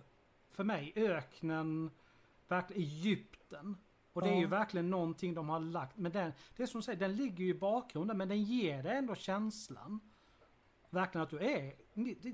för 0.52 0.64
mig, 0.64 0.94
öknen, 0.96 1.92
verkligen 2.48 2.82
Egypten. 2.82 3.78
Och 4.14 4.22
det 4.22 4.30
är 4.30 4.40
ju 4.40 4.48
verkligen 4.48 4.90
någonting 4.90 5.34
de 5.34 5.50
har 5.50 5.60
lagt. 5.60 5.98
Men 5.98 6.12
den, 6.12 6.34
det 6.56 6.64
är 6.64 6.68
som 6.68 6.80
du 6.80 6.86
säger, 6.86 7.00
den 7.00 7.16
ligger 7.16 7.44
ju 7.44 7.50
i 7.50 7.54
bakgrunden 7.60 8.18
men 8.18 8.28
den 8.28 8.44
ger 8.44 8.84
dig 8.84 8.98
ändå 8.98 9.16
känslan. 9.16 10.00
Verkligen 10.90 11.24
att 11.24 11.30
du 11.30 11.40
är 11.40 11.76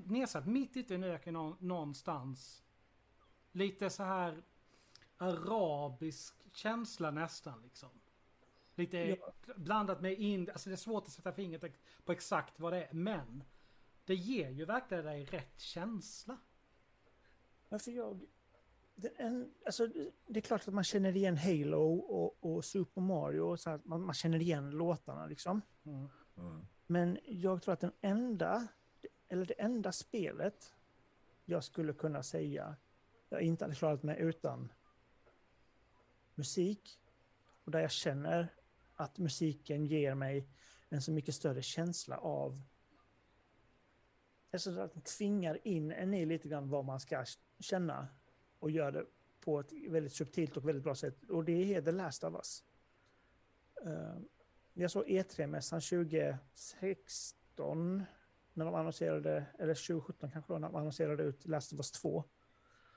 nedsatt 0.08 0.46
mitt 0.46 0.76
ute 0.76 0.92
i 0.92 0.96
en 0.96 1.04
öken 1.04 1.34
nå- 1.34 1.56
någonstans. 1.60 2.62
Lite 3.52 3.90
så 3.90 4.02
här 4.02 4.42
arabisk 5.16 6.34
känsla 6.52 7.10
nästan 7.10 7.62
liksom. 7.62 7.88
Lite 8.74 8.98
Ja. 8.98 9.32
blandat 9.56 10.00
med 10.00 10.12
in, 10.12 10.50
alltså 10.50 10.68
det 10.70 10.74
är 10.74 10.76
svårt 10.76 11.04
att 11.04 11.12
sätta 11.12 11.32
fingret 11.32 11.64
på 12.04 12.12
exakt 12.12 12.60
vad 12.60 12.72
det 12.72 12.84
är. 12.84 12.92
Men 12.94 13.42
det 14.08 14.14
ger 14.14 14.50
ju 14.50 14.64
verkligen 14.64 15.04
dig 15.04 15.24
rätt 15.24 15.60
känsla. 15.60 16.38
Varför 17.68 17.90
jag... 17.90 18.26
Det, 18.94 19.08
en, 19.08 19.54
alltså, 19.66 19.88
det 20.26 20.40
är 20.40 20.40
klart 20.40 20.68
att 20.68 20.74
man 20.74 20.84
känner 20.84 21.16
igen 21.16 21.36
Halo 21.36 21.98
och, 21.98 22.44
och 22.44 22.64
Super 22.64 23.00
Mario. 23.00 23.40
Och 23.40 23.60
så 23.60 23.70
här, 23.70 23.80
man, 23.84 24.02
man 24.02 24.14
känner 24.14 24.40
igen 24.40 24.70
låtarna 24.70 25.26
liksom. 25.26 25.62
Mm. 25.84 26.08
Mm. 26.36 26.66
Men 26.86 27.18
jag 27.24 27.62
tror 27.62 27.72
att 27.72 27.80
den 27.80 27.92
enda, 28.00 28.68
eller 29.28 29.46
det 29.46 29.60
enda 29.60 29.92
spelet 29.92 30.74
jag 31.44 31.64
skulle 31.64 31.92
kunna 31.92 32.22
säga 32.22 32.76
jag 33.28 33.42
inte 33.42 33.64
hade 33.64 33.74
klarat 33.74 34.02
mig 34.02 34.20
utan 34.20 34.72
musik. 36.34 37.00
Och 37.64 37.70
där 37.70 37.80
jag 37.80 37.90
känner 37.90 38.54
att 38.94 39.18
musiken 39.18 39.86
ger 39.86 40.14
mig 40.14 40.48
en 40.88 41.02
så 41.02 41.12
mycket 41.12 41.34
större 41.34 41.62
känsla 41.62 42.18
av... 42.18 42.62
Alltså 44.50 44.80
att 44.80 44.92
den 44.92 45.02
tvingar 45.02 45.66
in 45.66 45.92
en 45.92 46.14
i 46.14 46.26
lite 46.26 46.48
grann 46.48 46.68
vad 46.68 46.84
man 46.84 47.00
ska 47.00 47.24
känna 47.60 48.08
och 48.58 48.70
gör 48.70 48.92
det 48.92 49.04
på 49.40 49.60
ett 49.60 49.72
väldigt 49.88 50.12
subtilt 50.12 50.56
och 50.56 50.68
väldigt 50.68 50.84
bra 50.84 50.94
sätt. 50.94 51.24
Och 51.28 51.44
det 51.44 51.74
är 51.74 51.82
The 51.82 51.92
Last 51.92 52.24
of 52.24 52.34
Us. 52.34 52.64
Eh, 53.84 54.16
jag 54.74 54.90
såg 54.90 55.06
E3-mässan 55.06 55.80
2016 55.80 58.02
när 58.52 58.64
de 58.64 58.74
annonserade, 58.74 59.46
eller 59.58 59.74
2017 59.74 60.30
kanske 60.30 60.52
då, 60.52 60.58
när 60.58 60.68
de 60.68 60.76
annonserade 60.76 61.22
ut 61.22 61.46
Last 61.46 61.72
of 61.72 61.78
Us 61.78 61.90
2. 61.90 62.24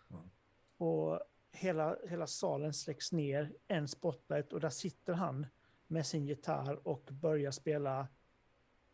Mm. 0.10 0.30
Och 0.78 1.20
hela, 1.52 1.98
hela 2.10 2.28
salen 2.28 2.74
släcks 2.74 3.12
ner, 3.12 3.54
en 3.68 3.88
spotlight 3.88 4.54
och 4.54 4.60
där 4.60 4.70
sitter 4.70 5.14
han 5.14 5.48
med 5.88 6.06
sin 6.06 6.26
gitarr 6.26 6.88
och 6.88 7.10
börjar 7.12 7.52
spela 7.52 8.08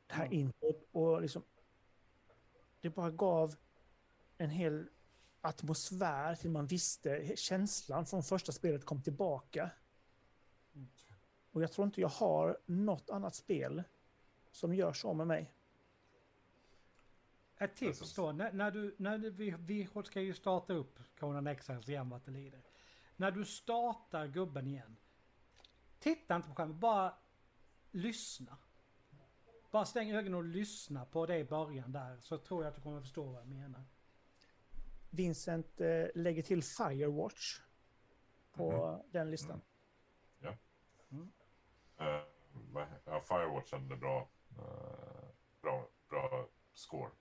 det 0.08 0.14
här 0.14 0.26
Mm. 0.26 0.40
introt. 0.40 0.84
Och 0.92 1.22
liksom, 1.22 1.44
det 2.90 2.96
bara 2.96 3.12
gav 3.12 3.56
en 4.38 4.50
hel 4.50 4.90
atmosfär 5.42 6.36
till 6.36 6.50
man 6.50 6.68
visste, 6.68 7.36
känslan 7.36 8.06
från 8.06 8.24
första 8.24 8.52
spelet 8.52 8.86
kom 8.86 9.02
tillbaka. 9.02 9.70
Och 11.52 11.64
jag 11.64 11.72
tror 11.72 11.86
inte 11.86 12.02
jag 12.02 12.10
har 12.10 12.58
något 12.66 13.10
annat 13.10 13.36
spel 13.36 13.84
som 14.52 14.74
gör 14.76 14.94
så 14.94 15.14
med 15.14 15.28
mig. 15.28 15.54
Ett 17.58 17.76
tips 17.76 18.02
Alltså- 18.02 18.22
då, 18.22 18.32
när, 18.32 18.52
när 18.52 18.72
du, 18.72 18.96
när 18.98 19.18
du, 19.18 19.30
vi, 19.30 19.56
vi 19.60 19.90
ska 20.06 20.22
ju 20.22 20.34
starta 20.34 20.74
upp 20.74 21.00
Conan 21.20 21.48
Exiles 21.48 21.90
igen 21.90 22.10
vad 22.10 22.22
det 22.26 22.32
lider. 22.32 22.62
När 23.16 23.32
du 23.32 23.46
startar 23.46 24.28
gubben 24.28 24.68
igen, 24.68 24.96
titta 26.00 26.36
inte 26.36 26.50
på 26.50 26.56
skärmen, 26.56 26.80
bara 26.80 27.14
lyssna. 27.92 28.58
Bara 29.78 29.86
stäng 29.86 30.12
ögonen 30.12 30.34
och 30.34 30.44
lyssna 30.44 31.06
på 31.06 31.26
det 31.26 31.38
i 31.38 31.44
början 31.44 31.92
där, 31.92 32.18
så 32.20 32.38
tror 32.38 32.64
jag 32.64 32.70
att 32.70 32.76
du 32.76 32.82
kommer 32.82 33.02
förstå 33.02 33.24
vad 33.24 33.42
jag 33.42 33.48
menar. 33.48 33.84
Vincent 35.10 35.82
eh, 35.82 36.06
lägger 36.16 36.42
till 36.44 36.64
Firewatch 36.64 37.60
på 38.52 39.04
den 39.12 39.32
listan. 39.32 39.62
Eh, 42.00 42.22
vad- 42.72 42.88
ja, 43.06 43.20
Firewatch 43.20 43.72
hade 43.72 43.96
bra, 43.96 44.30
eh, 44.58 45.28
bra, 45.62 45.88
bra 46.10 46.48
score. 46.74 47.12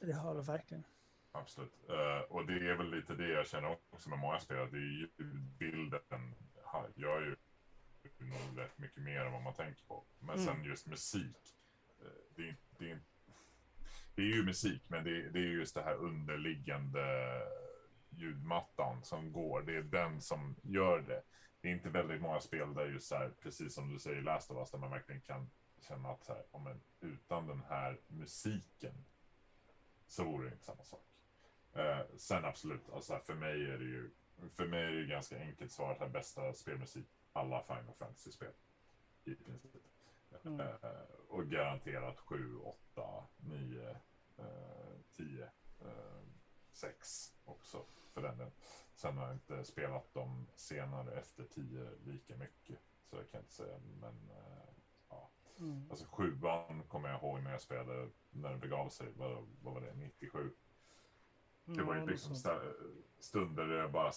Det 0.00 0.12
har 0.12 0.34
det 0.34 0.42
verkligen. 0.42 0.84
Absolut. 1.32 1.72
Eh, 1.88 2.20
och 2.30 2.46
det 2.46 2.52
är 2.52 2.76
väl 2.76 2.90
lite 2.90 3.14
det 3.14 3.28
jag 3.28 3.46
känner 3.46 3.78
också 3.90 4.10
med 4.10 4.18
många 4.18 4.38
spel. 4.40 4.62
att 4.62 4.70
Det 4.70 4.76
är 4.76 5.00
ju 5.00 5.08
bilden 5.58 6.34
gör 6.94 7.20
ju 7.20 7.36
nog 8.18 8.58
rätt 8.58 8.78
mycket 8.78 9.02
mer 9.02 9.20
än 9.20 9.32
vad 9.32 9.42
man 9.42 9.54
tänker 9.54 9.84
på. 9.86 10.04
Men 10.20 10.38
sen 10.44 10.64
just 10.64 10.86
musik 10.86 11.36
det, 12.36 12.48
är, 12.48 12.56
det, 12.78 12.90
är, 12.90 13.00
det 14.14 14.22
är 14.22 14.26
ju 14.26 14.44
musik, 14.44 14.82
men 14.88 15.04
det, 15.04 15.28
det 15.28 15.38
är 15.38 15.42
just 15.42 15.74
det 15.74 15.82
här 15.82 15.94
underliggande 15.94 17.02
ljudmattan 18.10 19.04
som 19.04 19.32
går. 19.32 19.62
Det 19.62 19.76
är 19.76 19.82
den 19.82 20.20
som 20.20 20.56
gör 20.62 21.00
det. 21.00 21.22
Det 21.60 21.68
är 21.68 21.72
inte 21.72 21.88
väldigt 21.88 22.20
många 22.20 22.40
spel 22.40 22.74
där 22.74 22.86
just 22.86 23.08
så 23.08 23.16
här, 23.16 23.30
precis 23.40 23.74
som 23.74 23.92
du 23.92 23.98
säger, 23.98 24.22
Last 24.22 24.50
of 24.50 24.58
Us, 24.58 24.70
där 24.70 24.78
man 24.78 24.90
verkligen 24.90 25.20
kan 25.20 25.50
känna 25.80 26.08
att 26.08 26.24
så 26.24 26.32
här, 26.32 26.44
om 26.50 26.66
en, 26.66 26.80
utan 27.00 27.46
den 27.46 27.62
här 27.68 28.00
musiken 28.06 29.04
så 30.06 30.24
vore 30.24 30.46
det 30.48 30.52
inte 30.52 30.64
samma 30.64 30.84
sak. 30.84 31.06
Eh, 31.72 32.00
sen 32.16 32.44
absolut, 32.44 32.90
alltså 32.90 33.18
för 33.18 33.34
mig 33.34 33.70
är 33.70 33.78
det 33.78 33.84
ju 33.84 34.10
för 34.50 34.66
mig 34.66 34.84
är 34.84 34.90
det 34.90 35.06
ganska 35.06 35.38
enkelt 35.38 35.72
svarat 35.72 36.02
att 36.02 36.12
bästa 36.12 36.52
spelmusik 36.52 37.06
alla 37.32 37.62
Final 37.62 37.94
Fantasy-spel. 37.98 38.52
I 39.24 39.34
princip. 39.34 39.72
Mm. 40.44 40.60
Eh, 40.60 40.90
och 41.28 41.46
garanterat 41.46 42.18
7, 42.18 42.56
8, 42.58 43.24
9, 43.36 43.90
eh, 44.38 44.44
10, 45.12 45.44
eh, 45.80 46.22
6 46.72 47.34
också 47.44 47.84
för 48.14 48.22
den 48.22 48.38
delen. 48.38 48.52
Sen 48.94 49.16
har 49.18 49.26
jag 49.26 49.34
inte 49.34 49.64
spelat 49.64 50.14
dem 50.14 50.46
senare 50.56 51.18
efter 51.18 51.44
10 51.44 51.90
lika 52.04 52.36
mycket. 52.36 52.78
Så 53.04 53.16
jag 53.16 53.30
kan 53.30 53.40
inte 53.40 53.52
säga, 53.52 53.78
men 54.00 54.30
eh, 54.30 54.68
ja. 55.08 55.30
Mm. 55.58 55.90
Alltså 55.90 56.06
sjuan 56.06 56.82
kommer 56.88 57.08
jag 57.08 57.20
ihåg 57.22 57.42
när 57.42 57.50
jag 57.50 57.60
spelade, 57.60 58.08
när 58.30 58.50
det 58.50 58.58
begav 58.58 58.88
sig, 58.88 59.12
vad, 59.16 59.48
vad 59.62 59.74
var 59.74 59.80
det, 59.80 59.94
97? 59.94 60.52
Det 61.64 61.82
var 61.82 61.94
ju 61.94 62.06
liksom 62.06 62.34
sta- 62.34 62.74
stunder 63.18 63.66
där 63.66 63.76
jag 63.76 63.92
bara 63.92 64.12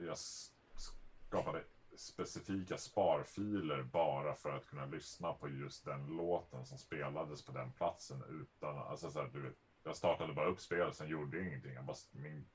jag 0.00 0.18
skapade 0.18 1.64
specifika 1.96 2.78
sparfiler 2.78 3.82
bara 3.82 4.34
för 4.34 4.56
att 4.56 4.66
kunna 4.66 4.86
lyssna 4.86 5.32
på 5.32 5.48
just 5.48 5.84
den 5.84 6.06
låten 6.06 6.66
som 6.66 6.78
spelades 6.78 7.44
på 7.44 7.52
den 7.52 7.72
platsen 7.72 8.22
utan, 8.42 8.78
alltså 8.78 9.10
så 9.10 9.20
här, 9.20 9.28
du 9.32 9.40
vet, 9.40 9.56
jag 9.84 9.96
startade 9.96 10.32
bara 10.32 10.46
upp 10.46 10.60
spelet, 10.60 10.94
sen 10.96 11.08
gjorde 11.08 11.36
jag 11.36 11.46
ingenting. 11.46 11.74
Jag 11.74 11.84
bara, 11.84 11.96
min 12.12 12.46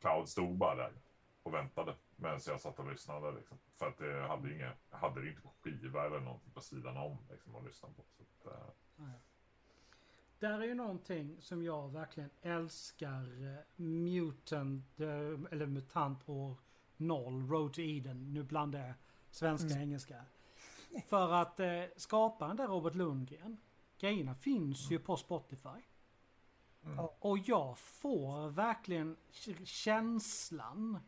cloud 0.00 0.28
stod 0.28 0.56
bara 0.56 0.74
där 0.74 0.92
och 1.42 1.54
väntade 1.54 1.94
medan 2.16 2.40
jag 2.46 2.60
satt 2.60 2.78
och 2.78 2.90
lyssnade 2.90 3.32
liksom. 3.32 3.58
För 3.74 3.88
att 3.88 4.00
jag 4.00 4.28
hade 4.28 4.54
inga, 4.54 4.72
jag 4.90 4.98
hade 4.98 5.20
det 5.20 5.28
inte 5.28 5.42
på 5.42 5.52
skiva 5.62 6.06
eller 6.06 6.20
någonting 6.20 6.52
på 6.52 6.60
sidan 6.60 6.96
om 6.96 7.18
liksom 7.30 7.56
att 7.56 7.64
lyssna 7.64 7.88
på. 7.88 8.02
Så 8.02 8.22
att, 8.50 8.58
äh... 8.98 9.10
Där 10.38 10.60
är 10.60 10.64
ju 10.64 10.74
någonting 10.74 11.36
som 11.40 11.62
jag 11.62 11.92
verkligen 11.92 12.30
älskar. 12.42 13.46
Eh, 13.46 13.60
mutant, 13.76 15.00
eh, 15.00 15.06
eller 15.50 15.66
Mutant 15.66 16.28
år 16.28 16.56
0, 16.98 17.48
Road 17.48 17.72
to 17.72 17.80
Eden. 17.80 18.32
Nu 18.32 18.42
blandar 18.42 18.80
jag 18.80 18.94
svenska 19.30 19.74
och 19.74 19.80
engelska. 19.80 20.24
För 21.06 21.32
att 21.32 21.60
eh, 21.60 21.82
skaparen 21.96 22.56
där, 22.56 22.66
Robert 22.66 22.94
Lundgren, 22.94 23.56
grejerna 23.98 24.34
finns 24.34 24.90
ju 24.90 24.98
på 24.98 25.16
Spotify. 25.16 25.82
Mm. 26.84 26.98
Och 26.98 27.38
jag 27.38 27.78
får 27.78 28.48
verkligen 28.48 29.16
känslan 29.64 30.98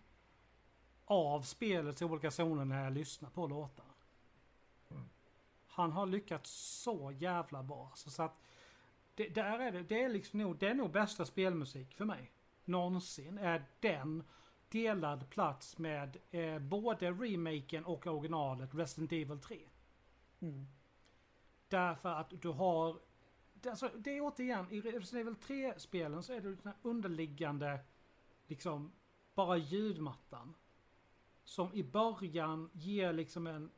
av 1.04 1.42
spelets 1.42 2.02
olika 2.02 2.30
zoner 2.30 2.64
när 2.64 2.84
jag 2.84 2.92
lyssnar 2.92 3.30
på 3.30 3.46
låtar. 3.46 3.94
Mm. 4.90 5.08
Han 5.66 5.92
har 5.92 6.06
lyckats 6.06 6.50
så 6.82 7.12
jävla 7.12 7.62
bra. 7.62 7.92
Så, 7.94 8.10
så 8.10 8.22
att 8.22 8.40
det, 9.14 9.28
där 9.28 9.58
är 9.58 9.72
det, 9.72 9.82
det 9.82 10.02
är 10.02 10.08
liksom 10.08 10.38
nog, 10.38 10.58
det 10.58 10.68
är 10.68 10.74
nog 10.74 10.90
bästa 10.90 11.24
spelmusik 11.24 11.94
för 11.94 12.04
mig. 12.04 12.32
Någonsin 12.64 13.38
är 13.38 13.64
den 13.80 14.24
delad 14.70 15.30
plats 15.30 15.78
med 15.78 16.16
eh, 16.30 16.58
både 16.58 17.10
remaken 17.10 17.84
och 17.84 18.06
originalet 18.06 18.74
Resident 18.74 19.12
Evil 19.12 19.38
3. 19.40 19.58
Mm. 20.40 20.66
Därför 21.68 22.08
att 22.08 22.30
du 22.42 22.48
har... 22.48 22.98
det- 23.54 23.70
Alltså, 23.70 23.90
det 23.98 24.16
är 24.16 24.20
återigen, 24.20 24.66
i 24.70 24.80
Resident 24.80 25.12
Evil 25.12 25.34
3-spelen 25.74 26.22
så 26.22 26.32
är 26.32 26.40
det 26.40 26.48
den 26.48 26.60
här 26.64 26.74
underliggande, 26.82 27.80
liksom, 28.46 28.92
bara 29.34 29.56
ljudmattan. 29.56 30.54
Som 31.44 31.74
i 31.74 31.82
början 31.82 32.70
ger 32.72 33.12
liksom 33.12 33.46
en... 33.46 33.70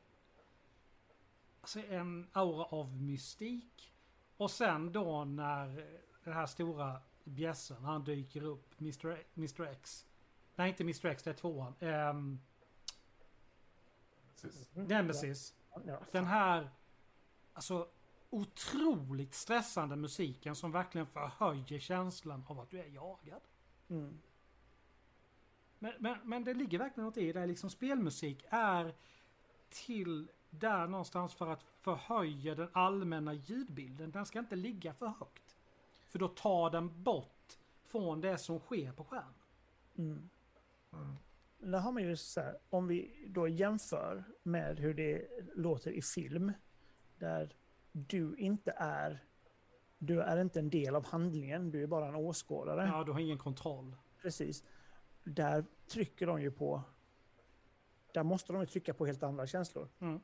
Alltså 1.61 1.79
en 1.79 2.27
aura 2.31 2.65
av 2.65 3.01
mystik. 3.01 3.93
Och 4.37 4.51
sen 4.51 4.91
då 4.91 5.25
när 5.25 5.67
den 6.23 6.33
här 6.33 6.45
stora 6.45 7.01
bjässen, 7.23 7.83
han 7.83 8.03
dyker 8.03 8.43
upp, 8.43 8.79
Mr. 8.81 9.23
Mr. 9.37 9.61
X. 9.63 10.05
Nej, 10.55 10.69
inte 10.69 10.83
Mr. 10.83 11.05
X, 11.05 11.23
det 11.23 11.29
är 11.29 11.33
tvåan. 11.33 11.75
Um, 11.79 12.39
precis. 14.41 14.69
Nemesis. 14.73 15.53
Den 16.11 16.25
här 16.25 16.69
alltså 17.53 17.87
otroligt 18.29 19.33
stressande 19.33 19.95
musiken 19.95 20.55
som 20.55 20.71
verkligen 20.71 21.07
förhöjer 21.07 21.79
känslan 21.79 22.45
av 22.47 22.59
att 22.59 22.69
du 22.69 22.79
är 22.79 22.87
jagad. 22.87 23.41
Mm. 23.89 24.21
Men, 25.79 25.93
men, 25.99 26.17
men 26.23 26.43
det 26.43 26.53
ligger 26.53 26.77
verkligen 26.77 27.05
något 27.05 27.17
i 27.17 27.33
det. 27.33 27.45
Liksom 27.45 27.69
spelmusik 27.69 28.45
är 28.49 28.95
till 29.69 30.31
där 30.49 30.87
någonstans 30.87 31.33
för 31.33 31.47
att 31.47 31.63
förhöja 31.63 32.55
den 32.55 32.69
allmänna 32.73 33.33
ljudbilden. 33.33 34.11
Den 34.11 34.25
ska 34.25 34.39
inte 34.39 34.55
ligga 34.55 34.93
för 34.93 35.07
högt. 35.07 35.55
För 36.09 36.19
då 36.19 36.27
tar 36.27 36.69
den 36.69 37.03
bort 37.03 37.57
från 37.83 38.21
det 38.21 38.37
som 38.37 38.59
sker 38.59 38.91
på 38.91 39.03
skärmen. 39.03 39.33
Mm. 39.97 40.29
Mm. 40.93 41.15
Där 41.57 41.79
har 41.79 41.91
man 41.91 42.03
ju 42.03 42.15
så 42.15 42.41
här, 42.41 42.57
om 42.69 42.87
vi 42.87 43.25
då 43.27 43.47
jämför 43.47 44.23
med 44.43 44.79
hur 44.79 44.93
det 44.93 45.27
låter 45.55 45.91
i 45.91 46.01
film, 46.01 46.51
där 47.17 47.55
du 47.91 48.35
inte 48.37 48.73
är, 48.77 49.23
du 49.97 50.21
är 50.21 50.41
inte 50.41 50.59
en 50.59 50.69
del 50.69 50.95
av 50.95 51.05
handlingen, 51.05 51.71
du 51.71 51.83
är 51.83 51.87
bara 51.87 52.07
en 52.07 52.15
åskådare. 52.15 52.87
Ja, 52.87 53.03
du 53.03 53.11
har 53.11 53.19
ingen 53.19 53.37
kontroll. 53.37 53.95
Precis. 54.21 54.63
Där 55.23 55.65
trycker 55.87 56.27
de 56.27 56.41
ju 56.41 56.51
på, 56.51 56.83
där 58.13 58.23
måste 58.23 58.53
de 58.53 58.61
ju 58.61 58.67
trycka 58.67 58.93
på 58.93 59.05
helt 59.05 59.23
andra 59.23 59.47
känslor. 59.47 59.89
Mm. 59.99 60.19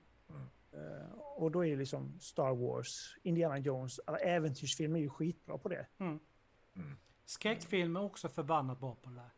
Eh, 0.72 1.11
och 1.20 1.51
då 1.51 1.65
är 1.65 1.67
ju 1.67 1.78
liksom 1.78 2.20
Star 2.20 2.55
Wars, 2.55 3.17
Indiana 3.24 3.57
Jones, 3.57 3.99
alla 4.05 4.17
äventyrsfilmer 4.17 4.99
är 4.99 5.03
ju 5.03 5.09
skitbra 5.09 5.57
på 5.57 5.70
det. 5.70 5.88
Skräckfilm 7.26 7.95
är 7.95 8.03
också 8.03 8.30
förbannat 8.30 8.80
bra 8.80 8.95
på 8.95 9.09
det 9.09 9.15
där. 9.15 9.30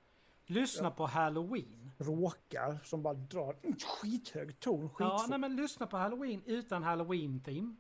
Lyssna 0.51 0.91
på 0.91 1.05
Halloween. 1.05 1.91
Råkar 1.97 2.79
som 2.83 3.01
bara 3.03 3.13
drar 3.13 3.55
en 3.61 3.75
skithög 3.79 4.59
ton, 4.59 4.81
Ja, 4.81 4.89
skitfort. 4.89 5.29
nej 5.29 5.39
men 5.39 5.55
lyssna 5.55 5.87
på 5.87 5.97
Halloween 5.97 6.41
utan 6.45 6.83
Halloween-theme. 6.83 7.75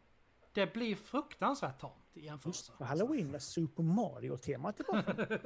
Det 0.53 0.73
blir 0.73 0.95
fruktansvärt 0.95 1.79
tamt 1.81 1.93
i 2.13 2.25
jämförelse. 2.25 2.71
På 2.77 2.83
Halloween 2.83 3.31
med 3.31 3.41
Super 3.41 3.83
Mario-temat 3.83 4.75
tillbaka. 4.75 5.27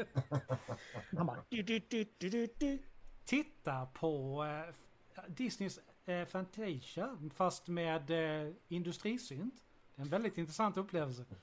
Han 1.18 1.26
bara... 1.26 1.44
Du, 1.50 1.62
du, 1.64 1.80
du, 1.80 2.06
du, 2.18 2.30
du, 2.30 2.48
du. 2.60 2.80
Titta 3.26 3.86
på 3.86 4.44
eh, 4.46 4.74
Disneys 5.28 5.80
eh, 6.06 6.26
Fantasia 6.26 7.18
fast 7.36 7.68
med 7.68 8.12
eh, 8.46 8.54
industrisynt. 8.68 9.54
Det 9.96 10.02
är 10.02 10.06
en 10.06 10.10
väldigt 10.10 10.38
intressant 10.38 10.78
upplevelse. 10.78 11.26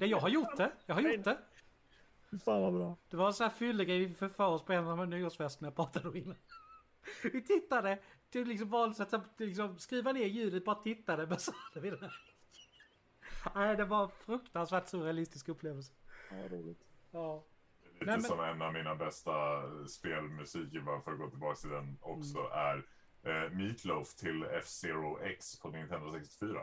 Ja, 0.00 0.06
jag 0.06 0.20
har 0.20 0.28
gjort 0.28 0.56
det. 0.56 0.72
Jag 0.86 0.94
har 0.94 1.02
gjort 1.02 1.24
det. 1.24 1.38
Fan 2.44 2.62
vad 2.62 2.72
bra. 2.74 2.96
Det 3.10 3.16
var 3.16 3.26
en 3.26 3.32
sån 3.32 3.44
här 3.44 3.50
fyllegrej 3.54 3.98
vi 4.06 4.14
förför 4.14 4.46
oss 4.48 4.64
på 4.64 4.72
en 4.72 4.88
av 4.88 4.96
de 4.98 5.10
nyårsfesterna 5.10 5.66
jag 5.66 5.76
pratade 5.76 6.08
om 6.08 6.16
innan. 6.16 6.36
Vi 7.32 7.42
tittade, 7.42 7.98
till 8.30 8.48
liksom 8.48 8.68
valde 8.70 9.02
att 9.02 9.40
liksom 9.40 9.78
skriva 9.78 10.12
ner 10.12 10.26
ljudet, 10.26 10.64
bara 10.64 10.82
tittade, 10.82 11.26
men 11.26 11.38
så 11.38 11.52
hade 11.54 11.80
vi 11.80 11.90
här. 11.96 12.12
Nej, 13.54 13.76
det 13.76 13.84
var 13.84 14.02
en 14.04 14.10
fruktansvärt 14.10 14.88
surrealistisk 14.88 15.48
upplevelse. 15.48 15.92
Ja, 16.30 16.48
roligt. 16.48 16.84
Ja. 17.10 17.44
Lite 17.92 18.04
Nej, 18.06 18.14
men- 18.16 18.22
som 18.22 18.40
en 18.40 18.62
av 18.62 18.72
mina 18.72 18.94
bästa 18.94 19.32
spelmusiker, 19.86 20.80
bara 20.80 21.00
för 21.00 21.12
att 21.12 21.18
gå 21.18 21.30
tillbaka 21.30 21.56
till 21.56 21.70
den 21.70 21.98
också, 22.00 22.38
Mm. 22.38 22.52
är 22.52 22.76
eh, 23.22 23.50
Meatloaf 23.50 24.14
till 24.14 24.42
F-Zero 24.44 25.18
X 25.22 25.58
på 25.60 25.68
Nintendo 25.70 26.12
64. 26.12 26.60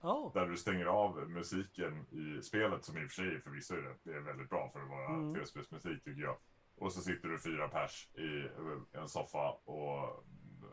Oh. 0.00 0.32
Där 0.34 0.46
du 0.46 0.56
stänger 0.56 0.86
av 0.86 1.30
musiken 1.30 2.06
i 2.10 2.42
spelet, 2.42 2.84
som 2.84 2.96
i 2.98 3.06
och 3.06 3.10
för 3.10 3.14
sig 3.22 3.40
förvisso 3.40 3.74
är 3.74 3.96
det, 4.04 4.12
är 4.12 4.20
väldigt 4.20 4.50
bra 4.50 4.70
för 4.72 4.80
att 4.82 4.88
vara 4.88 5.06
Mm. 5.14 5.34
tv-spelsmusik 5.34 6.04
tycker 6.04 6.22
jag. 6.22 6.36
Och 6.76 6.92
så 6.92 7.00
sitter 7.00 7.28
du 7.28 7.38
fyra 7.38 7.68
pers 7.68 8.08
i 8.14 8.48
en 8.92 9.08
soffa 9.08 9.50
och, 9.50 10.24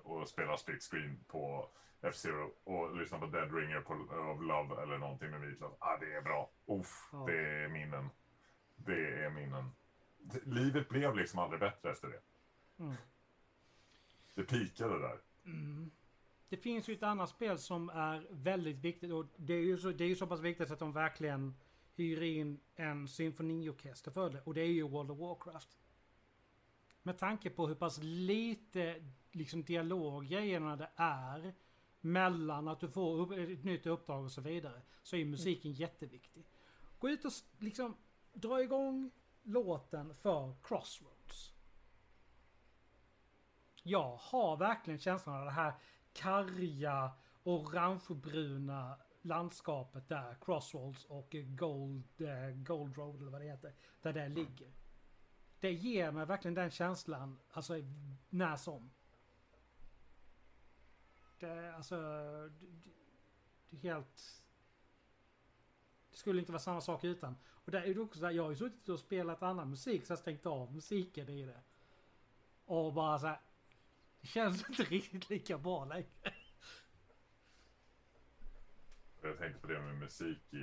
och 0.03 0.29
spelar 0.29 0.57
split 0.57 0.83
screen 0.83 1.23
på 1.27 1.69
F-Zero 2.01 2.51
och 2.63 2.95
lyssnar 2.97 3.19
på 3.19 3.25
Dead 3.25 3.53
Ringer 3.55 3.81
på, 3.81 3.93
of 3.93 4.41
Love 4.41 4.81
eller 4.83 4.97
någonting 4.97 5.31
med 5.31 5.41
Meatloaf. 5.41 5.73
Ah, 5.79 5.97
det 5.97 6.13
är 6.15 6.21
bra. 6.21 6.49
Uff, 6.65 7.09
Ja. 7.11 7.25
det 7.27 7.37
är 7.63 7.67
minnen. 7.69 8.09
Det 8.75 9.23
är 9.23 9.29
minnen. 9.29 9.71
Livet 10.43 10.89
blev 10.89 11.15
liksom 11.15 11.39
aldrig 11.39 11.59
bättre 11.59 11.91
efter 11.91 12.07
det. 12.07 12.21
Mm. 12.83 12.95
Det 14.35 14.43
pikade 14.43 14.99
där. 14.99 15.19
Mm. 15.45 15.91
Det 16.55 16.61
finns 16.61 16.87
ju 16.87 16.93
ett 16.93 17.03
annat 17.03 17.29
spel 17.29 17.59
som 17.59 17.89
är 17.89 18.27
väldigt 18.31 18.77
viktigt 18.77 19.11
och 19.11 19.25
det 19.37 19.53
är 19.53 19.61
ju 19.61 19.77
så, 19.77 19.91
det 19.91 20.03
är 20.03 20.07
ju 20.07 20.15
så 20.15 20.27
pass 20.27 20.39
viktigt 20.39 20.71
att 20.71 20.79
de 20.79 20.93
verkligen 20.93 21.55
hyr 21.95 22.21
in 22.21 22.59
en 22.75 23.07
symfoniorkester 23.07 24.11
för 24.11 24.29
det 24.29 24.41
och 24.41 24.53
det 24.53 24.61
är 24.61 24.71
ju 24.71 24.87
World 24.87 25.11
of 25.11 25.19
Warcraft. 25.19 25.77
Med 27.03 27.17
tanke 27.17 27.49
på 27.49 27.67
hur 27.67 27.75
pass 27.75 27.99
lite 28.01 29.03
liksom 29.31 29.63
dialoggrejerna 29.63 30.75
det 30.75 30.89
är 30.95 31.53
mellan 32.01 32.67
att 32.67 32.79
du 32.79 32.89
får 32.89 33.19
upp, 33.19 33.31
ett 33.31 33.63
nytt 33.63 33.85
uppdrag 33.85 34.23
och 34.23 34.31
så 34.31 34.41
vidare 34.41 34.81
så 35.03 35.15
är 35.15 35.25
musiken 35.25 35.71
jätteviktig. 35.71 36.45
Gå 36.99 37.09
ut 37.09 37.25
och 37.25 37.31
liksom 37.59 37.95
dra 38.33 38.63
igång 38.63 39.11
låten 39.43 40.15
för 40.15 40.55
Crossroads. 40.63 41.53
Jag 43.83 44.15
har 44.15 44.57
verkligen 44.57 44.99
känslan 44.99 45.39
av 45.39 45.45
det 45.45 45.51
här 45.51 45.73
karga, 46.15 47.11
orangebruna 47.43 48.97
landskapet 49.21 50.07
där, 50.07 50.35
Crossroads 50.41 51.05
och 51.05 51.35
Gold, 51.45 52.21
eh, 52.21 52.49
Gold 52.55 52.97
Road 52.97 53.21
eller 53.21 53.31
vad 53.31 53.41
det 53.41 53.47
heter, 53.47 53.73
där 54.01 54.13
det 54.13 54.29
ligger. 54.29 54.71
Det 55.59 55.71
ger 55.71 56.11
mig 56.11 56.25
verkligen 56.25 56.55
den 56.55 56.71
känslan, 56.71 57.39
alltså 57.51 57.73
när 58.29 58.55
som. 58.55 58.91
Det, 61.39 61.75
alltså, 61.75 61.95
det, 62.49 62.67
det 63.69 63.87
är 63.87 63.93
helt... 63.93 64.41
Det 66.11 66.17
skulle 66.17 66.39
inte 66.39 66.51
vara 66.51 66.59
samma 66.59 66.81
sak 66.81 67.03
utan. 67.03 67.35
Och 67.45 67.71
där 67.71 67.81
är 67.81 67.93
det 67.93 67.99
också 67.99 68.19
så 68.19 68.25
här, 68.25 68.33
jag 68.33 68.43
har 68.43 68.49
ju 68.49 68.55
suttit 68.55 68.89
och 68.89 68.99
spelat 68.99 69.43
annan 69.43 69.69
musik 69.69 70.05
så 70.05 70.11
jag 70.11 70.17
har 70.17 70.21
stängt 70.21 70.45
av 70.45 70.73
musiken 70.73 71.29
i 71.29 71.45
det. 71.45 71.61
Och 72.65 72.93
bara 72.93 73.19
så 73.19 73.27
här, 73.27 73.39
känns 74.25 74.69
inte 74.69 74.83
riktigt 74.83 75.29
lika 75.29 75.57
bra 75.57 75.85
längre. 75.85 76.05
Jag 79.21 79.37
tänkte 79.37 79.61
på 79.61 79.67
det 79.67 79.81
med 79.81 79.95
musik 79.95 80.53
i, 80.53 80.57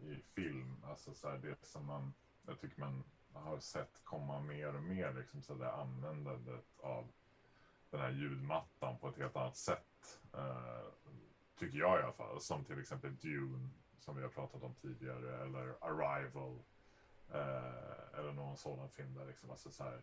i 0.00 0.22
film. 0.34 0.84
Alltså 0.84 1.14
så 1.14 1.28
här, 1.28 1.38
det 1.38 1.66
som 1.66 1.86
man, 1.86 2.14
jag 2.46 2.60
tycker 2.60 2.80
man 2.80 3.04
har 3.32 3.58
sett 3.58 4.00
komma 4.04 4.40
mer 4.40 4.76
och 4.76 4.82
mer. 4.82 5.12
Liksom 5.12 5.42
så 5.42 5.54
där 5.54 5.80
användandet 5.80 6.66
av 6.80 7.12
den 7.90 8.00
här 8.00 8.10
ljudmattan 8.10 8.98
på 8.98 9.08
ett 9.08 9.16
helt 9.16 9.36
annat 9.36 9.56
sätt. 9.56 10.20
Eh, 10.34 10.82
tycker 11.58 11.78
jag 11.78 12.00
i 12.00 12.02
alla 12.02 12.12
fall. 12.12 12.40
Som 12.40 12.64
till 12.64 12.80
exempel 12.80 13.16
Dune 13.16 13.68
som 13.98 14.16
vi 14.16 14.22
har 14.22 14.28
pratat 14.28 14.62
om 14.62 14.74
tidigare. 14.74 15.42
Eller 15.42 15.74
Arrival. 15.80 16.58
Eh, 17.30 18.18
eller 18.18 18.32
någon 18.32 18.56
sådan 18.56 18.90
film 18.90 19.14
där 19.14 19.26
liksom. 19.26 19.50
Alltså 19.50 19.70
så 19.70 19.84
här, 19.84 20.02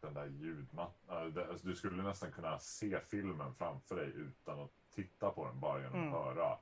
den 0.00 0.14
där 0.14 0.26
ljudmattan. 0.26 1.36
Uh, 1.36 1.48
alltså, 1.50 1.66
du 1.66 1.76
skulle 1.76 2.02
nästan 2.02 2.32
kunna 2.32 2.58
se 2.58 3.00
filmen 3.00 3.54
framför 3.54 3.96
dig 3.96 4.12
utan 4.16 4.60
att 4.60 4.70
titta 4.94 5.30
på 5.30 5.44
den. 5.46 5.60
Bara 5.60 5.78
genom 5.80 5.92
att 5.94 6.06
Mm. 6.06 6.12
höra 6.12 6.58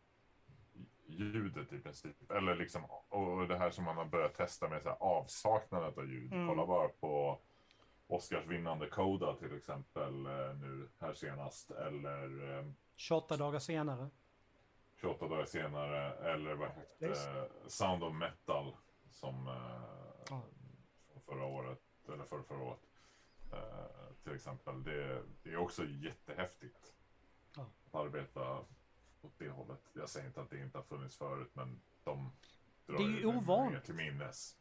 ljudet 1.06 1.72
i 1.72 1.78
princip. 1.78 2.30
Eller 2.30 2.54
liksom, 2.56 2.84
och 3.08 3.48
det 3.48 3.56
här 3.58 3.70
som 3.70 3.84
man 3.84 3.96
har 3.96 4.04
börjat 4.04 4.34
testa 4.34 4.68
med 4.68 4.82
så 4.82 4.88
här, 4.88 4.96
avsaknadet 5.00 5.98
av 5.98 6.06
ljud. 6.06 6.32
Mm. 6.32 6.48
Kolla 6.48 6.66
bara 6.66 6.88
på 6.88 7.38
Oscarsvinnande 8.06 8.86
Coda 8.88 9.34
till 9.34 9.56
exempel 9.56 10.26
eh, 10.26 10.54
nu 10.56 10.88
här 11.00 11.14
senast. 11.14 11.70
Eller 11.70 12.58
eh, 12.58 12.64
28 12.96 13.36
dagar 13.36 13.58
senare. 13.58 14.08
28 15.00 15.28
dagar 15.28 15.44
senare. 15.44 16.12
Eller 16.32 16.54
vad 16.54 16.68
hette 16.68 17.06
eh, 17.06 17.44
Sound 17.68 18.02
of 18.04 18.14
Metal 18.14 18.76
som 19.10 19.48
eh, 19.48 19.80
Ja. 20.30 20.42
från 21.12 21.20
förra 21.20 21.44
året. 21.46 21.80
Eller 22.08 22.24
förra, 22.24 22.42
förra 22.42 22.62
året. 22.62 22.80
Eh, 23.56 24.14
till 24.22 24.34
exempel. 24.34 24.82
Det, 24.82 25.22
det 25.42 25.52
är 25.52 25.56
också 25.56 25.84
jättehäftigt. 25.84 26.94
Ja. 27.56 27.66
Att 27.86 27.94
arbeta 27.94 28.58
åt 29.22 29.38
det 29.38 29.48
hållet. 29.48 29.80
Jag 29.92 30.08
säger 30.08 30.26
inte 30.26 30.40
att 30.40 30.50
det 30.50 30.58
inte 30.58 30.78
har 30.78 30.82
funnits 30.82 31.16
förut 31.16 31.50
men 31.52 31.80
de 32.04 32.32
drar 32.86 32.98
Det 32.98 33.04
är 33.04 33.08
ju 33.08 33.26
ovanligt. 33.26 33.84
till 33.84 33.94
minnes. 33.94 34.56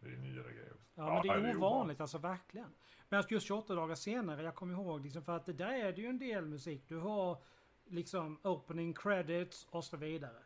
Det 0.00 0.08
är 0.08 0.16
nyare 0.16 0.52
grejer 0.52 0.72
också. 0.72 0.90
Ja, 0.94 1.14
men 1.14 1.22
det 1.42 1.48
är 1.48 1.52
det 1.52 1.56
ovanligt, 1.58 2.00
alltså 2.00 2.18
verkligen. 2.18 2.74
Men 3.08 3.24
just 3.28 3.46
28 3.46 3.74
dagar 3.74 3.94
senare, 3.94 4.42
jag 4.42 4.54
kommer 4.54 4.74
ihåg 4.74 5.00
liksom 5.00 5.22
för 5.24 5.36
att 5.36 5.46
det 5.46 5.52
där 5.52 5.72
är 5.72 5.92
det 5.92 6.00
ju 6.00 6.06
en 6.06 6.18
del 6.18 6.46
musik. 6.46 6.84
Du 6.88 6.96
har 6.96 7.42
liksom 7.84 8.38
opening 8.42 8.94
credits 8.94 9.66
och 9.70 9.84
så 9.84 9.96
vidare. 9.96 10.42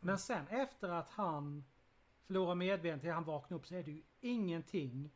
Men 0.00 0.18
sen 0.18 0.48
efter 0.48 0.88
att 0.88 1.08
han 1.08 1.64
förlorar 2.26 2.54
medvetandet 2.54 3.14
han 3.14 3.24
vaknar 3.24 3.56
upp 3.58 3.66
så 3.66 3.74
är 3.74 3.82
det 3.82 3.90
ju 3.90 4.02
ingenting 4.20 5.10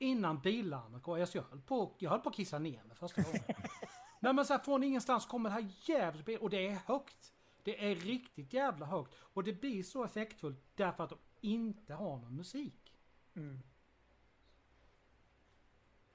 innan 0.00 0.40
bilarna 0.40 0.98
går. 0.98 1.20
Alltså 1.20 1.38
jag 1.38 1.44
höll 1.44 1.60
på, 1.60 1.94
jag 1.98 2.10
höll 2.10 2.20
på 2.20 2.28
att 2.28 2.34
kissa 2.34 2.58
ner 2.58 2.82
mig 2.84 2.96
första 2.96 3.22
gången. 3.22 3.42
Nej 4.20 4.32
men 4.32 4.44
så 4.44 4.52
här, 4.52 4.60
från 4.60 4.82
ingenstans 4.82 5.26
kommer 5.26 5.50
det 5.50 5.54
här 5.54 5.72
jävligt 5.82 6.26
bil 6.26 6.38
och 6.38 6.50
det 6.50 6.66
är 6.66 6.74
högt. 6.74 7.32
Det 7.62 7.90
är 7.90 7.94
riktigt 7.94 8.52
jävla 8.52 8.86
högt. 8.86 9.14
Och 9.18 9.44
det 9.44 9.52
blir 9.52 9.82
så 9.82 10.04
effektfullt 10.04 10.62
därför 10.74 11.04
att 11.04 11.10
de 11.10 11.18
inte 11.40 11.94
har 11.94 12.16
någon 12.16 12.36
musik. 12.36 12.94
Mm. 13.34 13.62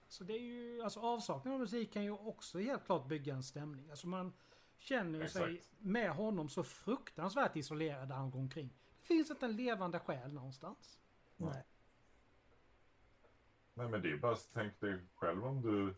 Så 0.07 0.23
det 0.23 0.33
är 0.33 0.41
ju, 0.41 0.81
alltså 0.81 0.99
avsaknaden 0.99 1.53
av 1.53 1.59
musik 1.59 1.93
kan 1.93 2.03
ju 2.03 2.11
också 2.11 2.59
helt 2.59 2.85
klart 2.85 3.07
bygga 3.07 3.33
en 3.33 3.43
stämning. 3.43 3.89
Alltså 3.89 4.07
man 4.07 4.33
känner 4.77 5.19
ju 5.19 5.29
sig 5.29 5.61
med 5.79 6.11
honom 6.11 6.49
så 6.49 6.63
fruktansvärt 6.63 7.55
isolerad 7.55 8.09
där 8.09 8.15
han 8.15 8.31
går 8.31 8.39
omkring. 8.39 8.69
Det 9.01 9.07
finns 9.07 9.31
inte 9.31 9.45
en 9.45 9.55
levande 9.55 9.99
själ 9.99 10.33
någonstans. 10.33 10.99
Nej. 11.37 11.63
Nej 13.77 13.89
men 13.89 14.01
det 14.01 14.11
är 14.11 14.17
bara 14.17 14.35
tänk 14.53 14.79
dig 14.79 14.99
själv 15.15 15.45
om 15.45 15.61
du 15.61 15.95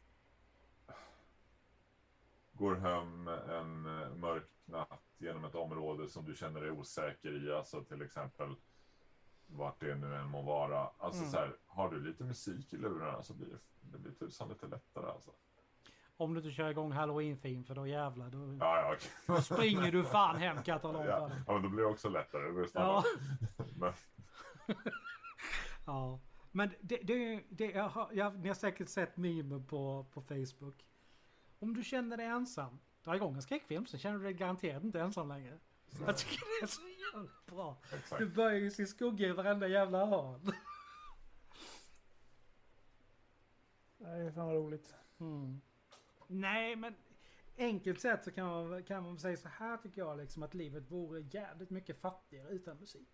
går 2.53 2.75
hem 2.75 3.27
en 3.27 4.01
eh, 4.01 4.09
mörk 4.15 4.49
natt 4.65 5.03
genom 5.17 5.45
ett 5.45 5.55
område 5.55 6.07
som 6.07 6.25
du 6.25 6.35
känner 6.35 6.61
dig 6.61 6.71
osäker 6.71 7.47
i. 7.47 7.53
Alltså 7.53 7.83
till 7.83 8.01
exempel 8.01 8.55
vart 9.47 9.79
det 9.79 9.95
nu 9.95 10.15
än 10.15 10.27
må 10.29 10.41
vara. 10.41 10.89
Alltså 10.97 11.21
Mm. 11.21 11.31
så 11.31 11.37
här, 11.37 11.55
har 11.67 11.89
du 11.89 11.99
lite 12.03 12.23
musik 12.23 12.73
i 12.73 12.77
lurarna 12.77 13.23
så 13.23 13.33
blir 13.33 13.47
det, 13.47 13.57
det 13.81 13.97
blir 13.97 14.11
tusan 14.11 14.49
lite 14.49 14.67
lättare 14.67 15.05
alltså. 15.11 15.31
Om 16.17 16.33
du 16.33 16.39
inte 16.39 16.51
kör 16.51 16.69
igång 16.69 16.91
halloween-theme 16.91 17.63
för 17.63 17.75
då 17.75 17.87
jävlar. 17.87 18.29
Då, 18.29 18.37
Ja, 18.59 18.79
ja, 18.81 18.93
okej. 18.95 19.11
då 19.27 19.41
springer 19.41 19.91
du 19.91 20.03
fan 20.03 20.35
hem 20.35 20.63
kan 20.63 20.79
för 20.79 20.93
ja. 21.05 21.29
ja, 21.47 21.53
men 21.53 21.61
då 21.63 21.69
blir 21.69 21.83
det 21.83 21.89
också 21.89 22.09
lättare. 22.09 22.43
Det 22.47 22.51
går 22.51 22.67
Ja. 22.73 23.03
Men, 23.75 23.93
ja. 25.85 26.19
Men 26.57 26.73
det, 26.81 26.97
det, 26.97 27.43
det, 27.49 27.71
jag 27.71 27.89
har, 27.89 28.09
jag, 28.13 28.39
ni 28.39 28.47
har 28.47 28.55
säkert 28.55 28.89
sett 28.89 29.17
memen 29.17 29.65
på, 29.65 30.05
på 30.13 30.21
Facebook. 30.21 30.85
Om 31.59 31.73
du 31.73 31.83
känner 31.83 32.17
dig 32.17 32.25
ensam, 32.25 32.79
dra 33.03 33.15
igång 33.15 33.35
en 33.35 33.41
skräckfilm 33.41 33.85
så 33.85 33.97
känner 33.97 34.17
du 34.17 34.23
dig 34.23 34.33
garanterat 34.33 34.83
inte 34.83 35.01
ensam 35.01 35.27
längre. 35.27 35.59
Jag 36.05 36.17
tycker 36.17 36.59
det 36.59 36.65
är 36.65 36.67
så 36.67 36.81
jävla 36.81 37.29
bra. 37.45 37.77
exakt. 37.93 38.19
Du 38.19 38.29
börjar 38.29 38.59
ju 38.59 38.71
se 38.71 38.85
skugga 38.85 39.27
i 39.27 39.31
varenda 39.31 39.67
jävla 39.67 40.05
hörn. 40.05 40.51
Nej, 43.97 44.31
fan 44.31 44.47
vad 44.47 44.55
roligt. 44.55 44.95
Mm. 45.19 45.61
Nej, 46.27 46.75
men 46.75 46.95
enkelt 47.57 48.01
sett 48.01 48.23
så 48.23 48.31
kan 48.31 48.47
man, 48.47 48.83
kan 48.83 49.03
man 49.03 49.19
säga 49.19 49.37
så 49.37 49.49
här 49.49 49.77
tycker 49.77 50.01
jag 50.01 50.17
liksom 50.17 50.43
att 50.43 50.53
livet 50.53 50.91
vore 50.91 51.19
jävligt 51.19 51.69
mycket 51.69 52.01
fattigare 52.01 52.49
utan 52.49 52.77
musik. 52.77 53.09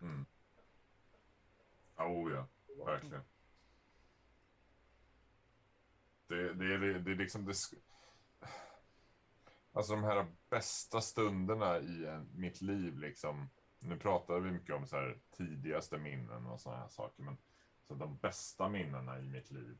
Mm. 0.00 0.26
Ja, 1.96 2.04
Oh 2.04 2.32
ja, 2.32 2.46
verkligen. 2.86 3.22
Det, 6.28 6.54
det, 6.54 6.74
är, 6.74 6.78
det 6.98 7.10
är 7.10 7.14
liksom 7.16 7.44
det... 7.44 7.52
sk- 7.52 7.78
Alltså 9.72 9.92
de 9.94 10.04
här 10.04 10.26
bästa 10.50 11.00
stunderna 11.00 11.78
i 11.78 12.06
en, 12.06 12.28
mitt 12.34 12.60
liv 12.60 12.98
liksom. 12.98 13.48
Nu 13.78 13.96
pratar 13.98 14.40
vi 14.40 14.50
mycket 14.50 14.74
om 14.74 14.86
så 14.86 14.96
här 14.96 15.18
tidigaste 15.30 15.98
minnen 15.98 16.46
och 16.46 16.60
sådana 16.60 16.80
här 16.80 16.88
saker. 16.88 17.22
Men 17.22 17.36
så 17.88 17.94
de 17.94 18.16
bästa 18.16 18.68
minnena 18.68 19.18
i 19.18 19.22
mitt 19.28 19.50
liv. 19.50 19.78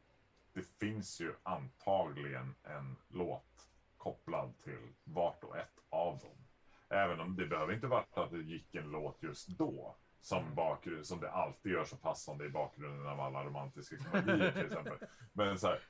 Det 0.53 0.63
finns 0.63 1.21
ju 1.21 1.35
antagligen 1.43 2.55
en 2.63 2.97
låt 3.09 3.69
kopplad 3.97 4.59
till 4.59 4.93
vart 5.05 5.45
och 5.45 5.57
ett 5.57 5.79
av 5.89 6.19
dem. 6.19 6.37
Även 6.89 7.21
om 7.21 7.37
det 7.37 7.47
behöver 7.47 7.73
inte 7.75 7.87
vara 7.87 8.05
att 8.11 8.31
det 8.31 8.39
gick 8.43 8.75
en 8.75 8.91
låt 8.91 9.23
just 9.23 9.49
då. 9.49 9.97
Som, 10.21 10.55
bakgrund, 10.55 11.07
som 11.07 11.21
det 11.21 11.31
alltid 11.31 11.73
gör 11.73 11.85
så 11.85 11.97
passande 11.97 12.47
i 12.47 12.49
bakgrunden 12.49 13.07
av 13.07 13.21
alla 13.21 13.45
romantiska 13.45 13.97
komedier 13.97 14.53
till 14.53 14.67
exempel. 14.67 14.99
Men, 15.33 15.59
så 15.59 15.67
här, 15.67 15.81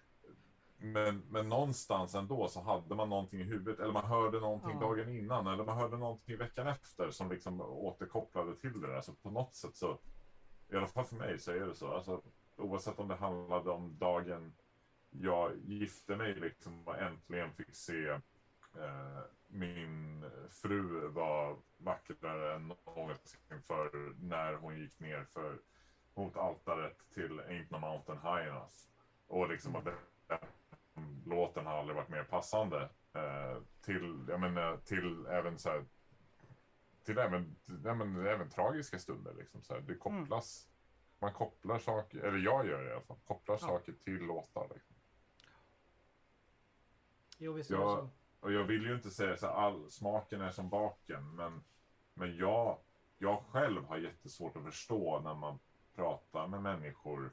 men, 0.81 1.19
men 1.31 1.49
någonstans 1.49 2.15
ändå 2.15 2.49
så 2.49 2.61
hade 2.63 2.95
man 2.95 3.09
någonting 3.09 3.41
i 3.41 3.45
huvudet. 3.45 3.81
Eller 3.81 3.93
man 3.93 4.05
hörde 4.07 4.41
någonting 4.41 4.71
Ja. 4.71 4.81
dagen 4.81 5.09
innan. 5.09 5.47
Eller 5.47 5.65
man 5.65 5.77
hörde 5.79 5.97
någonting 5.97 6.37
veckan 6.39 6.67
efter 6.67 7.11
som 7.11 7.31
liksom 7.31 7.61
återkopplade 7.61 8.57
till 8.57 8.81
det 8.81 8.87
där. 8.87 9.01
Så 9.01 9.13
på 9.15 9.31
något 9.31 9.55
sätt 9.55 9.77
så, 9.77 9.99
i 10.73 10.77
alla 10.77 10.87
fall 10.87 11.05
för 11.05 11.17
mig 11.17 11.39
så 11.39 11.51
är 11.53 11.61
det 11.67 11.75
så. 11.75 11.95
Alltså, 11.95 12.23
oavsett 12.57 12.99
om 12.99 13.09
det 13.09 13.15
handlade 13.15 13.71
om 13.71 13.99
dagen 13.99 14.53
jag 15.11 15.57
gifte 15.65 16.17
mig 16.17 16.35
liksom 16.35 16.89
och 16.89 16.99
äntligen 16.99 17.53
fick 17.53 17.75
se 17.75 18.09
eh, 18.09 19.21
min 19.49 20.25
fru 20.51 21.09
var 21.09 21.57
vackrare 21.77 22.55
än 22.55 22.73
någonsin 22.87 23.63
för 23.63 24.15
när 24.21 24.55
hon 24.55 24.77
gick 24.79 25.01
ner 25.01 25.25
för 25.25 25.59
mot 26.15 26.37
altaret 26.37 26.97
till 27.15 27.41
Ain't 27.41 27.67
No 27.71 27.79
Mountain 27.79 28.19
High 28.19 28.47
Enough. 28.49 28.75
Och 29.27 29.49
liksom 29.49 29.77
att 29.77 29.85
den 29.85 29.99
låten 31.25 31.67
har 31.67 31.79
aldrig 31.79 31.97
varit 31.97 32.09
mer 32.09 32.25
passande 32.25 32.89
eh, 33.13 33.63
till, 33.81 34.27
jag 34.29 34.41
menar, 34.41 34.77
till 34.77 35.27
även 35.27 35.59
så 35.59 35.69
här, 35.69 35.85
till 37.05 37.19
även, 37.19 37.57
ja, 37.85 37.95
men, 37.95 38.27
även 38.27 38.51
tragiska 38.51 38.99
stunder 38.99 39.35
liksom 39.35 39.63
så 39.63 39.75
här. 39.75 39.81
Det 39.81 39.95
kopplas, 39.95 40.69
man 41.19 41.33
kopplar 41.33 41.79
saker, 41.79 42.19
eller 42.19 42.39
jag 42.39 42.67
gör 42.67 42.83
det 42.83 42.89
i 42.89 42.93
alla 42.93 43.01
fall, 43.01 43.17
kopplar 43.27 43.55
Ja. 43.55 43.59
saker 43.59 43.93
till 43.93 44.19
låtar. 44.19 44.69
Liksom. 44.75 44.97
Jo, 47.39 47.53
visst 47.53 47.71
är 47.71 47.75
det 47.77 47.83
så. 47.83 48.11
Och 48.41 48.53
jag 48.53 48.65
vill 48.65 48.83
ju 48.83 48.95
inte 48.95 49.11
säga 49.11 49.37
så 49.37 49.47
här, 49.47 49.55
all 49.55 49.91
smaken 49.91 50.41
är 50.41 50.51
som 50.51 50.69
baken, 50.69 51.35
men, 51.35 51.65
men 52.15 52.37
jag, 52.37 52.79
jag 53.19 53.43
själv 53.43 53.85
har 53.85 53.97
jättesvårt 53.99 54.57
att 54.57 54.65
förstå 54.65 55.21
när 55.21 55.35
man 55.35 55.59
pratar 55.95 56.47
med 56.47 56.63
människor 56.63 57.33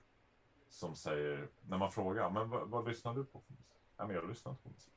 som 0.70 0.96
säger, 0.96 1.50
när 1.62 1.78
man 1.78 1.92
frågar, 1.92 2.30
men 2.30 2.50
vad, 2.50 2.70
vad 2.70 2.88
lyssnar 2.88 3.14
du 3.14 3.26
på 3.26 3.40
för 3.42 3.54
musik? 3.54 3.76
Nej, 3.98 4.08
men 4.08 4.16
jag 4.16 4.28
lyssnar 4.30 4.52
inte 4.52 4.64
på 4.64 4.70
musik. 4.70 4.94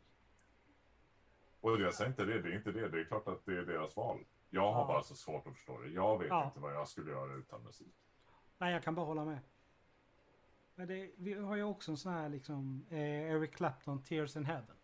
Och 1.60 1.80
jag 1.80 1.94
säger 1.94 2.10
inte 2.10 2.24
det, 2.24 2.42
det 2.42 2.48
är 2.48 2.56
inte 2.56 2.72
det. 2.72 2.88
Det 2.88 3.00
är 3.00 3.04
klart 3.04 3.28
att 3.28 3.46
det 3.46 3.52
är 3.58 3.62
deras 3.62 3.96
val. 3.96 4.24
Jag 4.50 4.72
har 4.72 4.80
Ja. 4.80 4.86
bara 4.86 5.02
så 5.02 5.14
svårt 5.14 5.46
att 5.46 5.54
förstå 5.54 5.78
det. 5.80 5.88
Jag 5.88 6.18
vet 6.18 6.28
Ja. 6.28 6.44
inte 6.44 6.60
vad 6.60 6.74
jag 6.74 6.88
skulle 6.88 7.10
göra 7.10 7.34
utan 7.34 7.62
musik. 7.62 7.94
Nej, 8.58 8.72
jag 8.72 8.82
kan 8.82 8.94
bara 8.94 9.06
hålla 9.06 9.24
med. 9.24 9.38
Men 10.74 10.88
det, 10.88 11.10
vi 11.16 11.34
har 11.34 11.56
ju 11.56 11.62
också 11.62 11.90
en 11.90 11.96
sån 11.96 12.12
här 12.12 12.28
liksom 12.28 12.86
eh, 12.90 12.98
Eric 13.32 13.54
Clapton, 13.54 14.02
Tears 14.02 14.36
in 14.36 14.44
Heaven. 14.44 14.76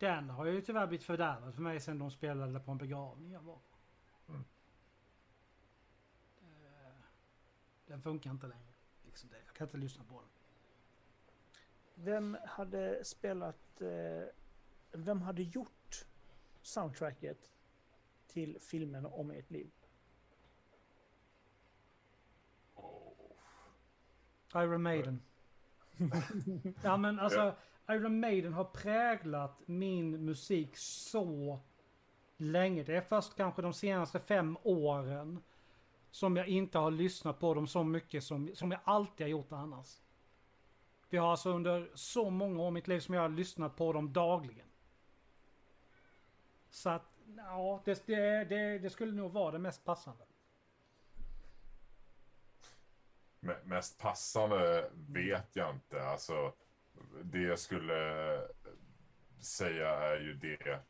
Den 0.00 0.30
har 0.30 0.46
ju 0.46 0.60
tyvärr 0.60 0.86
blivit 0.86 1.06
fördärvad 1.06 1.54
för 1.54 1.62
mig 1.62 1.80
sen 1.80 1.98
de 1.98 2.10
spelade 2.10 2.60
på 2.60 2.70
en 2.70 2.78
begravning 2.78 3.32
jag 3.32 3.42
var. 3.42 3.58
Mm. 4.28 4.44
Eh, 6.40 6.92
Den 7.86 8.02
funkar 8.02 8.30
inte 8.30 8.46
längre. 8.46 8.72
Liksom 9.06 9.30
det. 9.30 9.36
Jag 9.46 9.54
kan 9.54 9.66
inte 9.66 9.76
lyssna 9.76 10.04
på 10.04 10.20
den. 10.20 10.30
Vem 11.94 12.36
hade 12.46 13.04
spelat... 13.04 13.80
Eh, 13.80 14.28
vem 14.92 15.22
hade 15.22 15.42
gjort 15.42 16.06
soundtracket 16.62 17.50
till 18.26 18.58
filmen 18.60 19.06
om 19.06 19.30
ert 19.30 19.50
liv? 19.50 19.70
Iron 24.54 24.82
Maiden. 24.82 25.22
ja 26.82 26.96
men 26.96 27.18
alltså 27.18 27.56
Iron 27.90 28.20
Maiden 28.20 28.52
har 28.52 28.64
präglat 28.64 29.60
min 29.66 30.24
musik 30.24 30.76
så 30.76 31.60
länge. 32.36 32.82
Det 32.82 32.96
är 32.96 33.00
först 33.00 33.36
kanske 33.36 33.62
de 33.62 33.72
senaste 33.72 34.20
fem 34.20 34.58
åren 34.62 35.42
som 36.10 36.36
jag 36.36 36.48
inte 36.48 36.78
har 36.78 36.90
lyssnat 36.90 37.40
på 37.40 37.54
dem 37.54 37.66
så 37.66 37.84
mycket 37.84 38.24
som, 38.24 38.50
som 38.54 38.70
jag 38.70 38.80
alltid 38.84 39.24
har 39.24 39.30
gjort 39.30 39.52
annars. 39.52 40.00
Vi 41.08 41.18
har 41.18 41.30
alltså 41.30 41.50
under 41.50 41.90
så 41.94 42.30
många 42.30 42.62
år 42.62 42.68
i 42.68 42.70
mitt 42.70 42.88
liv 42.88 43.00
som 43.00 43.14
jag 43.14 43.22
har 43.22 43.28
lyssnat 43.28 43.76
på 43.76 43.92
dem 43.92 44.12
dagligen. 44.12 44.66
Så 46.70 46.90
att, 46.90 47.02
ja, 47.36 47.82
det, 47.84 48.06
det, 48.06 48.44
det, 48.44 48.78
det 48.78 48.90
skulle 48.90 49.12
nog 49.12 49.32
vara 49.32 49.50
det 49.50 49.58
mest 49.58 49.84
passande. 49.84 50.24
M 53.40 53.52
Mest 53.64 53.98
passande 53.98 54.90
vet 55.08 55.56
jag 55.56 55.74
inte. 55.74 56.02
Alltså, 56.04 56.52
det 57.22 57.42
jag 57.42 57.58
skulle 57.58 58.40
säga 59.40 59.88
är 59.88 60.20
ju 60.20 60.34
det. 60.34 60.80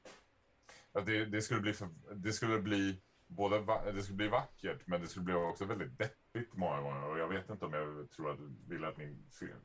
Att 0.93 1.07
det, 1.07 1.25
det 1.25 1.43
skulle 1.43 1.61
bli, 1.61 1.73
för, 1.73 1.89
det 2.15 2.33
skulle 2.33 2.61
bli 2.61 3.01
både 3.27 3.59
va, 3.59 3.93
det 3.93 4.03
skulle 4.03 4.17
bli 4.17 4.29
vackert, 4.29 4.87
men 4.87 5.01
det 5.01 5.07
skulle 5.07 5.25
bli 5.25 5.35
också 5.35 5.65
väldigt 5.65 5.99
deppigt 5.99 6.55
många 6.55 6.81
gånger. 6.81 7.05
Och 7.05 7.19
jag 7.19 7.29
vet 7.29 7.51
inte 7.51 7.65
om 7.65 7.73
jag 7.73 8.11
tror 8.11 8.31
att 8.31 8.39
vill 8.69 8.85
att 8.85 8.97
min 8.97 9.27
film, 9.31 9.61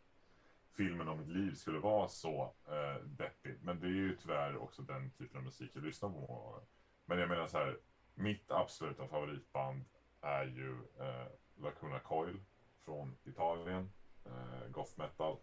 filmen 0.74 1.08
om 1.08 1.20
mitt 1.20 1.28
liv 1.28 1.56
skulle 1.56 1.80
vara 1.80 2.08
så 2.08 2.54
eh, 2.68 3.04
deppig. 3.06 3.56
Men 3.62 3.80
det 3.80 3.88
är 3.88 3.92
ju 3.92 4.16
tyvärr 4.16 4.58
också 4.58 4.82
den 4.82 5.12
typen 5.12 5.38
av 5.38 5.44
musik 5.44 5.72
jag 5.74 5.84
lyssnar 5.84 6.10
på 6.10 6.16
många 6.16 6.28
gånger. 6.28 6.62
Men 7.06 7.20
jag 7.20 7.30
menar 7.30 7.48
så 7.48 7.58
här, 7.58 7.78
mitt 8.16 8.52
absoluta 8.52 9.08
favoritband 9.08 9.86
är 10.22 10.46
ju 10.46 10.72
eh, 11.00 11.28
Lacuna 11.56 12.00
Coil 12.00 12.40
från 12.86 13.18
Italien, 13.24 13.90
eh, 14.26 14.70
goth 14.72 15.00
metal. 15.00 15.38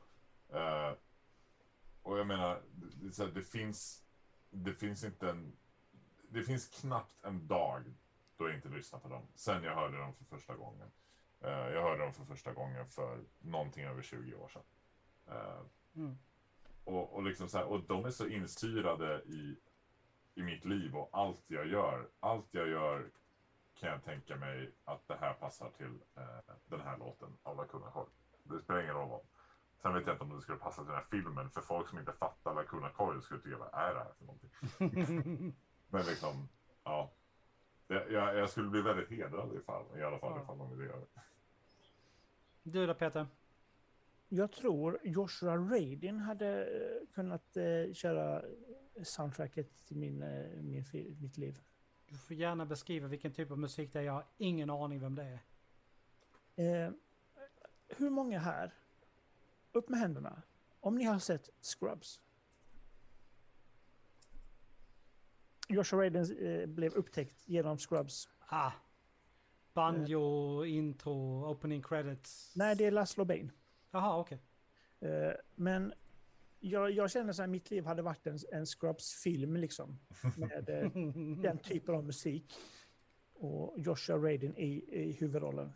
Eh, 0.53 0.93
och 2.03 2.19
jag 2.19 2.27
menar, 2.27 2.63
det, 3.17 3.27
det, 3.35 3.43
finns, 3.43 4.05
det 4.51 4.75
finns 4.75 5.05
inte 5.05 5.31
en, 5.31 5.57
det 6.29 6.43
finns 6.43 6.69
knappt 6.69 7.25
en 7.25 7.47
dag 7.47 7.95
då 8.37 8.49
jag 8.49 8.57
inte 8.57 8.69
lyssnar 8.69 8.99
på 8.99 9.09
dem. 9.09 9.23
Sen 9.35 9.63
jag 9.63 9.75
hörde 9.75 9.99
dem 9.99 10.15
för 10.15 10.25
första 10.25 10.55
gången. 10.55 10.91
Eh, 11.41 11.51
jag 11.51 11.83
hörde 11.83 12.03
dem 12.05 12.13
för 12.13 12.25
första 12.25 12.53
gången 12.53 12.87
för 12.87 13.25
någonting 13.39 13.85
över 13.85 14.03
20 14.03 14.35
år 14.35 14.49
sedan. 14.49 14.63
Eh, 15.27 15.61
Mm. 15.95 16.19
och, 16.85 17.15
och, 17.15 17.23
liksom 17.23 17.49
så 17.49 17.59
här, 17.59 17.65
och 17.67 17.81
de 17.83 18.05
är 18.05 18.11
så 18.11 18.27
instyrade 18.27 19.23
i, 19.23 19.57
i 20.35 20.43
mitt 20.43 20.65
liv 20.65 20.97
och 20.97 21.09
allt 21.13 21.43
jag 21.47 21.67
gör. 21.67 22.09
Allt 22.21 22.47
jag 22.51 22.69
gör 22.69 23.11
kan 23.75 23.89
jag 23.89 24.05
tänka 24.05 24.37
mig 24.37 24.73
att 24.85 25.09
det 25.09 25.17
här 25.17 25.35
passar 25.35 25.71
till 25.71 25.99
den 26.67 26.81
här 26.81 26.99
låten 26.99 27.39
av 27.43 27.57
Lacuna 27.57 27.91
Coil. 27.91 28.07
Det 28.43 28.59
spelar 28.61 28.83
ingen 28.83 28.95
roll 28.95 29.09
vad. 29.09 29.21
Sen 29.83 29.95
vet 29.95 30.07
jag 30.07 30.15
inte 30.15 30.25
om 30.25 30.37
det 30.37 30.41
skulle 30.43 30.59
passa 30.59 30.83
till 30.83 30.87
den 30.87 30.95
här 30.97 31.05
filmen. 31.11 31.51
För 31.51 31.61
folk 31.61 31.89
som 31.89 31.99
inte 31.99 32.13
fattar 32.13 32.55
Lacuna 32.55 32.89
Coil 32.89 33.23
skulle 33.23 33.41
tycka, 33.41 33.59
vad 33.59 33.69
är 33.75 33.95
det 33.95 34.01
här 34.01 34.13
för 34.19 34.25
någonting? 34.25 34.51
Men 35.89 36.05
liksom, 36.07 36.49
ja. 36.85 37.13
Jag, 37.89 38.11
jag, 38.13 38.37
jag 38.37 38.51
skulle 38.51 38.69
bli 38.69 38.83
väldigt 38.83 39.11
hedrad 39.11 39.55
ifall, 39.55 39.99
i 39.99 40.03
alla 40.03 40.19
fall 40.19 40.33
Ja. 40.37 40.43
ifall 40.43 40.59
de 40.59 40.71
ville 40.79 40.85
göra 40.91 41.01
det. 41.01 41.21
Du 42.63 42.87
då 42.87 42.95
Peter? 42.95 43.27
Jag 44.29 44.53
tror 44.53 44.99
Joshua 45.03 45.57
Radin 45.57 46.19
hade 46.19 46.65
eh, 46.65 47.15
kunnat 47.15 47.57
eh, 47.57 47.93
köra 47.93 48.43
soundtracket 49.03 49.87
till 49.87 49.97
min, 49.97 50.23
eh, 50.23 50.63
min, 50.63 50.85
mitt 51.21 51.37
liv. 51.39 51.61
Du 52.09 52.19
får 52.19 52.37
gärna 52.37 52.67
beskriva 52.67 53.09
vilken 53.09 53.33
typ 53.33 53.51
av 53.51 53.59
musik 53.59 53.93
det 53.93 53.99
är. 53.99 54.03
Jag 54.03 54.13
har 54.13 54.25
ingen 54.37 54.71
aning 54.71 55.01
vem 55.01 55.15
det 55.15 55.23
är. 55.25 56.87
Eh, 56.87 56.93
hur 57.89 58.11
många 58.11 58.39
här, 58.39 58.75
upp 59.73 59.89
med 59.89 60.01
händerna, 60.01 60.43
om 60.81 60.95
ni 60.95 61.05
har 61.05 61.19
sett 61.19 61.51
Scrubs? 61.61 62.21
Joshua 65.69 66.05
Radin 66.05 66.47
eh, 66.47 66.67
blev 66.67 66.95
upptäckt 66.95 67.49
genom 67.49 67.79
Scrubs. 67.79 68.29
Ah. 68.39 68.73
Banjo, 69.75 70.65
intro, 70.65 71.51
opening 71.51 71.83
credits. 71.83 72.53
Nej, 72.57 72.77
det 72.77 72.85
är 72.85 72.91
Laszlo 72.91 73.25
Bain. 73.25 73.53
Jaha, 73.91 74.21
okej. 74.21 74.43
Eh, 75.01 75.33
men 75.55 75.93
jag, 76.61 76.91
jag 76.91 77.11
känner 77.11 77.33
så 77.33 77.43
här, 77.43 77.49
mitt 77.49 77.71
liv 77.71 77.85
hade 77.85 78.03
varit 78.03 78.27
en, 78.27 78.39
en 78.53 78.67
Scrubs-film 78.67 79.57
liksom. 79.57 79.99
Med 80.37 80.69
eh, 80.69 80.91
den 81.43 81.59
typen 81.59 81.95
av 81.95 82.05
musik. 82.05 82.55
Och 83.35 83.75
Joshua 83.79 84.17
Radin 84.17 84.57
i, 84.57 84.85
i 84.91 85.13
huvudrollen. 85.13 85.73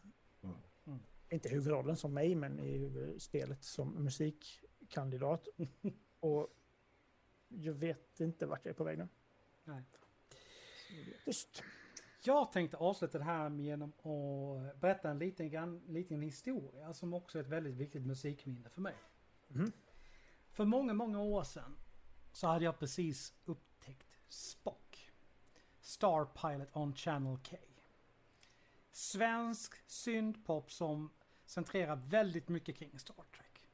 Mm. 1.28 1.30
Mm. 1.30 1.34
Inte 1.34 1.48
huvudrollen 1.48 1.96
som 1.96 2.14
mig, 2.14 2.34
men 2.34 2.58
i 2.60 2.78
huvudspelet 2.78 3.64
som 3.64 4.04
musikkandidat. 4.04 5.48
Och 6.20 6.48
jag 7.48 7.72
vet 7.72 8.20
inte 8.20 8.46
vart 8.46 8.64
jag 8.64 8.70
är 8.70 8.76
på 8.76 8.84
väg 8.84 8.98
nu. 8.98 9.08
Nej. 9.64 9.82
Tyst. 11.24 11.62
Jag 12.24 12.52
tänkte 12.52 12.76
avsluta 12.76 13.18
det 13.18 13.24
här 13.24 13.50
genom 13.50 13.88
att 13.90 14.80
berätta 14.80 15.10
en 15.10 15.18
liten, 15.18 15.50
grann, 15.50 15.82
liten 15.86 16.22
historia 16.22 16.94
som 16.94 17.14
också 17.14 17.38
är 17.38 17.42
ett 17.42 17.48
väldigt 17.48 17.74
viktigt 17.74 18.06
musikminne 18.06 18.68
för 18.68 18.80
mig. 18.80 18.94
Mhm. 19.48 19.72
För 20.50 20.64
många, 20.64 20.94
många 20.94 21.20
år 21.20 21.44
sedan 21.44 21.76
så 22.32 22.46
hade 22.46 22.64
jag 22.64 22.78
precis 22.78 23.34
upptäckt 23.44 24.06
Spock. 24.28 25.10
Star 25.80 26.24
Pilot 26.24 26.76
on 26.76 26.94
Channel 26.94 27.38
K. 27.50 27.56
Svensk 28.92 29.90
syntpop 29.90 30.72
som 30.72 31.10
centrerar 31.46 31.96
väldigt 31.96 32.48
mycket 32.48 32.76
kring 32.76 32.98
Star 32.98 33.14
Trek. 33.14 33.68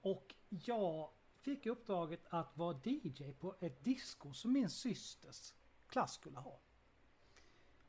Och 0.00 0.34
jag 0.48 1.10
fick 1.36 1.66
uppdraget 1.66 2.20
att 2.28 2.56
vara 2.56 2.76
DJ 2.84 3.32
på 3.40 3.54
ett 3.60 3.84
disco 3.84 4.32
som 4.32 4.52
min 4.52 4.70
systers 4.70 5.54
klass 5.88 6.14
skulle 6.14 6.38
ha. 6.38 6.58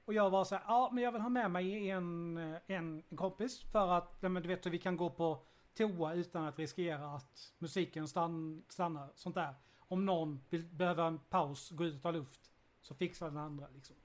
Och 0.06 0.14
jag 0.14 0.30
var 0.30 0.46
så 0.46 0.56
här, 0.56 0.64
ja 0.68 0.90
men 0.94 1.04
jag 1.04 1.12
vill 1.12 1.22
ha 1.22 1.30
med 1.30 1.52
mig 1.52 1.90
en, 1.90 2.38
en, 2.68 3.04
en 3.08 3.18
kompis 3.18 3.64
för 3.72 3.88
att, 3.88 4.18
ja, 4.20 4.30
men 4.30 4.44
du 4.44 4.48
vet 4.48 4.64
så 4.64 4.70
vi 4.70 4.80
kan 4.80 4.98
gå 4.98 5.10
på 5.10 5.44
toa 5.74 6.14
utan 6.14 6.46
att 6.46 6.60
riskera 6.60 7.16
att 7.16 7.54
musiken 7.58 8.08
stann, 8.08 8.64
stannar, 8.68 9.10
sånt 9.16 9.36
där. 9.36 9.56
Om 9.80 10.06
någon 10.06 10.44
vill, 10.50 10.66
behöver 10.66 11.08
en 11.08 11.20
paus, 11.20 11.72
gå 11.72 11.86
ut 11.86 11.96
och 11.96 12.02
ta 12.02 12.12
luft, 12.12 12.52
så 12.82 12.96
fixar 12.96 13.26
den 13.26 13.38
andra 13.38 13.68
liksom. 13.74 13.96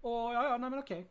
Och 0.00 0.10
ja, 0.10 0.44
ja, 0.44 0.56
nej 0.56 0.70
men 0.70 0.78
okej. 0.78 1.10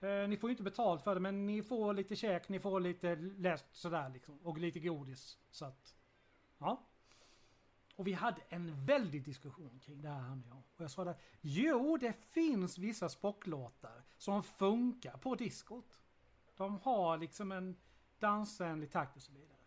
Eh, 0.00 0.28
ni 0.28 0.36
får 0.36 0.50
ju 0.50 0.52
inte 0.52 0.62
betalt 0.62 1.02
för 1.02 1.14
det 1.14 1.20
men 1.20 1.46
ni 1.46 1.62
får 1.62 1.94
lite 1.94 2.16
käk, 2.16 2.48
ni 2.48 2.60
får 2.60 2.80
lite 2.80 3.16
läst 3.16 3.66
sådär 3.72 4.08
liksom. 4.08 4.38
Och 4.38 4.58
lite 4.58 4.80
godis. 4.80 5.38
Så 5.50 5.64
att, 5.64 5.96
ja. 6.58 6.86
Och 7.96 8.06
vi 8.06 8.12
hade 8.12 8.42
en 8.48 8.84
väldig 8.84 9.24
diskussion 9.24 9.80
kring 9.84 10.02
det 10.02 10.08
här 10.08 10.20
han 10.20 10.40
och 10.40 10.48
jag. 10.48 10.62
Och 10.76 10.84
jag 10.84 10.90
sa 10.90 11.04
där, 11.04 11.16
jo 11.40 11.96
det 11.96 12.12
finns 12.12 12.78
vissa 12.78 13.08
spocklåtar 13.08 14.04
som 14.16 14.42
funkar 14.42 15.16
på 15.16 15.34
diskot. 15.34 16.00
De 16.56 16.78
har 16.78 17.18
liksom 17.18 17.52
en 17.52 17.76
dansvänlig 18.18 18.90
takt 18.92 19.16
och 19.16 19.22
så 19.22 19.32
vidare. 19.32 19.58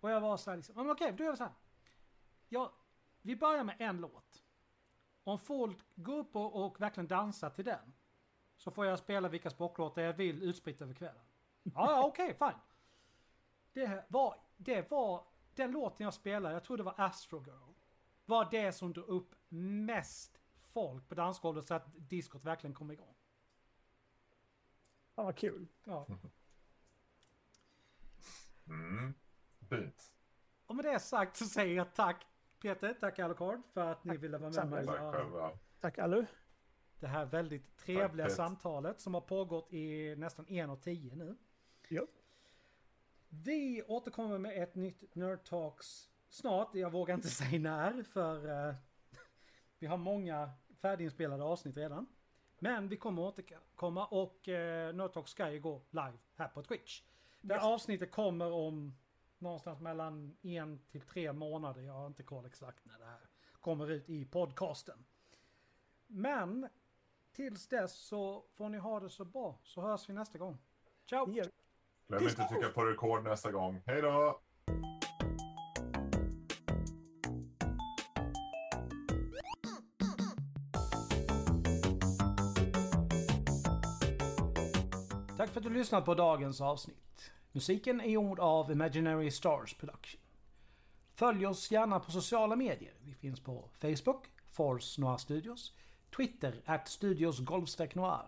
Och 0.00 0.10
jag 0.10 0.20
var 0.20 0.36
så 0.36 0.50
här 0.50 0.56
liksom, 0.56 0.74
men 0.76 0.90
okej, 0.90 1.14
då 1.18 1.24
gör 1.24 1.30
vi 1.30 1.36
så 1.36 1.44
här. 1.44 1.52
Ja, 2.48 2.72
vi 3.22 3.36
börjar 3.36 3.64
med 3.64 3.76
en 3.78 4.00
låt. 4.00 4.42
Om 5.24 5.38
folk 5.38 5.78
går 5.94 6.18
upp 6.18 6.36
och, 6.36 6.64
och 6.64 6.80
verkligen 6.80 7.08
dansar 7.08 7.50
till 7.50 7.64
den. 7.64 7.92
Så 8.56 8.70
får 8.70 8.86
jag 8.86 8.98
spela 8.98 9.28
vilka 9.28 9.50
spocklåtar 9.50 10.02
jag 10.02 10.12
vill 10.12 10.42
utspritt 10.42 10.82
över 10.82 10.94
kvällen. 10.94 11.22
Ja, 11.62 11.72
ja 11.74 12.06
okej, 12.06 12.34
fine. 12.38 12.60
Det 13.72 14.04
var, 14.08 14.36
det 14.56 14.90
var 14.90 15.24
den 15.54 15.70
låten 15.70 16.04
jag 16.04 16.14
spelade, 16.14 16.54
jag 16.54 16.64
tror 16.64 16.76
det 16.76 16.82
var 16.82 16.94
Astro 16.96 17.44
Girl. 17.44 17.74
Var 18.24 18.48
det 18.50 18.72
som 18.72 18.92
drog 18.92 19.08
upp 19.08 19.34
mest 19.48 20.40
folk 20.72 21.08
på 21.08 21.14
dansgolvet 21.14 21.66
så 21.66 21.74
att 21.74 21.86
diskot 21.94 22.44
verkligen 22.44 22.74
kom 22.74 22.90
igång. 22.90 23.14
Fan 25.14 25.24
vad 25.24 25.36
kul. 25.36 25.66
Ja. 25.84 26.06
Mm. 28.68 29.14
Fint. 29.68 30.12
Och 30.66 30.76
med 30.76 30.84
det 30.84 30.98
sagt 31.00 31.36
så 31.36 31.44
säger 31.44 31.76
jag 31.76 31.94
tack 31.94 32.26
Peter, 32.60 32.94
tack 33.00 33.18
Alucard 33.18 33.60
för 33.72 33.92
att 33.92 34.04
ni 34.04 34.16
ville 34.16 34.38
vara 34.38 34.50
med 34.50 34.68
mig 34.70 34.86
Tack 34.86 35.14
själva. 35.14 35.50
Tack 35.80 35.98
Alu. 35.98 36.26
Det 37.00 37.06
här 37.06 37.24
väldigt 37.24 37.76
trevliga 37.76 38.26
Tack, 38.26 38.36
samtalet 38.36 39.00
som 39.00 39.14
har 39.14 39.20
pågått 39.20 39.72
i 39.72 40.14
nästan 40.16 40.48
en 40.48 40.70
och 40.70 40.80
tio 40.80 41.14
nu. 41.14 41.36
Ja. 41.88 42.06
Vi 43.28 43.82
återkommer 43.82 44.38
med 44.38 44.62
ett 44.62 44.74
nytt 44.74 45.14
Nerd 45.14 45.44
Talks 45.44 46.10
snart. 46.28 46.74
Jag 46.74 46.92
vågar 46.92 47.14
inte 47.14 47.28
säga 47.40 47.58
när 47.58 48.02
för 48.02 48.68
eh, 48.68 48.74
vi 49.78 49.86
har 49.86 49.96
många 49.96 50.50
färdiginspelade 50.80 51.44
avsnitt 51.44 51.76
redan. 51.76 52.06
Men 52.58 52.88
vi 52.88 52.96
kommer 52.96 53.22
återkomma 53.22 54.06
och 54.06 54.48
uh, 54.48 54.54
Nerd 54.94 55.12
Talks 55.12 55.30
ska 55.30 55.50
ju 55.50 55.60
gå 55.60 55.82
live 55.90 56.18
här 56.34 56.48
på 56.48 56.62
Twitch. 56.62 57.02
Det 57.40 57.54
här 57.54 57.72
avsnittet 57.74 58.10
kommer 58.10 58.52
om 58.52 58.94
någonstans 59.38 59.80
mellan 59.80 60.36
en 60.42 60.78
till 60.90 61.00
tre 61.00 61.32
månader. 61.32 61.82
Jag 61.82 61.92
har 61.92 62.06
inte 62.06 62.22
koll 62.22 62.46
exakt 62.46 62.84
när 62.84 62.98
det 62.98 63.04
här 63.04 63.20
kommer 63.60 63.90
ut 63.90 64.08
i 64.08 64.24
podcasten. 64.24 65.04
Men 66.06 66.68
tills 67.34 67.68
dess 67.68 67.92
så 67.92 68.44
får 68.56 68.68
ni 68.68 68.78
ha 68.78 69.00
det 69.00 69.10
så 69.10 69.24
bra 69.24 69.58
så 69.62 69.80
hörs 69.80 70.08
vi 70.08 70.12
nästa 70.12 70.38
gång. 70.38 70.58
Ciao! 71.08 71.26
Vi. 71.26 71.42
Glöm 72.08 72.28
inte 72.28 72.42
att 72.42 72.48
trycka 72.48 72.68
på 72.68 72.84
rekord 72.84 73.24
nästa 73.24 73.52
gång. 73.52 73.82
Hej 73.86 74.02
då! 74.02 74.40
Tack 85.36 85.50
för 85.50 85.60
att 85.60 85.64
du 85.64 85.70
lyssnat 85.70 86.04
på 86.04 86.14
dagens 86.14 86.60
avsnitt. 86.60 87.32
Musiken 87.52 88.00
är 88.00 88.10
gjord 88.10 88.40
av 88.40 88.72
Imaginary 88.72 89.30
Stars 89.30 89.74
Production. 89.74 90.20
Följ 91.14 91.46
oss 91.46 91.70
gärna 91.70 92.00
på 92.00 92.10
sociala 92.10 92.56
medier. 92.56 92.94
Vi 93.00 93.14
finns 93.14 93.40
på 93.40 93.70
Facebook, 93.80 94.26
Force 94.50 95.00
Noir 95.00 95.16
Studios, 95.16 95.72
Twitter, 96.16 96.54
at 96.64 96.88
Studios 96.88 97.40
Golfstack 97.40 97.94
Noir, 97.94 98.26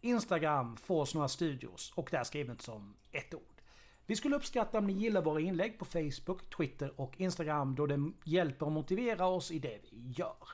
Instagram, 0.00 0.76
Force 0.76 1.18
Noir 1.18 1.28
Studios 1.28 1.92
och 1.94 2.08
där 2.10 2.24
skrivet 2.24 2.62
som 2.62 2.94
ett 3.12 3.34
ord. 3.34 3.62
Vi 4.06 4.16
skulle 4.16 4.36
uppskatta 4.36 4.78
om 4.78 4.86
ni 4.86 4.92
gillar 4.92 5.22
våra 5.22 5.40
inlägg 5.40 5.78
på 5.78 5.84
Facebook, 5.84 6.50
Twitter 6.56 7.00
och 7.00 7.20
Instagram 7.20 7.74
då 7.74 7.86
det 7.86 8.12
hjälper 8.24 8.66
att 8.66 8.72
motivera 8.72 9.26
oss 9.26 9.50
i 9.50 9.58
det 9.58 9.78
vi 9.90 10.10
gör. 10.16 10.48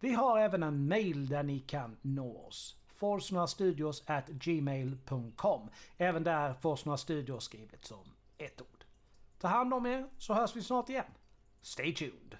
Vi 0.00 0.12
har 0.12 0.38
även 0.38 0.62
en 0.62 0.88
mail 0.88 1.28
där 1.28 1.42
ni 1.42 1.60
kan 1.60 1.96
nå 2.02 2.36
oss. 2.36 2.76
Forsnorastudios 2.86 4.02
at 4.06 4.28
gmail.com. 4.28 5.70
Även 5.96 6.24
där 6.24 6.54
Forsnora 6.54 6.96
Studios 6.96 7.44
skrivet 7.44 7.84
som 7.84 8.04
ett 8.38 8.60
ord. 8.60 8.84
Ta 9.38 9.48
hand 9.48 9.74
om 9.74 9.86
er 9.86 10.08
så 10.18 10.34
hörs 10.34 10.56
vi 10.56 10.62
snart 10.62 10.88
igen. 10.88 11.04
Stay 11.60 11.94
tuned! 11.94 12.36